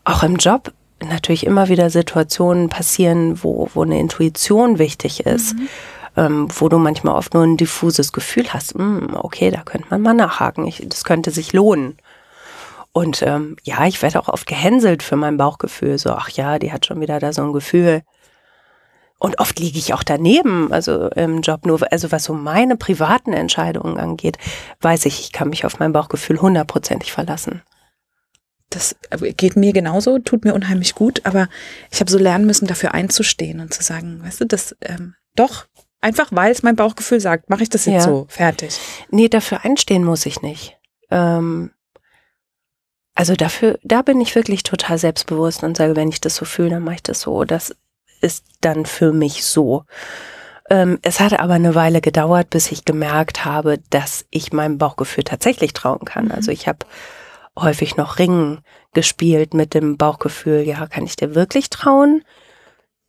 auch 0.04 0.22
im 0.22 0.36
Job 0.36 0.72
natürlich 1.02 1.46
immer 1.46 1.68
wieder 1.68 1.90
Situationen 1.90 2.68
passieren, 2.68 3.42
wo, 3.42 3.68
wo 3.74 3.82
eine 3.82 3.98
Intuition 3.98 4.78
wichtig 4.78 5.26
ist. 5.26 5.56
Mhm 5.56 5.68
ähm, 6.16 6.48
wo 6.54 6.68
du 6.68 6.78
manchmal 6.78 7.14
oft 7.14 7.34
nur 7.34 7.44
ein 7.44 7.56
diffuses 7.56 8.12
Gefühl 8.12 8.52
hast, 8.52 8.74
hm, 8.74 9.14
okay, 9.14 9.50
da 9.50 9.62
könnte 9.62 9.86
man 9.90 10.02
mal 10.02 10.14
nachhaken, 10.14 10.66
ich, 10.66 10.84
das 10.88 11.04
könnte 11.04 11.30
sich 11.30 11.52
lohnen. 11.52 11.96
Und 12.92 13.22
ähm, 13.22 13.56
ja, 13.62 13.86
ich 13.86 14.02
werde 14.02 14.18
auch 14.18 14.28
oft 14.28 14.46
gehänselt 14.46 15.02
für 15.02 15.16
mein 15.16 15.36
Bauchgefühl, 15.36 15.98
so, 15.98 16.10
ach 16.10 16.28
ja, 16.30 16.58
die 16.58 16.72
hat 16.72 16.86
schon 16.86 17.00
wieder 17.00 17.20
da 17.20 17.32
so 17.32 17.42
ein 17.42 17.52
Gefühl. 17.52 18.02
Und 19.18 19.38
oft 19.38 19.58
liege 19.58 19.78
ich 19.78 19.94
auch 19.94 20.02
daneben, 20.02 20.72
also 20.72 21.08
im 21.08 21.42
Job 21.42 21.66
nur, 21.66 21.80
also 21.92 22.10
was 22.10 22.24
so 22.24 22.32
meine 22.32 22.76
privaten 22.76 23.32
Entscheidungen 23.32 23.98
angeht, 23.98 24.38
weiß 24.80 25.06
ich, 25.06 25.20
ich 25.20 25.32
kann 25.32 25.50
mich 25.50 25.64
auf 25.64 25.78
mein 25.78 25.92
Bauchgefühl 25.92 26.40
hundertprozentig 26.40 27.12
verlassen. 27.12 27.62
Das 28.70 28.96
äh, 29.10 29.32
geht 29.34 29.56
mir 29.56 29.72
genauso, 29.72 30.18
tut 30.18 30.44
mir 30.44 30.54
unheimlich 30.54 30.94
gut, 30.94 31.20
aber 31.24 31.48
ich 31.90 32.00
habe 32.00 32.10
so 32.10 32.18
lernen 32.18 32.46
müssen, 32.46 32.66
dafür 32.66 32.94
einzustehen 32.94 33.60
und 33.60 33.74
zu 33.74 33.82
sagen, 33.82 34.22
weißt 34.24 34.40
du, 34.40 34.46
das 34.46 34.74
ähm, 34.80 35.14
doch, 35.36 35.66
Einfach 36.02 36.28
weil 36.30 36.50
es 36.50 36.62
mein 36.62 36.76
Bauchgefühl 36.76 37.20
sagt, 37.20 37.50
mache 37.50 37.62
ich 37.62 37.68
das 37.68 37.84
jetzt 37.84 38.06
ja. 38.06 38.10
so, 38.10 38.26
fertig. 38.28 38.78
Nee, 39.10 39.28
dafür 39.28 39.64
einstehen 39.64 40.02
muss 40.02 40.24
ich 40.24 40.40
nicht. 40.40 40.78
Ähm, 41.10 41.72
also 43.20 43.34
dafür, 43.34 43.78
da 43.82 44.00
bin 44.00 44.18
ich 44.18 44.34
wirklich 44.34 44.62
total 44.62 44.96
selbstbewusst 44.96 45.62
und 45.62 45.76
sage, 45.76 45.94
wenn 45.94 46.08
ich 46.08 46.22
das 46.22 46.36
so 46.36 46.46
fühle, 46.46 46.70
dann 46.70 46.84
mache 46.84 46.94
ich 46.94 47.02
das 47.02 47.20
so. 47.20 47.44
Das 47.44 47.76
ist 48.22 48.46
dann 48.62 48.86
für 48.86 49.12
mich 49.12 49.44
so. 49.44 49.84
Ähm, 50.70 50.98
es 51.02 51.20
hat 51.20 51.38
aber 51.38 51.52
eine 51.52 51.74
Weile 51.74 52.00
gedauert, 52.00 52.48
bis 52.48 52.72
ich 52.72 52.86
gemerkt 52.86 53.44
habe, 53.44 53.78
dass 53.90 54.24
ich 54.30 54.54
meinem 54.54 54.78
Bauchgefühl 54.78 55.22
tatsächlich 55.22 55.74
trauen 55.74 56.06
kann. 56.06 56.26
Mhm. 56.26 56.32
Also 56.32 56.50
ich 56.50 56.66
habe 56.66 56.86
häufig 57.58 57.98
noch 57.98 58.18
Ringen 58.18 58.60
gespielt 58.94 59.52
mit 59.52 59.74
dem 59.74 59.98
Bauchgefühl, 59.98 60.62
ja, 60.62 60.86
kann 60.86 61.04
ich 61.04 61.14
dir 61.14 61.34
wirklich 61.34 61.68
trauen? 61.68 62.24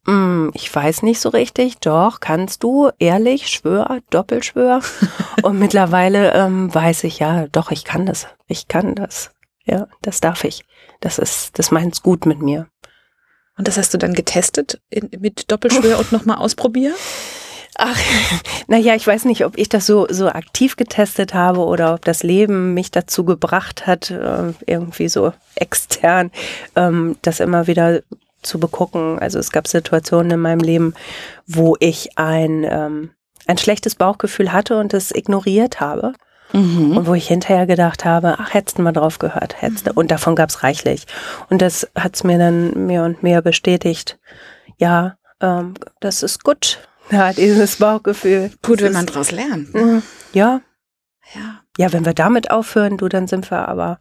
Mm, 0.03 0.49
ich 0.53 0.75
weiß 0.75 1.03
nicht 1.03 1.21
so 1.21 1.29
richtig. 1.29 1.77
Doch, 1.77 2.19
kannst 2.19 2.63
du, 2.63 2.89
ehrlich, 2.99 3.47
schwör, 3.47 3.99
Doppelschwör. 4.09 4.81
Und 5.41 5.57
mittlerweile 5.57 6.33
ähm, 6.33 6.75
weiß 6.75 7.05
ich, 7.05 7.19
ja, 7.19 7.47
doch, 7.47 7.71
ich 7.71 7.85
kann 7.85 8.05
das. 8.05 8.27
Ich 8.47 8.67
kann 8.67 8.93
das. 8.93 9.31
Ja, 9.65 9.87
das 10.01 10.19
darf 10.19 10.43
ich. 10.43 10.65
Das 10.99 11.19
ist, 11.19 11.57
das 11.59 11.71
meint's 11.71 12.01
gut 12.01 12.25
mit 12.25 12.41
mir. 12.41 12.67
Und 13.57 13.67
das 13.67 13.77
hast 13.77 13.93
du 13.93 13.97
dann 13.97 14.13
getestet 14.13 14.81
in, 14.89 15.09
mit 15.19 15.51
Doppelschwör 15.51 15.99
und 15.99 16.11
nochmal 16.11 16.37
ausprobier? 16.37 16.95
Ach, 17.77 17.97
naja, 18.67 18.95
ich 18.95 19.07
weiß 19.07 19.25
nicht, 19.25 19.45
ob 19.45 19.57
ich 19.57 19.69
das 19.69 19.85
so, 19.85 20.05
so 20.09 20.27
aktiv 20.27 20.75
getestet 20.75 21.33
habe 21.33 21.61
oder 21.61 21.93
ob 21.93 22.03
das 22.03 22.21
Leben 22.21 22.73
mich 22.73 22.91
dazu 22.91 23.23
gebracht 23.23 23.87
hat, 23.87 24.11
äh, 24.11 24.53
irgendwie 24.65 25.07
so 25.07 25.31
extern, 25.55 26.31
ähm, 26.75 27.15
das 27.21 27.39
immer 27.39 27.67
wieder 27.67 28.01
zu 28.41 28.59
begucken. 28.59 29.19
Also 29.19 29.39
es 29.39 29.51
gab 29.51 29.67
Situationen 29.67 30.31
in 30.31 30.39
meinem 30.41 30.59
Leben, 30.59 30.93
wo 31.47 31.77
ich 31.79 32.17
ein, 32.17 32.65
ähm, 32.69 33.11
ein 33.47 33.57
schlechtes 33.57 33.95
Bauchgefühl 33.95 34.51
hatte 34.51 34.77
und 34.77 34.93
es 34.93 35.13
ignoriert 35.13 35.79
habe. 35.79 36.13
Mhm. 36.53 36.97
Und 36.97 37.07
wo 37.07 37.13
ich 37.13 37.27
hinterher 37.27 37.65
gedacht 37.65 38.05
habe, 38.05 38.35
ach, 38.39 38.53
hättest 38.53 38.77
du 38.77 38.81
mal 38.81 38.91
drauf 38.91 39.19
gehört, 39.19 39.61
hättest 39.61 39.87
du. 39.87 39.91
Mhm. 39.91 39.97
Und 39.97 40.11
davon 40.11 40.35
gab 40.35 40.49
es 40.49 40.63
reichlich. 40.63 41.05
Und 41.49 41.61
das 41.61 41.89
hat 41.95 42.15
es 42.15 42.23
mir 42.23 42.37
dann 42.37 42.87
mehr 42.87 43.03
und 43.03 43.23
mehr 43.23 43.41
bestätigt. 43.41 44.19
Ja, 44.77 45.17
ähm, 45.39 45.73
das 45.99 46.23
ist 46.23 46.43
gut. 46.43 46.79
Ja, 47.09 47.33
dieses 47.33 47.75
Bauchgefühl. 47.75 48.51
Gut, 48.61 48.81
wenn 48.81 48.93
man 48.93 49.05
daraus 49.05 49.31
lernt. 49.31 49.73
Ne? 49.73 49.81
Mhm. 49.81 50.03
Ja. 50.31 50.61
Ja. 51.35 51.59
Ja, 51.77 51.91
wenn 51.91 52.05
wir 52.05 52.13
damit 52.13 52.51
aufhören, 52.51 52.95
du, 52.95 53.09
dann 53.09 53.27
sind 53.27 53.51
wir 53.51 53.67
aber, 53.67 53.99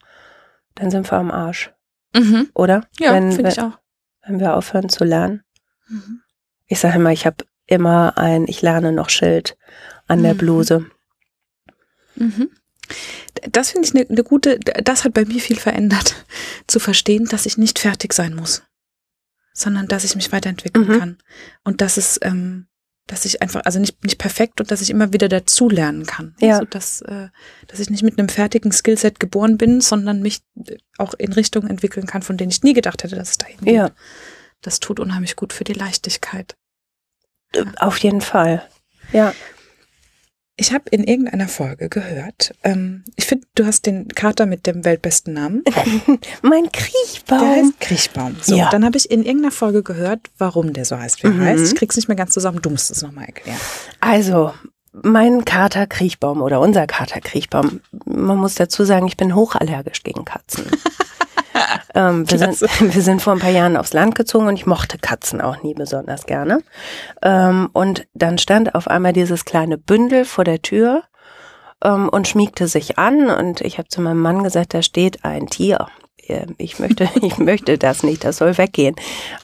dann 0.76 0.92
sind 0.92 1.10
wir 1.10 1.18
am 1.18 1.32
Arsch. 1.32 1.72
Mhm. 2.14 2.50
Oder? 2.54 2.84
Ja, 3.00 3.14
finde 3.14 3.48
ich 3.48 3.60
auch. 3.60 3.78
Wenn 4.24 4.38
wir 4.38 4.54
aufhören 4.54 4.88
zu 4.88 5.02
lernen. 5.02 5.42
Mhm. 5.88 6.20
Ich 6.66 6.78
sage 6.78 6.96
immer, 6.96 7.10
ich 7.10 7.26
habe 7.26 7.44
immer 7.66 8.16
ein 8.16 8.46
Ich 8.46 8.62
lerne 8.62 8.92
noch 8.92 9.10
Schild 9.10 9.56
an 10.06 10.22
der 10.22 10.34
mhm. 10.34 10.38
Bluse. 10.38 10.86
Mhm. 12.20 12.50
Das 13.50 13.70
finde 13.70 13.86
ich 13.86 13.94
eine 13.94 14.06
ne 14.08 14.24
gute, 14.24 14.58
das 14.58 15.04
hat 15.04 15.14
bei 15.14 15.24
mir 15.24 15.40
viel 15.40 15.58
verändert, 15.58 16.24
zu 16.66 16.80
verstehen, 16.80 17.26
dass 17.26 17.46
ich 17.46 17.56
nicht 17.56 17.78
fertig 17.78 18.12
sein 18.12 18.34
muss, 18.34 18.62
sondern 19.52 19.86
dass 19.86 20.04
ich 20.04 20.16
mich 20.16 20.32
weiterentwickeln 20.32 20.88
mhm. 20.88 20.98
kann. 20.98 21.18
Und 21.62 21.80
dass 21.80 21.96
es, 21.96 22.18
ähm, 22.22 22.66
dass 23.06 23.24
ich 23.24 23.42
einfach, 23.42 23.62
also 23.64 23.78
nicht, 23.78 24.02
nicht 24.04 24.18
perfekt 24.18 24.60
und 24.60 24.70
dass 24.70 24.80
ich 24.80 24.90
immer 24.90 25.12
wieder 25.12 25.28
dazulernen 25.28 26.04
kann. 26.06 26.34
Ja. 26.40 26.54
Also, 26.54 26.64
dass, 26.64 27.02
äh, 27.02 27.28
dass 27.68 27.78
ich 27.80 27.90
nicht 27.90 28.02
mit 28.02 28.18
einem 28.18 28.28
fertigen 28.28 28.72
Skillset 28.72 29.20
geboren 29.20 29.56
bin, 29.56 29.80
sondern 29.80 30.20
mich 30.20 30.42
auch 30.98 31.14
in 31.14 31.32
Richtungen 31.32 31.70
entwickeln 31.70 32.06
kann, 32.06 32.22
von 32.22 32.36
denen 32.36 32.50
ich 32.50 32.62
nie 32.62 32.72
gedacht 32.72 33.02
hätte, 33.04 33.16
dass 33.16 33.30
es 33.30 33.38
dahin 33.38 33.60
geht. 33.60 33.74
Ja. 33.74 33.90
Das 34.62 34.80
tut 34.80 35.00
unheimlich 35.00 35.36
gut 35.36 35.52
für 35.52 35.64
die 35.64 35.72
Leichtigkeit. 35.72 36.56
Auf 37.76 37.98
jeden 37.98 38.20
Fall. 38.20 38.68
Ja. 39.12 39.34
Ich 40.60 40.74
habe 40.74 40.90
in 40.90 41.04
irgendeiner 41.04 41.48
Folge 41.48 41.88
gehört, 41.88 42.54
ähm, 42.64 43.02
ich 43.16 43.24
finde, 43.24 43.46
du 43.54 43.64
hast 43.64 43.86
den 43.86 44.08
Kater 44.08 44.44
mit 44.44 44.66
dem 44.66 44.84
weltbesten 44.84 45.32
Namen. 45.32 45.64
mein 46.42 46.70
Kriechbaum. 46.70 47.38
Der 47.40 47.48
heißt 47.48 47.80
Kriechbaum. 47.80 48.36
So, 48.42 48.56
ja. 48.56 48.68
dann 48.68 48.84
habe 48.84 48.98
ich 48.98 49.10
in 49.10 49.24
irgendeiner 49.24 49.52
Folge 49.52 49.82
gehört, 49.82 50.20
warum 50.36 50.74
der 50.74 50.84
so 50.84 50.98
heißt, 50.98 51.22
wie 51.22 51.28
er 51.28 51.32
mhm. 51.32 51.44
heißt. 51.46 51.64
Ich 51.64 51.74
krieg's 51.76 51.96
nicht 51.96 52.08
mehr 52.08 52.16
ganz 52.16 52.34
zusammen. 52.34 52.60
Du 52.60 52.68
musst 52.68 52.90
es 52.90 53.00
nochmal 53.00 53.24
erklären. 53.24 53.58
Also, 54.00 54.52
mein 54.92 55.46
Kater 55.46 55.86
Kriechbaum 55.86 56.42
oder 56.42 56.60
unser 56.60 56.86
Kater 56.86 57.22
Kriechbaum, 57.22 57.80
man 58.04 58.36
muss 58.36 58.54
dazu 58.54 58.84
sagen, 58.84 59.06
ich 59.06 59.16
bin 59.16 59.34
hochallergisch 59.34 60.02
gegen 60.02 60.26
Katzen. 60.26 60.66
ähm, 61.94 62.30
wir, 62.30 62.38
sind, 62.38 62.60
wir 62.94 63.02
sind 63.02 63.22
vor 63.22 63.32
ein 63.32 63.38
paar 63.38 63.50
Jahren 63.50 63.76
aufs 63.76 63.92
Land 63.92 64.14
gezogen 64.14 64.46
und 64.46 64.56
ich 64.56 64.66
mochte 64.66 64.98
Katzen 64.98 65.40
auch 65.40 65.62
nie 65.62 65.74
besonders 65.74 66.26
gerne. 66.26 66.62
Ähm, 67.22 67.70
und 67.72 68.06
dann 68.14 68.38
stand 68.38 68.74
auf 68.74 68.88
einmal 68.88 69.12
dieses 69.12 69.44
kleine 69.44 69.78
Bündel 69.78 70.24
vor 70.24 70.44
der 70.44 70.62
Tür 70.62 71.04
ähm, 71.84 72.08
und 72.08 72.28
schmiegte 72.28 72.68
sich 72.68 72.98
an 72.98 73.30
und 73.30 73.60
ich 73.60 73.78
habe 73.78 73.88
zu 73.88 74.00
meinem 74.00 74.20
Mann 74.20 74.42
gesagt, 74.42 74.74
da 74.74 74.82
steht 74.82 75.24
ein 75.24 75.46
Tier 75.46 75.86
ähm, 76.28 76.54
ich 76.58 76.78
möchte, 76.78 77.08
ich 77.22 77.38
möchte 77.38 77.78
das 77.78 78.02
nicht, 78.02 78.24
das 78.24 78.38
soll 78.38 78.56
weggehen. 78.58 78.96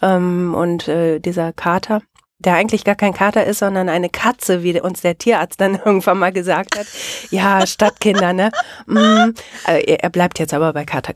Ähm, 0.03 0.55
und 0.55 0.89
äh, 0.89 1.19
dieser 1.19 1.53
Kater, 1.53 2.03
der 2.47 2.55
eigentlich 2.55 2.85
gar 2.85 2.95
kein 2.95 3.13
Kater 3.13 3.45
ist, 3.45 3.59
sondern 3.59 3.89
eine 3.89 4.09
Katze, 4.09 4.63
wie 4.63 4.81
uns 4.81 5.03
der 5.03 5.19
Tierarzt 5.19 5.61
dann 5.61 5.75
irgendwann 5.85 6.19
mal 6.19 6.33
gesagt 6.33 6.79
hat. 6.79 6.87
Ja, 7.31 7.67
Stadtkinder, 7.67 8.33
ne? 8.33 8.51
Mm, 8.87 9.33
äh, 9.67 9.97
er 9.97 10.11
bleibt 10.11 10.39
jetzt 10.39 10.55
aber 10.55 10.73
bei 10.73 10.85
Kater. 10.85 11.15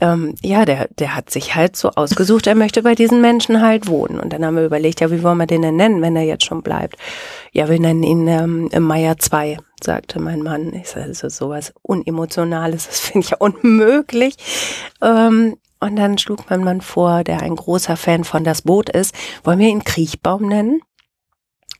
Ähm, 0.00 0.34
ja, 0.42 0.64
der, 0.64 0.88
der 0.98 1.14
hat 1.14 1.30
sich 1.30 1.54
halt 1.54 1.76
so 1.76 1.90
ausgesucht, 1.90 2.46
er 2.46 2.54
möchte 2.54 2.82
bei 2.82 2.94
diesen 2.94 3.20
Menschen 3.20 3.62
halt 3.62 3.86
wohnen. 3.86 4.18
Und 4.20 4.32
dann 4.32 4.44
haben 4.44 4.56
wir 4.56 4.64
überlegt, 4.64 5.00
ja, 5.00 5.10
wie 5.10 5.22
wollen 5.22 5.38
wir 5.38 5.46
den 5.46 5.62
denn 5.62 5.76
nennen, 5.76 6.02
wenn 6.02 6.16
er 6.16 6.22
jetzt 6.22 6.44
schon 6.44 6.62
bleibt? 6.62 6.96
Ja, 7.52 7.68
wir 7.68 7.78
nennen 7.78 8.02
ihn 8.02 8.28
ähm, 8.28 8.68
Meier 8.78 9.18
2, 9.18 9.58
sagte 9.82 10.20
mein 10.20 10.42
Mann. 10.42 10.72
Ich 10.74 10.88
sage, 10.88 11.08
das 11.08 11.22
ist 11.22 11.36
sowas 11.36 11.72
Unemotionales, 11.82 12.86
das 12.86 13.00
finde 13.00 13.24
ich 13.24 13.30
ja 13.30 13.36
unmöglich. 13.38 14.34
Ähm, 15.02 15.56
und 15.80 15.96
dann 15.96 16.18
schlug 16.18 16.50
mein 16.50 16.62
Mann 16.62 16.80
vor, 16.80 17.24
der 17.24 17.42
ein 17.42 17.56
großer 17.56 17.96
Fan 17.96 18.24
von 18.24 18.44
Das 18.44 18.62
Boot 18.62 18.90
ist, 18.90 19.14
wollen 19.42 19.58
wir 19.58 19.68
ihn 19.68 19.84
Kriechbaum 19.84 20.46
nennen? 20.46 20.80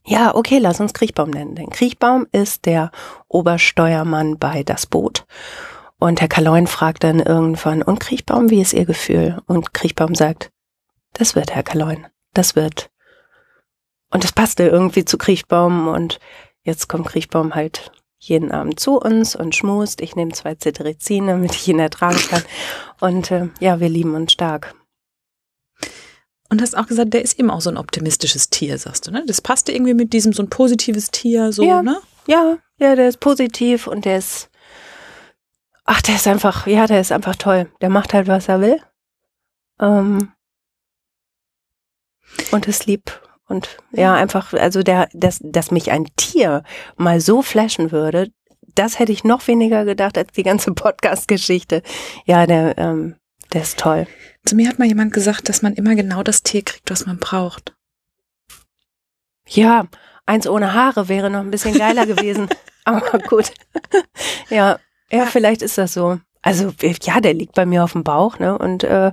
Ja, 0.05 0.35
okay, 0.35 0.59
lass 0.59 0.81
uns 0.81 0.95
Kriechbaum 0.95 1.31
nennen. 1.31 1.55
Denn 1.55 1.71
Kriechbaum 1.71 2.27
ist 2.33 2.65
der 2.65 2.91
Obersteuermann 3.29 4.39
bei 4.39 4.63
Das 4.63 4.87
Boot. 4.87 5.27
Und 5.99 6.23
Herr 6.23 6.29
Kaloin 6.29 6.67
fragt 6.67 7.05
dann 7.05 7.21
irgendwann, 7.21 7.83
und 7.83 8.01
Kriechbaum, 8.01 8.49
wie 8.49 8.63
ist 8.63 8.73
Ihr 8.73 8.87
Gefühl? 8.87 9.39
Und 9.47 9.75
Kriechbaum 9.75 10.15
sagt, 10.15 10.51
das 11.13 11.37
wird, 11.37 11.55
Herr 11.55 11.63
Kaloin, 11.63 12.07
das 12.33 12.57
wird. 12.57 12.91
Und 14.11 14.25
das 14.25 14.33
passte 14.33 14.67
irgendwie 14.67 15.05
zu 15.05 15.19
Kriechbaum 15.19 15.89
und 15.89 16.19
jetzt 16.63 16.89
kommt 16.89 17.07
Kriechbaum 17.07 17.55
halt 17.55 17.93
jeden 18.20 18.52
Abend 18.52 18.78
zu 18.78 19.00
uns 19.00 19.35
und 19.35 19.56
schmust. 19.56 20.00
Ich 20.00 20.14
nehme 20.14 20.33
zwei 20.33 20.54
Cetirizine, 20.54 21.33
damit 21.33 21.54
ich 21.54 21.66
ihn 21.66 21.78
ertragen 21.78 22.20
kann. 22.28 22.42
Und 23.00 23.30
äh, 23.30 23.48
ja, 23.61 23.80
wir 23.80 23.88
lieben 23.88 24.14
uns 24.14 24.33
stark. 24.33 24.74
Und 26.50 26.61
hast 26.61 26.76
auch 26.76 26.87
gesagt, 26.87 27.14
der 27.14 27.22
ist 27.22 27.38
eben 27.38 27.50
auch 27.50 27.61
so 27.61 27.70
ein 27.70 27.78
optimistisches 27.78 28.50
Tier, 28.50 28.76
sagst 28.76 29.06
du, 29.06 29.11
ne? 29.11 29.24
Das 29.26 29.40
passte 29.40 29.72
irgendwie 29.72 29.94
mit 29.94 30.12
diesem 30.12 30.33
so 30.33 30.42
ein 30.42 30.50
positives 30.50 31.11
Tier, 31.11 31.52
so, 31.52 31.62
ja, 31.62 31.83
ne? 31.83 32.00
Ja, 32.26 32.59
ja, 32.78 32.94
der 32.94 33.09
ist 33.09 33.20
positiv 33.20 33.87
und 33.87 34.04
der 34.04 34.18
ist, 34.18 34.50
ach, 35.85 36.02
der 36.02 36.16
ist 36.16 36.26
einfach, 36.26 36.66
ja, 36.66 36.87
der 36.87 37.00
ist 37.00 37.12
einfach 37.12 37.37
toll. 37.37 37.70
Der 37.80 37.88
macht 37.88 38.12
halt, 38.12 38.26
was 38.26 38.48
er 38.48 38.61
will. 38.61 38.83
Ähm, 39.80 40.33
und 42.50 42.68
ist 42.68 42.87
lieb 42.87 43.20
und 43.51 43.79
ja, 43.91 44.15
einfach, 44.15 44.53
also 44.55 44.85
der, 44.85 45.09
dass, 45.13 45.41
dass 45.43 45.73
mich 45.73 45.91
ein 45.91 46.07
Tier 46.17 46.63
mal 46.97 47.21
so 47.21 47.43
flashen 47.43 47.91
würde, 47.91 48.31
das 48.77 49.01
hätte 49.01 49.11
ich 49.11 49.25
noch 49.25 49.49
weniger 49.49 49.85
gedacht 49.85 50.17
als 50.17 50.31
die 50.33 50.45
ganze 50.45 50.73
Podcast-Geschichte. 50.75 51.83
Ja, 52.25 52.47
der, 52.47 52.79
ähm, 52.79 53.17
der 53.53 53.63
ist 53.63 53.81
toll. 53.81 54.07
Zu 54.45 54.55
mir 54.55 54.69
hat 54.69 54.79
mal 54.79 54.87
jemand 54.87 55.13
gesagt, 55.13 55.49
dass 55.49 55.63
man 55.63 55.75
immer 55.75 55.97
genau 55.97 56.23
das 56.23 56.45
Tier 56.45 56.63
kriegt, 56.63 56.89
was 56.93 57.07
man 57.07 57.19
braucht. 57.19 57.75
Ja, 59.49 59.89
eins 60.27 60.47
ohne 60.47 60.73
Haare 60.73 61.09
wäre 61.09 61.29
noch 61.29 61.41
ein 61.41 61.51
bisschen 61.51 61.77
geiler 61.77 62.07
gewesen. 62.07 62.49
Aber 62.85 63.19
gut. 63.19 63.53
ja, 64.49 64.79
ja, 65.11 65.27
vielleicht 65.27 65.63
ist 65.63 65.77
das 65.77 65.93
so. 65.93 66.21
Also 66.41 66.73
ja, 67.03 67.21
der 67.21 67.35
liegt 67.35 67.57
bei 67.57 67.67
mir 67.67 67.83
auf 67.83 67.93
dem 67.93 68.05
Bauch, 68.05 68.39
ne? 68.39 68.57
Und 68.57 68.85
äh, 68.85 69.11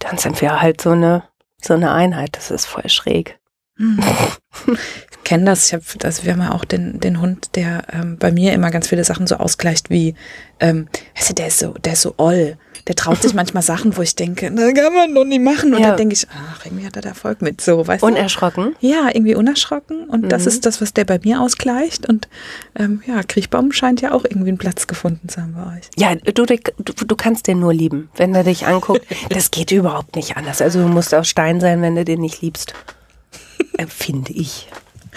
dann 0.00 0.18
sind 0.18 0.40
wir 0.40 0.60
halt 0.60 0.80
so 0.80 0.90
eine 0.90 1.22
so 1.62 1.74
eine 1.74 1.92
Einheit. 1.92 2.36
Das 2.36 2.50
ist 2.50 2.66
voll 2.66 2.88
schräg. 2.88 3.38
Ich 3.76 5.24
kenne 5.24 5.46
das. 5.46 5.66
Ich 5.66 5.74
hab, 5.74 5.82
also 6.04 6.24
wir 6.24 6.32
haben 6.32 6.40
ja 6.40 6.52
auch 6.52 6.64
den, 6.64 7.00
den 7.00 7.20
Hund, 7.20 7.56
der 7.56 7.84
ähm, 7.92 8.18
bei 8.18 8.30
mir 8.30 8.52
immer 8.52 8.70
ganz 8.70 8.88
viele 8.88 9.04
Sachen 9.04 9.26
so 9.26 9.36
ausgleicht 9.36 9.90
wie, 9.90 10.14
ähm, 10.60 10.88
weißt 11.16 11.30
du, 11.30 11.34
der 11.34 11.46
ist 11.48 11.58
so, 11.58 11.74
der 11.84 11.94
ist 11.94 12.02
so 12.02 12.14
oll. 12.18 12.56
Der 12.86 12.94
traut 12.94 13.22
sich 13.22 13.32
manchmal 13.34 13.62
Sachen, 13.62 13.96
wo 13.96 14.02
ich 14.02 14.14
denke, 14.14 14.50
das 14.50 14.74
kann 14.74 14.94
man 14.94 15.14
doch 15.14 15.24
nicht 15.24 15.40
machen. 15.40 15.74
Und 15.74 15.80
ja. 15.80 15.88
dann 15.88 15.96
denke 15.96 16.14
ich, 16.14 16.26
ach, 16.30 16.66
irgendwie 16.66 16.86
hat 16.86 16.94
er 16.96 17.02
da 17.02 17.08
Erfolg 17.08 17.40
mit. 17.42 17.60
So, 17.60 17.86
weißt 17.86 18.04
unerschrocken? 18.04 18.76
Du? 18.80 18.86
Ja, 18.86 19.08
irgendwie 19.12 19.34
unerschrocken. 19.34 20.04
Und 20.08 20.24
mhm. 20.24 20.28
das 20.28 20.46
ist 20.46 20.66
das, 20.66 20.80
was 20.80 20.92
der 20.92 21.04
bei 21.04 21.18
mir 21.24 21.40
ausgleicht. 21.40 22.06
Und 22.06 22.28
ähm, 22.78 23.02
ja, 23.06 23.22
Kriechbaum 23.22 23.72
scheint 23.72 24.02
ja 24.02 24.12
auch 24.12 24.24
irgendwie 24.24 24.50
einen 24.50 24.58
Platz 24.58 24.86
gefunden 24.86 25.28
zu 25.28 25.40
haben 25.40 25.54
bei 25.54 25.78
euch. 25.78 25.90
Ja, 25.96 26.14
du, 26.14 26.44
du, 26.44 26.56
du 27.06 27.16
kannst 27.16 27.48
den 27.48 27.58
nur 27.58 27.72
lieben, 27.72 28.10
wenn 28.16 28.34
er 28.34 28.44
dich 28.44 28.66
anguckt. 28.66 29.06
das 29.30 29.50
geht 29.50 29.72
überhaupt 29.72 30.14
nicht 30.14 30.36
anders. 30.36 30.60
Also 30.60 30.82
du 30.82 30.88
musst 30.88 31.14
aus 31.14 31.26
Stein 31.26 31.60
sein, 31.60 31.80
wenn 31.80 31.96
du 31.96 32.04
den 32.04 32.20
nicht 32.20 32.42
liebst. 32.42 32.74
Äh, 33.78 33.86
finde 33.86 34.32
ich. 34.32 34.68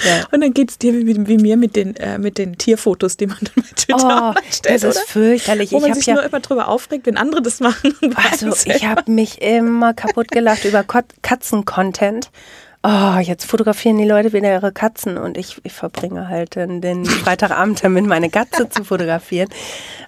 Ja. 0.05 0.28
Und 0.32 0.41
dann 0.41 0.53
geht 0.53 0.70
es 0.70 0.78
dir 0.78 0.93
wie, 0.93 1.28
wie, 1.28 1.38
mir 1.38 1.58
mit 1.58 1.76
den, 1.76 1.95
äh, 1.95 2.20
mit 2.20 2.38
den 2.38 2.58
Tierfotos, 2.58 3.18
die 3.18 3.28
man 3.28 3.38
dann 3.41 3.64
bei 3.64 3.76
Twitter 3.76 4.36
oh, 4.36 4.41
stellt, 4.51 4.84
Das 4.84 4.95
ist 4.95 4.97
oder? 4.97 5.05
fürchterlich. 5.08 5.72
Wo 5.72 5.80
man 5.80 5.93
sich 5.93 6.05
ja, 6.05 6.16
nur 6.16 6.24
immer 6.24 6.39
drüber 6.39 6.68
aufregt, 6.68 7.05
wenn 7.08 7.18
andere 7.18 7.41
das 7.41 7.60
machen. 7.60 7.95
Also 8.16 8.51
ich 8.66 8.86
habe 8.86 9.12
mich 9.12 9.41
immer 9.41 9.93
kaputt 9.93 10.30
gelacht 10.30 10.66
über 10.66 10.84
Katzen-Content. 10.84 12.30
Oh, 12.84 13.20
jetzt 13.20 13.46
fotografieren 13.46 13.98
die 13.98 14.06
Leute 14.06 14.34
wieder 14.34 14.52
ihre 14.52 14.72
Katzen 14.72 15.18
und 15.18 15.38
ich, 15.38 15.58
ich 15.64 15.74
verbringe 15.74 16.28
halt 16.28 16.56
den, 16.56 16.82
den 16.82 17.06
Freitagabend 17.06 17.84
damit, 17.84 18.06
meine 18.06 18.30
Katze 18.30 18.70
zu 18.70 18.84
fotografieren. 18.84 19.50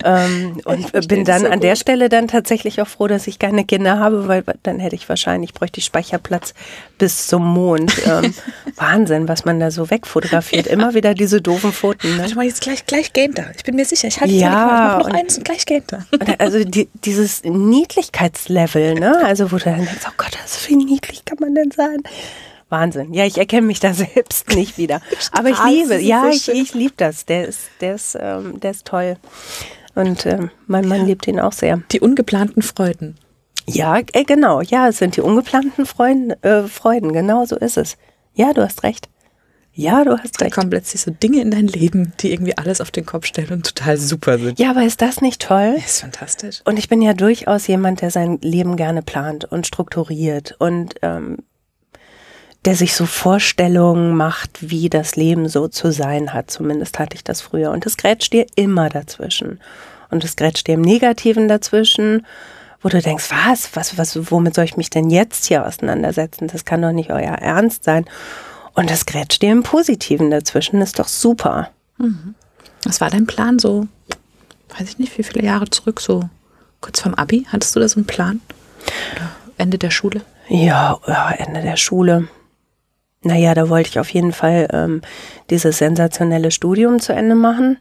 Ähm, 0.04 0.62
und 0.66 1.08
bin 1.08 1.26
dann 1.26 1.46
an 1.46 1.60
der 1.60 1.76
Stelle 1.76 2.10
dann 2.10 2.28
tatsächlich 2.28 2.82
auch 2.82 2.88
froh, 2.88 3.08
dass 3.08 3.28
ich 3.28 3.40
keine 3.40 3.66
Kinder 3.66 4.00
habe, 4.00 4.28
weil 4.28 4.44
dann 4.64 4.80
hätte 4.80 4.96
ich 4.96 5.10
wahrscheinlich, 5.10 5.54
bräuchte 5.54 5.80
ich 5.80 5.86
Speicherplatz 5.86 6.54
bis 6.98 7.28
zum 7.28 7.46
Mond. 7.46 7.94
Ähm, 8.06 8.34
Wahnsinn, 8.76 9.28
was 9.28 9.46
man 9.46 9.60
da 9.60 9.72
so 9.72 9.90
wegfotografiert. 9.90 10.68
Ja. 10.68 10.74
Immer 10.74 10.94
wieder 10.94 11.14
diese 11.14 11.42
doofen 11.42 11.74
Fotos. 11.74 12.10
Ne? 12.10 12.20
Warte 12.20 12.36
mal, 12.36 12.46
jetzt 12.46 12.62
gleich, 12.62 12.86
gleich 12.86 13.14
geht 13.14 13.38
da. 13.38 13.46
Ich 13.58 13.64
bin 13.64 13.76
mir 13.76 13.86
sicher, 13.86 14.08
ich 14.08 14.22
halte 14.22 14.34
ja, 14.34 15.00
noch 15.00 15.08
eins 15.08 15.38
und 15.38 15.44
gleich 15.44 15.66
geht 15.66 15.92
da. 15.92 16.06
Also 16.38 16.64
die, 16.64 16.88
dieses 17.04 17.44
Niedlichkeitslevel, 17.44 18.96
ne? 18.96 19.20
Also 19.30 19.52
wo 19.52 19.58
du 19.58 19.66
dann 19.66 19.86
denkst, 19.86 20.06
oh 20.08 20.14
Gott, 20.18 20.38
so 20.46 20.70
wie 20.70 20.76
niedlich 20.76 21.24
kann 21.24 21.38
man 21.40 21.54
denn 21.54 21.72
sein? 21.72 22.02
Wahnsinn. 22.70 23.14
Ja, 23.14 23.26
ich 23.26 23.38
erkenne 23.38 23.68
mich 23.68 23.80
da 23.80 23.94
selbst 23.96 24.50
nicht 24.56 24.78
wieder. 24.78 25.02
Aber 25.32 25.50
ich 25.50 25.64
liebe, 25.66 26.00
ja, 26.00 26.30
ich, 26.30 26.50
ich 26.50 26.74
liebe 26.74 26.94
das. 26.98 27.26
Der 27.26 27.48
ist, 27.48 27.70
der 27.82 27.96
ist, 27.96 28.18
ähm, 28.20 28.60
der 28.60 28.72
ist 28.72 28.86
toll. 28.86 29.18
Und 29.96 30.26
ähm, 30.26 30.52
mein 30.68 30.88
Mann 30.88 31.06
liebt 31.06 31.28
ihn 31.28 31.40
auch 31.40 31.52
sehr. 31.52 31.82
Die 31.92 32.00
ungeplanten 32.00 32.62
Freuden. 32.62 33.16
Ja, 33.66 34.00
äh, 34.14 34.24
genau. 34.24 34.62
Ja, 34.62 34.88
es 34.88 34.98
sind 34.98 35.18
die 35.18 35.22
ungeplanten 35.22 35.86
Freuden, 35.86 36.32
äh, 36.44 36.64
Freuden. 36.64 37.14
Genau 37.14 37.46
so 37.46 37.56
ist 37.58 37.78
es. 37.78 37.98
Ja, 38.34 38.54
du 38.54 38.64
hast 38.64 38.84
recht. 38.84 39.10
Ja, 39.74 40.04
du 40.04 40.12
hast 40.12 40.42
recht. 40.42 40.42
Da 40.42 40.50
kommen 40.50 40.70
plötzlich 40.70 41.02
so 41.02 41.12
Dinge 41.12 41.42
in 41.42 41.52
dein 41.52 41.68
Leben, 41.68 42.14
die 42.20 42.32
irgendwie 42.32 42.58
alles 42.58 42.82
auf 42.82 42.92
den 42.92 43.06
Kopf 43.06 43.26
stellen 43.26 43.52
und 43.52 43.66
total 43.66 43.98
super 43.98 44.38
sind. 44.38 44.60
Ja, 44.60 44.72
aber 44.72 44.84
ist 44.84 45.02
das 45.02 45.22
nicht 45.22 45.42
toll? 45.42 45.74
Das 45.76 45.86
ist 45.86 46.02
fantastisch. 46.02 46.62
Und 46.66 46.80
ich 46.80 46.90
bin 46.90 47.02
ja 47.02 47.14
durchaus 47.14 47.68
jemand, 47.68 48.02
der 48.02 48.12
sein 48.12 48.40
Leben 48.42 48.76
gerne 48.76 49.02
plant 49.02 49.46
und 49.46 49.68
strukturiert 49.68 50.56
und 50.60 50.96
ähm, 51.02 51.38
der 52.66 52.76
sich 52.76 52.94
so 52.94 53.06
Vorstellungen 53.06 54.16
macht, 54.16 54.70
wie 54.70 54.90
das 54.90 55.16
Leben 55.16 55.48
so 55.48 55.68
zu 55.68 55.92
sein 55.92 56.34
hat. 56.34 56.52
Zumindest 56.52 57.00
hatte 57.00 57.16
ich 57.16 57.24
das 57.24 57.42
früher. 57.42 57.72
Und 57.72 57.86
es 57.86 57.98
grätscht 57.98 58.34
dir 58.34 58.46
immer 58.56 58.90
dazwischen. 58.90 59.60
Und 60.12 60.24
es 60.24 60.36
grätscht 60.36 60.68
dir 60.68 60.74
im 60.74 60.82
Negativen 60.82 61.48
dazwischen, 61.48 62.26
wo 62.82 62.90
du 62.90 63.02
denkst, 63.02 63.30
was, 63.30 63.76
was, 63.76 63.98
was, 63.98 64.32
womit 64.32 64.56
soll 64.56 64.66
ich 64.66 64.78
mich 64.78 64.90
denn 64.90 65.10
jetzt 65.10 65.46
hier 65.46 65.66
auseinandersetzen? 65.66 66.48
Das 66.48 66.66
kann 66.66 66.82
doch 66.82 66.92
nicht 66.92 67.12
euer 67.12 67.36
Ernst 67.36 67.84
sein. 67.84 68.06
Und 68.74 68.92
es 68.92 69.06
grätscht 69.06 69.42
dir 69.42 69.52
im 69.52 69.64
Positiven 69.64 70.32
dazwischen, 70.32 70.82
ist 70.82 71.00
doch 71.00 71.08
super. 71.08 71.70
Mhm. 71.98 72.36
Was 72.84 73.02
war 73.02 73.10
dein 73.10 73.28
Plan 73.28 73.60
so, 73.60 73.88
weiß 74.78 74.90
ich 74.90 75.00
nicht, 75.00 75.18
wie 75.18 75.24
viele 75.24 75.44
Jahre 75.44 75.70
zurück, 75.70 76.00
so 76.00 76.30
kurz 76.80 77.02
vorm 77.02 77.16
Abi? 77.16 77.46
Hattest 77.52 77.76
du 77.76 77.80
da 77.80 77.90
so 77.90 77.98
einen 77.98 78.08
Plan? 78.08 78.42
Oder 79.16 79.30
Ende 79.58 79.78
der 79.78 79.92
Schule? 79.92 80.22
Ja 80.48 80.98
Ende 81.38 81.62
der 81.62 81.76
Schule. 81.76 82.28
Naja, 83.22 83.54
da 83.54 83.70
wollte 83.70 83.90
ich 83.90 84.00
auf 84.00 84.10
jeden 84.10 84.32
Fall 84.32 84.68
ähm, 84.72 85.02
dieses 85.50 85.78
sensationelle 85.78 86.52
Studium 86.52 87.00
zu 87.00 87.14
Ende 87.14 87.36
machen. 87.36 87.78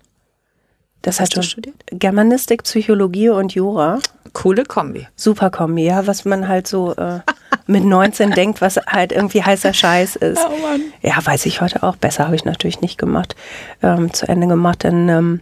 Das 1.02 1.20
hast 1.20 1.36
du 1.36 1.42
studiert? 1.42 1.76
Germanistik, 1.92 2.64
Psychologie 2.64 3.28
und 3.28 3.54
Jura. 3.54 4.00
Coole 4.32 4.64
Kombi. 4.64 5.06
Super 5.14 5.50
Kombi, 5.50 5.84
ja, 5.84 6.06
was 6.06 6.24
man 6.24 6.48
halt 6.48 6.66
so 6.66 6.94
äh, 6.96 7.20
mit 7.66 7.84
19 7.84 8.32
denkt, 8.32 8.60
was 8.60 8.76
halt 8.78 9.12
irgendwie 9.12 9.42
heißer 9.42 9.72
Scheiß 9.72 10.16
ist. 10.16 10.40
Oh 10.44 10.62
Mann. 10.62 10.82
Ja, 11.02 11.14
weiß 11.24 11.46
ich 11.46 11.60
heute 11.60 11.82
auch. 11.82 11.96
Besser 11.96 12.26
habe 12.26 12.36
ich 12.36 12.44
natürlich 12.44 12.80
nicht 12.80 12.98
gemacht, 12.98 13.36
ähm, 13.82 14.12
zu 14.12 14.28
Ende 14.28 14.48
gemacht, 14.48 14.82
denn 14.82 15.08
ähm, 15.08 15.40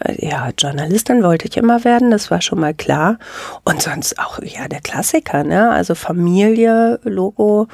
äh, 0.00 0.26
ja, 0.26 0.50
Journalistin 0.58 1.22
wollte 1.22 1.46
ich 1.46 1.56
immer 1.56 1.84
werden, 1.84 2.10
das 2.10 2.30
war 2.30 2.40
schon 2.40 2.60
mal 2.60 2.74
klar. 2.74 3.18
Und 3.64 3.82
sonst 3.82 4.18
auch, 4.18 4.40
ja, 4.42 4.66
der 4.68 4.80
Klassiker, 4.80 5.44
ne? 5.44 5.70
Also 5.70 5.94
Familie, 5.94 7.00
Logo, 7.04 7.68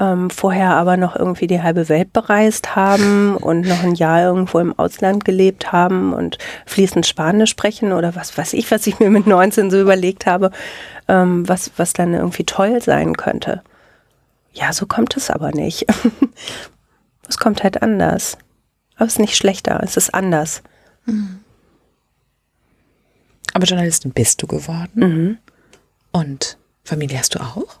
ähm, 0.00 0.28
vorher 0.30 0.74
aber 0.74 0.96
noch 0.96 1.14
irgendwie 1.14 1.46
die 1.46 1.62
halbe 1.62 1.88
Welt 1.88 2.12
bereist 2.12 2.74
haben 2.74 3.36
und 3.36 3.66
noch 3.66 3.82
ein 3.84 3.94
Jahr 3.94 4.22
irgendwo 4.22 4.58
im 4.58 4.76
Ausland 4.76 5.24
gelebt 5.24 5.70
haben 5.72 6.12
und 6.12 6.38
fließend 6.66 7.06
Spanisch 7.06 7.50
sprechen 7.50 7.92
oder 7.92 8.16
was 8.16 8.36
weiß 8.36 8.54
ich, 8.54 8.70
was 8.70 8.86
ich 8.86 8.98
mir 8.98 9.10
mit 9.10 9.26
19 9.26 9.70
so 9.70 9.80
überlegt 9.80 10.26
habe, 10.26 10.50
ähm, 11.06 11.48
was, 11.48 11.70
was 11.76 11.92
dann 11.92 12.12
irgendwie 12.12 12.44
toll 12.44 12.82
sein 12.82 13.16
könnte. 13.16 13.62
Ja, 14.52 14.72
so 14.72 14.86
kommt 14.86 15.16
es 15.16 15.30
aber 15.30 15.52
nicht. 15.52 15.86
es 17.28 17.38
kommt 17.38 17.62
halt 17.62 17.82
anders. 17.82 18.36
Aber 18.96 19.06
es 19.06 19.14
ist 19.14 19.18
nicht 19.20 19.36
schlechter, 19.36 19.80
es 19.82 19.96
ist 19.96 20.14
anders. 20.14 20.62
Mhm. 21.06 21.40
Aber 23.52 23.64
Journalistin 23.64 24.12
bist 24.12 24.42
du 24.42 24.46
geworden. 24.48 24.90
Mhm. 24.94 25.38
Und 26.10 26.58
Familie 26.84 27.18
hast 27.18 27.34
du 27.34 27.40
auch? 27.40 27.78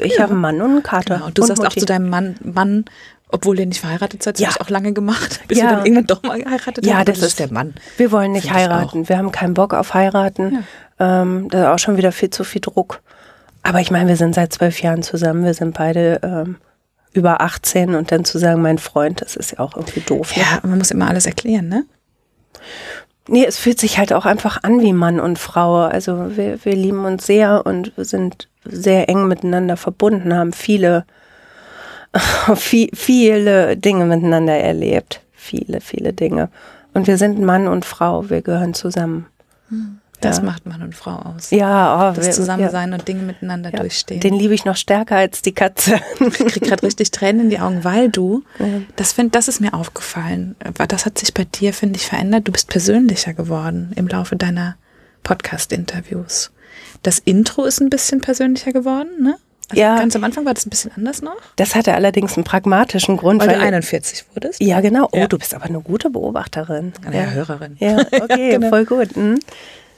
Ich 0.00 0.16
ja. 0.16 0.22
habe 0.22 0.32
einen 0.32 0.40
Mann 0.40 0.60
und 0.60 0.70
einen 0.70 0.82
Kater. 0.82 1.14
Genau. 1.14 1.26
Und 1.26 1.38
du 1.38 1.42
und 1.42 1.48
sagst 1.48 1.62
Mutti. 1.62 1.76
auch 1.76 1.80
zu 1.80 1.86
deinem 1.86 2.10
Mann, 2.10 2.36
Mann, 2.42 2.84
obwohl 3.30 3.58
ihr 3.58 3.66
nicht 3.66 3.80
verheiratet 3.80 4.22
seid, 4.22 4.38
ja. 4.38 4.48
das 4.48 4.60
auch 4.60 4.70
lange 4.70 4.92
gemacht, 4.92 5.40
bis 5.48 5.58
ja. 5.58 5.64
ihr 5.64 5.70
dann 5.70 5.86
irgendwann 5.86 6.06
doch 6.06 6.22
mal 6.22 6.42
geheiratet 6.42 6.84
Ja, 6.86 7.04
das, 7.04 7.20
das, 7.20 7.28
ist 7.28 7.38
der 7.38 7.52
Mann. 7.52 7.74
Wir 7.96 8.12
wollen 8.12 8.32
nicht 8.32 8.52
heiraten. 8.52 9.08
Wir 9.08 9.18
haben 9.18 9.32
keinen 9.32 9.54
Bock 9.54 9.74
auf 9.74 9.94
heiraten. 9.94 10.64
Ja. 10.98 11.22
Ähm, 11.22 11.48
da 11.50 11.62
ist 11.62 11.74
auch 11.74 11.84
schon 11.84 11.96
wieder 11.96 12.12
viel 12.12 12.30
zu 12.30 12.44
viel 12.44 12.60
Druck. 12.60 13.00
Aber 13.62 13.80
ich 13.80 13.90
meine, 13.90 14.08
wir 14.08 14.16
sind 14.16 14.34
seit 14.34 14.52
zwölf 14.52 14.80
Jahren 14.82 15.02
zusammen. 15.02 15.44
Wir 15.44 15.54
sind 15.54 15.76
beide 15.76 16.20
ähm, 16.22 16.56
über 17.12 17.40
18 17.40 17.94
und 17.94 18.12
dann 18.12 18.24
zu 18.24 18.38
sagen, 18.38 18.62
mein 18.62 18.78
Freund, 18.78 19.20
das 19.20 19.36
ist 19.36 19.52
ja 19.52 19.58
auch 19.58 19.76
irgendwie 19.76 20.00
doof. 20.00 20.36
Ne? 20.36 20.42
Ja, 20.42 20.60
man 20.62 20.78
muss 20.78 20.90
immer 20.90 21.08
alles 21.08 21.26
erklären, 21.26 21.68
ne? 21.68 21.84
Nee, 23.28 23.44
es 23.44 23.58
fühlt 23.58 23.78
sich 23.78 23.98
halt 23.98 24.12
auch 24.14 24.24
einfach 24.24 24.62
an 24.62 24.80
wie 24.80 24.94
Mann 24.94 25.20
und 25.20 25.38
Frau. 25.38 25.82
Also 25.82 26.36
wir, 26.36 26.64
wir 26.64 26.74
lieben 26.74 27.04
uns 27.04 27.26
sehr 27.26 27.66
und 27.66 27.94
wir 27.96 28.06
sind 28.06 28.48
sehr 28.68 29.08
eng 29.08 29.28
miteinander 29.28 29.76
verbunden, 29.76 30.34
haben 30.34 30.52
viele, 30.52 31.04
viel, 32.54 32.90
viele 32.94 33.76
Dinge 33.76 34.04
miteinander 34.06 34.54
erlebt. 34.54 35.20
Viele, 35.32 35.80
viele 35.80 36.12
Dinge. 36.12 36.50
Und 36.94 37.06
wir 37.06 37.16
sind 37.16 37.40
Mann 37.40 37.68
und 37.68 37.84
Frau, 37.84 38.28
wir 38.28 38.42
gehören 38.42 38.74
zusammen. 38.74 39.26
Hm. 39.68 40.00
Das 40.20 40.38
ja. 40.38 40.42
macht 40.42 40.66
Mann 40.66 40.82
und 40.82 40.96
Frau 40.96 41.14
aus. 41.14 41.50
Ja, 41.50 42.10
oh, 42.10 42.14
das 42.14 42.34
Zusammensein 42.34 42.90
ja. 42.90 42.96
und 42.96 43.06
Dinge 43.06 43.22
miteinander 43.22 43.70
ja. 43.70 43.78
durchstehen. 43.78 44.18
Den 44.20 44.34
liebe 44.34 44.52
ich 44.52 44.64
noch 44.64 44.76
stärker 44.76 45.16
als 45.16 45.42
die 45.42 45.52
Katze. 45.52 46.00
Ich 46.20 46.46
krieg 46.46 46.64
gerade 46.64 46.82
richtig 46.82 47.12
Tränen 47.12 47.42
in 47.42 47.50
die 47.50 47.60
Augen, 47.60 47.84
weil 47.84 48.10
du, 48.10 48.42
das 48.96 49.12
find, 49.12 49.36
das 49.36 49.46
ist 49.46 49.60
mir 49.60 49.74
aufgefallen. 49.74 50.56
Das 50.88 51.06
hat 51.06 51.18
sich 51.18 51.32
bei 51.34 51.44
dir, 51.44 51.72
finde 51.72 51.98
ich, 51.98 52.06
verändert. 52.06 52.48
Du 52.48 52.52
bist 52.52 52.68
persönlicher 52.68 53.32
geworden 53.32 53.92
im 53.94 54.08
Laufe 54.08 54.34
deiner 54.34 54.76
Podcast-Interviews. 55.22 56.50
Das 57.02 57.18
Intro 57.18 57.64
ist 57.64 57.80
ein 57.80 57.90
bisschen 57.90 58.20
persönlicher 58.20 58.72
geworden, 58.72 59.10
ne? 59.20 59.36
Also 59.70 59.82
ja. 59.82 59.96
Ganz 59.98 60.16
am 60.16 60.24
Anfang 60.24 60.46
war 60.46 60.54
das 60.54 60.66
ein 60.66 60.70
bisschen 60.70 60.92
anders 60.96 61.20
noch. 61.20 61.36
Das 61.56 61.74
hatte 61.74 61.94
allerdings 61.94 62.36
einen 62.36 62.44
pragmatischen 62.44 63.18
Grund. 63.18 63.40
Weil, 63.40 63.48
weil 63.48 63.56
du 63.56 63.62
41 63.62 64.24
wurdest? 64.34 64.62
Ja, 64.62 64.80
genau. 64.80 65.08
Oh, 65.12 65.18
ja. 65.18 65.26
du 65.26 65.38
bist 65.38 65.54
aber 65.54 65.66
eine 65.66 65.80
gute 65.80 66.08
Beobachterin. 66.08 66.94
Eine 67.04 67.16
ja. 67.16 67.30
Hörerin. 67.30 67.76
Ja, 67.78 67.98
okay, 67.98 68.50
genau. 68.52 68.70
voll 68.70 68.86
gut. 68.86 69.14
Hm. 69.14 69.38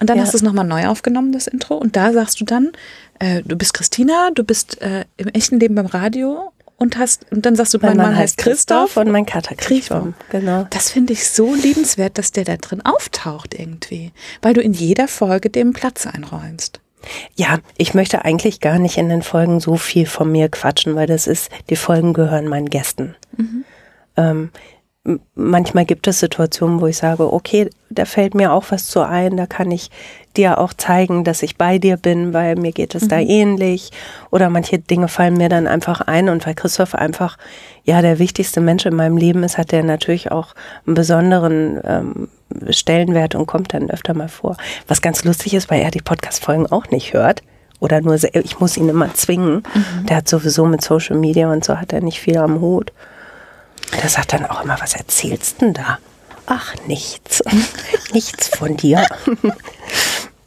Und 0.01 0.11
dann 0.11 0.17
ja. 0.17 0.25
hast 0.25 0.33
du 0.33 0.39
es 0.39 0.43
nochmal 0.43 0.65
neu 0.65 0.87
aufgenommen, 0.89 1.31
das 1.31 1.47
Intro. 1.47 1.77
Und 1.77 1.95
da 1.95 2.13
sagst 2.13 2.41
du 2.41 2.45
dann, 2.45 2.73
äh, 3.21 3.43
du 3.45 3.57
bist 3.57 3.75
Christina, 3.75 4.31
du 4.35 4.43
bist 4.43 4.81
äh, 4.83 5.05
im 5.19 5.29
echten 5.29 5.61
Leben 5.61 5.77
beim 5.77 5.87
Radio 5.87 6.53
und 6.81 6.99
hast 6.99 7.31
und 7.31 7.47
dann 7.47 7.55
sagst 7.55 7.75
du, 7.75 7.79
mein, 7.79 7.91
mein 7.91 7.97
Mann, 7.99 8.07
Mann, 8.07 8.17
heißt 8.17 8.39
Christoph, 8.39 8.97
und 8.97 9.11
mein 9.11 9.27
Kater 9.27 9.55
Christoph. 9.55 10.09
Genau. 10.31 10.67
Das 10.71 10.91
finde 10.91 11.13
ich 11.13 11.29
so 11.29 11.55
liebenswert, 11.55 12.19
dass 12.19 12.33
der 12.33 12.45
da 12.45 12.57
drin 12.57 12.81
auftaucht 12.85 13.55
irgendwie, 13.57 14.13
weil 14.43 14.55
du 14.55 14.61
in 14.61 14.73
jeder 14.73 15.07
Folge 15.07 15.51
dem 15.51 15.73
Platz 15.73 16.07
einräumst. 16.07 16.81
Ja, 17.35 17.59
ich 17.77 17.95
möchte 17.95 18.25
eigentlich 18.25 18.61
gar 18.61 18.79
nicht 18.79 18.99
in 18.99 19.09
den 19.09 19.23
Folgen 19.23 19.61
so 19.61 19.77
viel 19.77 20.07
von 20.07 20.33
mir 20.33 20.49
quatschen, 20.49 20.97
weil 20.97 21.07
das 21.07 21.27
ist, 21.27 21.51
die 21.69 21.77
Folgen 21.77 22.13
gehören 22.13 22.49
meinen 22.49 22.69
Gästen. 22.69 23.15
Mhm. 23.37 23.65
Ähm, 24.17 24.51
manchmal 25.35 25.87
gibt 25.87 26.07
es 26.07 26.21
Situationen, 26.21 26.81
wo 26.81 26.87
ich 26.87 26.97
sage, 26.97 27.33
okay, 27.33 27.71
da 27.89 28.05
fällt 28.05 28.35
mir 28.35 28.53
auch 28.53 28.65
was 28.71 28.87
zu 28.87 29.01
ein, 29.01 29.37
da 29.37 29.47
kann 29.47 29.71
ich 29.71 29.91
dir 30.37 30.59
auch 30.59 30.73
zeigen, 30.73 31.25
dass 31.25 31.43
ich 31.43 31.57
bei 31.57 31.79
dir 31.79 31.97
bin, 31.97 32.33
weil 32.33 32.57
mir 32.57 32.73
geht 32.73 32.95
es 32.95 33.05
mhm. 33.05 33.09
da 33.09 33.19
ähnlich. 33.19 33.91
Oder 34.31 34.51
manche 34.51 34.79
Dinge 34.79 35.09
fallen 35.09 35.37
mir 35.37 35.49
dann 35.49 35.67
einfach 35.67 36.01
ein 36.03 36.29
und 36.29 36.47
weil 36.47 36.55
Christoph 36.55 36.95
einfach 36.95 37.37
ja 37.85 38.03
der 38.03 38.19
wichtigste 38.19 38.61
Mensch 38.61 38.87
in 38.87 38.95
meinem 38.95 39.17
Leben 39.17 39.43
ist, 39.43 39.59
hat 39.59 39.73
er 39.73 39.83
natürlich 39.83 40.31
auch 40.31 40.55
einen 40.87 40.95
besonderen 40.95 41.81
ähm, 41.85 42.29
Stellenwert 42.71 43.35
und 43.35 43.47
kommt 43.47 43.75
dann 43.75 43.91
öfter 43.91 44.15
mal 44.15 44.29
vor. 44.29 44.57
Was 44.87 45.03
ganz 45.03 45.25
lustig 45.25 45.55
ist, 45.55 45.71
weil 45.71 45.83
er 45.83 45.91
die 45.91 46.03
Podcast-Folgen 46.03 46.67
auch 46.67 46.89
nicht 46.91 47.13
hört. 47.13 47.43
Oder 47.81 48.03
nur, 48.03 48.15
ich 48.15 48.61
muss 48.61 48.77
ihn 48.77 48.89
immer 48.89 49.13
zwingen. 49.15 49.63
Mhm. 49.75 50.07
Der 50.07 50.19
hat 50.19 50.29
sowieso 50.29 50.67
mit 50.67 50.83
Social 50.83 51.17
Media 51.17 51.51
und 51.51 51.65
so 51.65 51.79
hat 51.79 51.93
er 51.93 52.03
nicht 52.03 52.21
viel 52.21 52.37
am 52.37 52.61
Hut. 52.61 52.93
Der 54.01 54.09
sagt 54.09 54.35
dann 54.35 54.47
auch 54.47 54.63
immer, 54.63 54.77
was 54.81 54.95
erzählst 54.95 55.63
denn 55.63 55.73
da? 55.73 55.99
Ach, 56.53 56.75
nichts. 56.89 57.43
nichts 58.13 58.49
von 58.49 58.77
dir. 58.77 59.07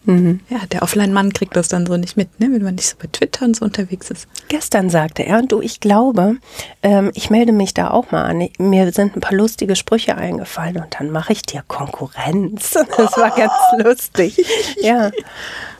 Mhm. 0.05 0.41
Ja, 0.49 0.57
der 0.69 0.83
Offline-Mann 0.83 1.31
kriegt 1.31 1.55
das 1.55 1.69
dann 1.69 1.85
so 1.85 1.95
nicht 1.95 2.17
mit, 2.17 2.37
ne? 2.37 2.49
wenn 2.51 2.61
man 2.61 2.75
nicht 2.75 2.89
so 2.89 2.97
bei 2.99 3.07
Twitter 3.09 3.45
und 3.45 3.55
so 3.55 3.63
unterwegs 3.63 4.11
ist. 4.11 4.27
Gestern 4.49 4.89
sagte 4.89 5.23
er, 5.23 5.37
und 5.37 5.49
du, 5.53 5.61
ich 5.61 5.79
glaube, 5.79 6.35
ähm, 6.81 7.11
ich 7.13 7.29
melde 7.29 7.53
mich 7.53 7.73
da 7.73 7.89
auch 7.89 8.11
mal 8.11 8.23
an. 8.23 8.49
Mir 8.57 8.91
sind 8.91 9.15
ein 9.15 9.21
paar 9.21 9.33
lustige 9.33 9.77
Sprüche 9.77 10.17
eingefallen 10.17 10.75
und 10.75 10.99
dann 10.99 11.09
mache 11.09 11.31
ich 11.31 11.43
dir 11.43 11.63
Konkurrenz. 11.69 12.73
Das 12.97 13.17
war 13.17 13.33
ganz 13.33 13.53
lustig. 13.77 14.45
Ja, 14.81 15.09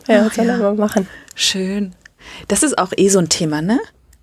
ja, 0.08 0.26
was 0.26 0.36
soll 0.36 0.48
er 0.48 0.58
mal 0.58 0.76
machen? 0.76 1.06
Schön. 1.36 1.94
Das 2.48 2.64
ist 2.64 2.78
auch 2.78 2.94
eh 2.96 3.10
so 3.10 3.20
ein 3.20 3.28
Thema, 3.28 3.62
ne? 3.62 3.78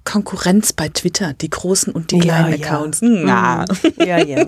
Konkurrenz 0.05 0.73
bei 0.73 0.89
Twitter, 0.89 1.35
die 1.35 1.51
großen 1.51 1.93
und 1.93 2.11
die 2.11 2.19
kleinen 2.21 2.59
ja. 2.59 2.67
Accounts. 2.67 3.01
Ja. 3.03 3.65
Ja, 3.99 4.19
ja. 4.19 4.47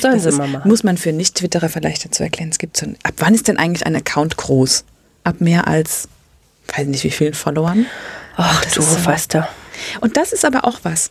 Sollen 0.00 0.14
Das 0.14 0.22
sie 0.22 0.28
ist, 0.30 0.38
mal 0.38 0.48
machen. 0.48 0.68
muss 0.68 0.84
man 0.84 0.96
für 0.96 1.12
Nicht-Twitterer 1.12 1.68
vielleicht 1.68 2.04
dazu 2.04 2.22
erklären. 2.22 2.50
Es 2.50 2.58
gibt 2.58 2.76
so 2.76 2.86
ein, 2.86 2.96
ab 3.02 3.14
wann 3.18 3.34
ist 3.34 3.48
denn 3.48 3.58
eigentlich 3.58 3.84
ein 3.86 3.96
Account 3.96 4.36
groß? 4.36 4.84
Ab 5.24 5.36
mehr 5.40 5.66
als, 5.68 6.08
weiß 6.76 6.86
nicht 6.86 7.04
wie 7.04 7.10
vielen 7.10 7.34
Followern? 7.34 7.86
Ach, 8.36 8.64
das 8.64 8.74
du, 8.74 8.80
ist 8.80 8.92
so- 8.94 9.04
weißt 9.06 9.34
du. 9.34 9.48
Und 10.00 10.16
das 10.16 10.32
ist 10.32 10.44
aber 10.44 10.64
auch 10.64 10.80
was. 10.84 11.10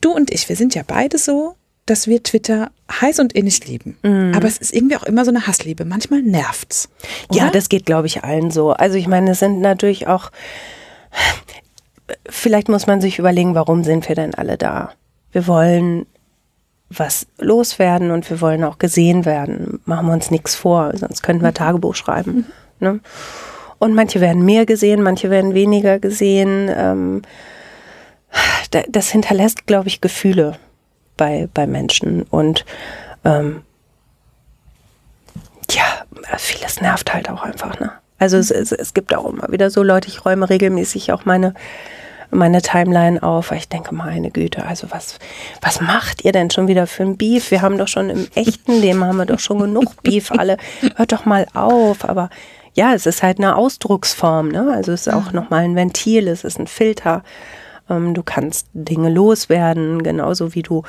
Du 0.00 0.10
und 0.12 0.32
ich, 0.32 0.48
wir 0.48 0.56
sind 0.56 0.74
ja 0.74 0.82
beide 0.86 1.18
so, 1.18 1.54
dass 1.86 2.06
wir 2.06 2.22
Twitter 2.22 2.70
heiß 3.00 3.18
und 3.20 3.32
innig 3.34 3.66
lieben. 3.66 3.98
Mhm. 4.02 4.32
Aber 4.34 4.46
es 4.48 4.56
ist 4.58 4.72
irgendwie 4.74 4.96
auch 4.96 5.02
immer 5.02 5.24
so 5.24 5.30
eine 5.30 5.46
Hassliebe. 5.46 5.84
Manchmal 5.84 6.22
nervt's. 6.22 6.88
Ja, 7.30 7.44
oder? 7.44 7.52
das 7.52 7.68
geht, 7.68 7.86
glaube 7.86 8.06
ich, 8.06 8.24
allen 8.24 8.50
so. 8.50 8.70
Also 8.72 8.96
ich 8.96 9.06
meine, 9.06 9.32
es 9.32 9.40
sind 9.40 9.60
natürlich 9.60 10.06
auch, 10.06 10.30
vielleicht 12.28 12.68
muss 12.68 12.86
man 12.86 13.00
sich 13.00 13.18
überlegen, 13.18 13.54
warum 13.54 13.84
sind 13.84 14.08
wir 14.08 14.16
denn 14.16 14.34
alle 14.34 14.56
da? 14.58 14.92
Wir 15.32 15.46
wollen 15.46 16.06
was 16.90 17.26
loswerden 17.38 18.10
und 18.10 18.28
wir 18.28 18.40
wollen 18.40 18.64
auch 18.64 18.78
gesehen 18.78 19.24
werden. 19.24 19.80
Machen 19.86 20.06
wir 20.06 20.12
uns 20.12 20.30
nichts 20.30 20.54
vor, 20.54 20.92
sonst 20.96 21.22
könnten 21.22 21.42
wir 21.42 21.54
Tagebuch 21.54 21.94
schreiben. 21.94 22.46
Ne? 22.80 23.00
Und 23.78 23.94
manche 23.94 24.20
werden 24.20 24.44
mehr 24.44 24.66
gesehen, 24.66 25.02
manche 25.02 25.30
werden 25.30 25.54
weniger 25.54 25.98
gesehen. 25.98 26.70
Ähm, 26.74 27.22
da- 28.70 28.84
das 28.88 29.08
hinterlässt, 29.10 29.66
glaube 29.66 29.88
ich, 29.88 30.00
Gefühle 30.00 30.56
bei, 31.16 31.48
bei 31.54 31.66
Menschen. 31.66 32.22
Und 32.24 32.64
ähm, 33.24 33.62
ja, 35.70 35.84
vieles 36.36 36.80
nervt 36.80 37.12
halt 37.14 37.30
auch 37.30 37.42
einfach, 37.42 37.80
ne? 37.80 37.92
Also 38.18 38.36
es, 38.36 38.50
es, 38.52 38.70
es 38.70 38.94
gibt 38.94 39.14
auch 39.16 39.24
immer 39.28 39.50
wieder 39.50 39.68
so 39.70 39.82
Leute, 39.82 40.06
ich 40.08 40.24
räume 40.24 40.48
regelmäßig 40.48 41.10
auch 41.10 41.24
meine, 41.24 41.54
meine 42.32 42.62
Timeline 42.62 43.22
auf, 43.22 43.50
weil 43.50 43.58
ich 43.58 43.68
denke, 43.68 43.94
meine 43.94 44.30
Güte, 44.30 44.64
also 44.64 44.90
was, 44.90 45.18
was 45.60 45.80
macht 45.80 46.24
ihr 46.24 46.32
denn 46.32 46.50
schon 46.50 46.66
wieder 46.66 46.86
für 46.86 47.02
ein 47.02 47.16
Beef? 47.16 47.50
Wir 47.50 47.62
haben 47.62 47.78
doch 47.78 47.88
schon 47.88 48.10
im 48.10 48.26
echten 48.34 48.80
Leben 48.80 49.04
haben 49.04 49.18
wir 49.18 49.26
doch 49.26 49.38
schon 49.38 49.58
genug 49.58 50.02
Beef, 50.02 50.32
alle, 50.32 50.56
hört 50.96 51.12
doch 51.12 51.24
mal 51.26 51.46
auf, 51.54 52.08
aber 52.08 52.30
ja, 52.74 52.94
es 52.94 53.06
ist 53.06 53.22
halt 53.22 53.38
eine 53.38 53.56
Ausdrucksform, 53.56 54.48
ne? 54.48 54.72
Also 54.74 54.92
es 54.92 55.06
ist 55.06 55.12
auch 55.12 55.32
nochmal 55.32 55.64
ein 55.64 55.76
Ventil, 55.76 56.26
es 56.26 56.42
ist 56.42 56.58
ein 56.58 56.66
Filter. 56.66 57.22
Ähm, 57.90 58.14
du 58.14 58.22
kannst 58.22 58.68
Dinge 58.72 59.10
loswerden, 59.10 60.02
genauso 60.02 60.54
wie 60.54 60.62
du 60.62 60.82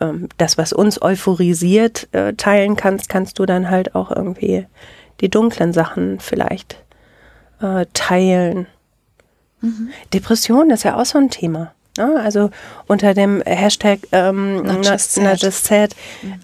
ähm, 0.00 0.28
das, 0.38 0.58
was 0.58 0.72
uns 0.72 1.00
euphorisiert, 1.00 2.08
äh, 2.12 2.32
teilen 2.34 2.74
kannst, 2.76 3.08
kannst 3.08 3.38
du 3.38 3.46
dann 3.46 3.70
halt 3.70 3.94
auch 3.94 4.10
irgendwie 4.10 4.66
die 5.20 5.28
dunklen 5.28 5.72
Sachen 5.72 6.18
vielleicht 6.18 6.82
äh, 7.60 7.86
teilen. 7.92 8.66
Depression 10.14 10.70
ist 10.70 10.84
ja 10.84 10.96
auch 10.96 11.04
so 11.06 11.18
ein 11.18 11.30
Thema. 11.30 11.72
Ne? 11.98 12.20
Also 12.22 12.50
unter 12.86 13.14
dem 13.14 13.42
Hashtag 13.42 14.00
ähm, 14.12 14.62
Not 14.62 14.86
just 14.86 15.20
not 15.20 15.40
just 15.42 15.64
sad, 15.66 15.94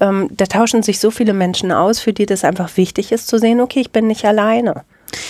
ähm, 0.01 0.29
da 0.37 0.47
tauschen 0.47 0.83
sich 0.83 0.99
so 0.99 1.11
viele 1.11 1.33
Menschen 1.33 1.73
aus, 1.73 2.01
für 2.01 2.13
die 2.13 2.27
das 2.27 2.45
einfach 2.45 2.77
wichtig 2.77 3.13
ist 3.13 3.29
zu 3.29 3.39
sehen, 3.39 3.61
okay, 3.61 3.81
ich 3.81 3.91
bin 3.91 4.07
nicht 4.07 4.25
alleine. 4.25 4.83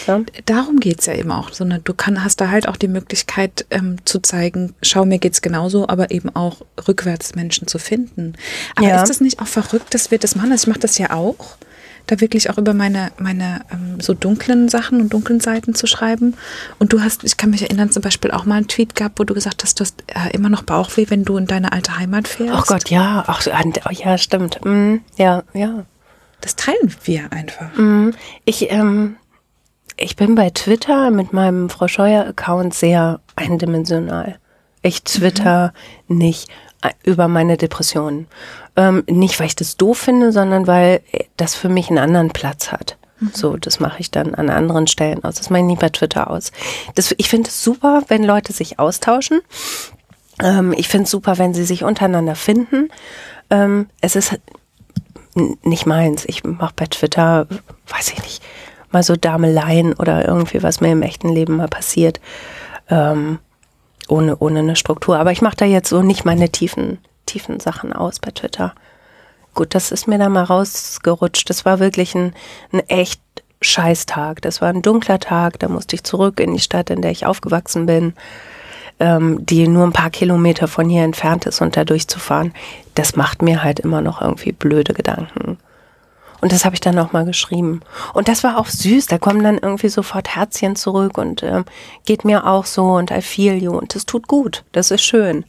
Ja? 0.06 0.20
Darum 0.46 0.80
geht's 0.80 1.06
ja 1.06 1.14
eben 1.14 1.30
auch. 1.30 1.52
So 1.52 1.64
eine, 1.64 1.80
du 1.80 1.92
kann, 1.92 2.24
hast 2.24 2.40
da 2.40 2.50
halt 2.50 2.66
auch 2.66 2.76
die 2.76 2.88
Möglichkeit 2.88 3.66
ähm, 3.70 3.98
zu 4.04 4.20
zeigen, 4.20 4.74
schau, 4.82 5.04
mir 5.04 5.18
geht's 5.18 5.42
genauso, 5.42 5.86
aber 5.86 6.10
eben 6.10 6.34
auch 6.34 6.62
rückwärts 6.88 7.34
Menschen 7.34 7.68
zu 7.68 7.78
finden. 7.78 8.34
Aber 8.74 8.88
Ja. 8.88 9.02
ist 9.02 9.10
das 9.10 9.20
nicht 9.20 9.40
auch 9.40 9.46
verrückt, 9.46 9.92
dass 9.94 10.10
wir 10.10 10.18
das 10.18 10.34
machen? 10.34 10.50
Also 10.50 10.64
ich 10.64 10.68
mache 10.68 10.80
das 10.80 10.96
ja 10.98 11.10
auch, 11.12 11.56
da 12.06 12.20
wirklich 12.20 12.50
auch 12.50 12.58
über 12.58 12.74
meine, 12.74 13.10
meine 13.18 13.62
ähm, 13.72 14.00
so 14.00 14.14
dunklen 14.14 14.68
Sachen 14.68 15.00
und 15.00 15.12
dunklen 15.12 15.40
Seiten 15.40 15.74
zu 15.74 15.86
schreiben. 15.86 16.34
Und 16.78 16.92
du 16.92 17.00
hast, 17.02 17.24
ich 17.24 17.36
kann 17.36 17.50
mich 17.50 17.62
erinnern, 17.62 17.90
zum 17.90 18.02
Beispiel 18.02 18.30
auch 18.30 18.44
mal 18.44 18.56
einen 18.56 18.68
Tweet 18.68 18.94
gehabt, 18.94 19.18
wo 19.18 19.24
du 19.24 19.34
gesagt 19.34 19.62
hast, 19.62 19.80
du 19.80 19.84
hast 19.84 20.02
äh, 20.08 20.34
immer 20.34 20.48
noch 20.48 20.62
Bauchweh, 20.62 21.06
wenn 21.08 21.24
du 21.24 21.36
in 21.36 21.46
deine 21.46 21.72
alte 21.72 21.98
Heimat 21.98 22.28
fährst. 22.28 22.54
Ach 22.54 22.66
Gott, 22.66 22.90
ja, 22.90 23.24
ach, 23.26 23.46
oh, 23.46 23.90
ja, 23.92 24.18
stimmt. 24.18 24.64
Mm, 24.64 24.96
ja, 25.16 25.42
ja. 25.52 25.84
Das 26.40 26.56
teilen 26.56 26.94
wir 27.04 27.32
einfach. 27.32 27.76
Mm, 27.76 28.10
Ich, 28.44 28.70
ähm, 28.70 29.16
ich 29.96 30.16
bin 30.16 30.34
bei 30.34 30.50
Twitter 30.50 31.10
mit 31.10 31.32
meinem 31.32 31.70
Frau 31.70 31.88
Scheuer-Account 31.88 32.74
sehr 32.74 33.20
eindimensional. 33.34 34.38
Ich 34.82 35.02
twitter 35.02 35.72
nicht 36.06 36.48
äh, 36.82 36.90
über 37.02 37.28
meine 37.28 37.56
Depressionen. 37.56 38.26
Ähm, 38.76 39.04
nicht, 39.08 39.38
weil 39.40 39.46
ich 39.46 39.56
das 39.56 39.76
doof 39.76 39.98
finde, 39.98 40.32
sondern 40.32 40.66
weil 40.66 41.00
das 41.36 41.54
für 41.54 41.68
mich 41.68 41.88
einen 41.88 41.98
anderen 41.98 42.30
Platz 42.30 42.72
hat. 42.72 42.96
So, 43.32 43.56
das 43.56 43.80
mache 43.80 44.00
ich 44.00 44.10
dann 44.10 44.34
an 44.34 44.50
anderen 44.50 44.86
Stellen 44.86 45.24
aus. 45.24 45.36
Das 45.36 45.48
mache 45.48 45.60
ich 45.60 45.66
nicht 45.66 45.80
bei 45.80 45.88
Twitter 45.88 46.30
aus. 46.30 46.52
Das, 46.94 47.14
ich 47.16 47.28
finde 47.30 47.48
es 47.48 47.64
super, 47.64 48.02
wenn 48.08 48.22
Leute 48.22 48.52
sich 48.52 48.78
austauschen. 48.78 49.40
Ähm, 50.42 50.74
ich 50.76 50.88
finde 50.88 51.04
es 51.04 51.10
super, 51.10 51.38
wenn 51.38 51.54
sie 51.54 51.64
sich 51.64 51.82
untereinander 51.82 52.34
finden. 52.34 52.90
Ähm, 53.48 53.88
es 54.02 54.16
ist 54.16 54.38
nicht 55.34 55.86
meins. 55.86 56.24
Ich 56.26 56.44
mache 56.44 56.74
bei 56.76 56.86
Twitter, 56.86 57.46
weiß 57.88 58.12
ich 58.12 58.22
nicht, 58.22 58.42
mal 58.90 59.02
so 59.02 59.16
Dameleien 59.16 59.94
oder 59.94 60.26
irgendwie, 60.26 60.62
was 60.62 60.80
mir 60.80 60.92
im 60.92 61.02
echten 61.02 61.30
Leben 61.30 61.56
mal 61.56 61.68
passiert, 61.68 62.20
ähm, 62.90 63.38
ohne, 64.08 64.36
ohne 64.38 64.58
eine 64.60 64.76
Struktur. 64.76 65.18
Aber 65.18 65.32
ich 65.32 65.42
mache 65.42 65.56
da 65.56 65.64
jetzt 65.64 65.88
so 65.88 66.02
nicht 66.02 66.26
meine 66.26 66.50
tiefen, 66.50 66.98
tiefen 67.26 67.60
Sachen 67.60 67.92
aus 67.92 68.18
bei 68.20 68.30
Twitter. 68.30 68.74
Gut, 69.54 69.74
das 69.74 69.90
ist 69.90 70.06
mir 70.06 70.18
da 70.18 70.28
mal 70.28 70.44
rausgerutscht. 70.44 71.48
Das 71.50 71.64
war 71.64 71.78
wirklich 71.78 72.14
ein, 72.14 72.34
ein 72.72 72.80
echt 72.88 73.20
Scheißtag. 73.60 74.42
Das 74.42 74.60
war 74.60 74.68
ein 74.68 74.82
dunkler 74.82 75.18
Tag. 75.18 75.58
Da 75.58 75.68
musste 75.68 75.96
ich 75.96 76.04
zurück 76.04 76.40
in 76.40 76.52
die 76.52 76.60
Stadt, 76.60 76.90
in 76.90 77.02
der 77.02 77.10
ich 77.10 77.26
aufgewachsen 77.26 77.86
bin 77.86 78.14
ähm, 78.98 79.44
die 79.44 79.68
nur 79.68 79.84
ein 79.84 79.92
paar 79.92 80.10
Kilometer 80.10 80.68
von 80.68 80.88
hier 80.88 81.04
entfernt 81.04 81.46
ist 81.46 81.60
und 81.60 81.76
da 81.76 81.84
durchzufahren, 81.84 82.54
das 82.94 83.16
macht 83.16 83.42
mir 83.42 83.62
halt 83.62 83.80
immer 83.80 84.00
noch 84.00 84.22
irgendwie 84.22 84.52
blöde 84.52 84.94
Gedanken. 84.94 85.58
Und 86.40 86.52
das 86.52 86.64
habe 86.64 86.74
ich 86.74 86.80
dann 86.80 86.98
auch 86.98 87.12
mal 87.12 87.24
geschrieben. 87.24 87.80
Und 88.12 88.28
das 88.28 88.44
war 88.44 88.58
auch 88.58 88.66
süß. 88.66 89.06
Da 89.06 89.18
kommen 89.18 89.42
dann 89.42 89.58
irgendwie 89.58 89.88
sofort 89.88 90.36
Herzchen 90.36 90.76
zurück 90.76 91.16
und 91.18 91.42
ähm, 91.42 91.64
geht 92.04 92.24
mir 92.24 92.46
auch 92.46 92.66
so 92.66 92.92
und 92.92 93.10
I 93.10 93.22
feel 93.22 93.54
you. 93.54 93.72
Und 93.72 93.94
das 93.94 94.04
tut 94.04 94.28
gut. 94.28 94.62
Das 94.72 94.90
ist 94.90 95.02
schön. 95.02 95.44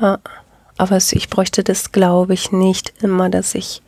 Ja, 0.00 0.18
aber 0.76 0.96
es, 0.96 1.12
ich 1.12 1.28
bräuchte 1.28 1.62
das, 1.62 1.92
glaube 1.92 2.34
ich, 2.34 2.52
nicht 2.52 2.92
immer, 3.02 3.30
dass 3.30 3.54
ich 3.54 3.82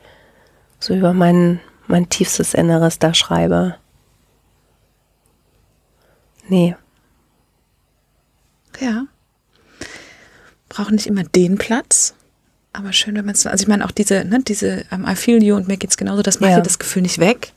so 0.79 0.93
über 0.93 1.13
mein, 1.13 1.59
mein 1.87 2.09
tiefstes 2.09 2.53
Inneres 2.53 2.99
da 2.99 3.13
schreibe. 3.13 3.75
Nee. 6.47 6.75
Ja. 8.79 9.05
Brauchen 10.69 10.95
nicht 10.95 11.07
immer 11.07 11.23
den 11.23 11.57
Platz, 11.57 12.13
aber 12.73 12.93
schön, 12.93 13.15
wenn 13.15 13.25
man 13.25 13.33
es. 13.33 13.45
Also 13.47 13.63
ich 13.63 13.67
meine 13.67 13.83
auch 13.85 13.91
diese, 13.91 14.23
ne, 14.23 14.39
diese 14.43 14.85
um, 14.91 15.05
I 15.07 15.15
feel 15.15 15.41
you 15.41 15.55
und 15.55 15.67
mir 15.67 15.77
geht's 15.77 15.97
genauso, 15.97 16.21
das 16.21 16.39
macht 16.39 16.51
ja 16.51 16.61
das 16.61 16.79
Gefühl 16.79 17.01
nicht 17.01 17.19
weg. 17.19 17.53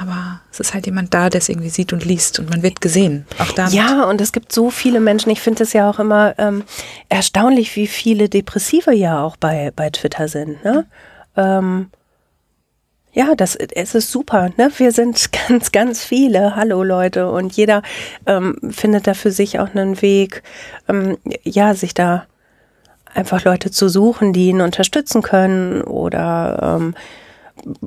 Aber 0.00 0.40
es 0.52 0.60
ist 0.60 0.74
halt 0.74 0.86
jemand 0.86 1.12
da, 1.12 1.28
der 1.28 1.40
es 1.40 1.48
irgendwie 1.48 1.70
sieht 1.70 1.92
und 1.92 2.04
liest 2.04 2.38
und 2.38 2.50
man 2.50 2.62
wird 2.62 2.80
gesehen. 2.80 3.26
Auch 3.38 3.50
damit. 3.52 3.72
Ja, 3.72 4.04
und 4.04 4.20
es 4.20 4.32
gibt 4.32 4.52
so 4.52 4.70
viele 4.70 5.00
Menschen. 5.00 5.30
Ich 5.30 5.40
finde 5.40 5.64
es 5.64 5.72
ja 5.72 5.90
auch 5.90 5.98
immer 5.98 6.34
ähm, 6.38 6.62
erstaunlich, 7.08 7.74
wie 7.74 7.88
viele 7.88 8.28
Depressive 8.28 8.94
ja 8.94 9.22
auch 9.22 9.36
bei, 9.36 9.72
bei 9.74 9.90
Twitter 9.90 10.28
sind. 10.28 10.62
Ne? 10.64 10.86
Ähm, 11.36 11.90
ja, 13.12 13.34
das 13.34 13.56
es 13.56 13.96
ist 13.96 14.12
super. 14.12 14.50
Ne? 14.56 14.70
Wir 14.76 14.92
sind 14.92 15.30
ganz, 15.48 15.72
ganz 15.72 16.04
viele. 16.04 16.54
Hallo 16.54 16.84
Leute. 16.84 17.32
Und 17.32 17.56
jeder 17.56 17.82
ähm, 18.26 18.56
findet 18.70 19.08
da 19.08 19.14
für 19.14 19.32
sich 19.32 19.58
auch 19.58 19.74
einen 19.74 20.00
Weg, 20.00 20.44
ähm, 20.88 21.18
ja, 21.42 21.74
sich 21.74 21.92
da 21.92 22.26
einfach 23.14 23.42
Leute 23.42 23.72
zu 23.72 23.88
suchen, 23.88 24.32
die 24.32 24.50
ihn 24.50 24.60
unterstützen 24.60 25.22
können 25.22 25.82
oder 25.82 26.78
ähm, 26.78 26.94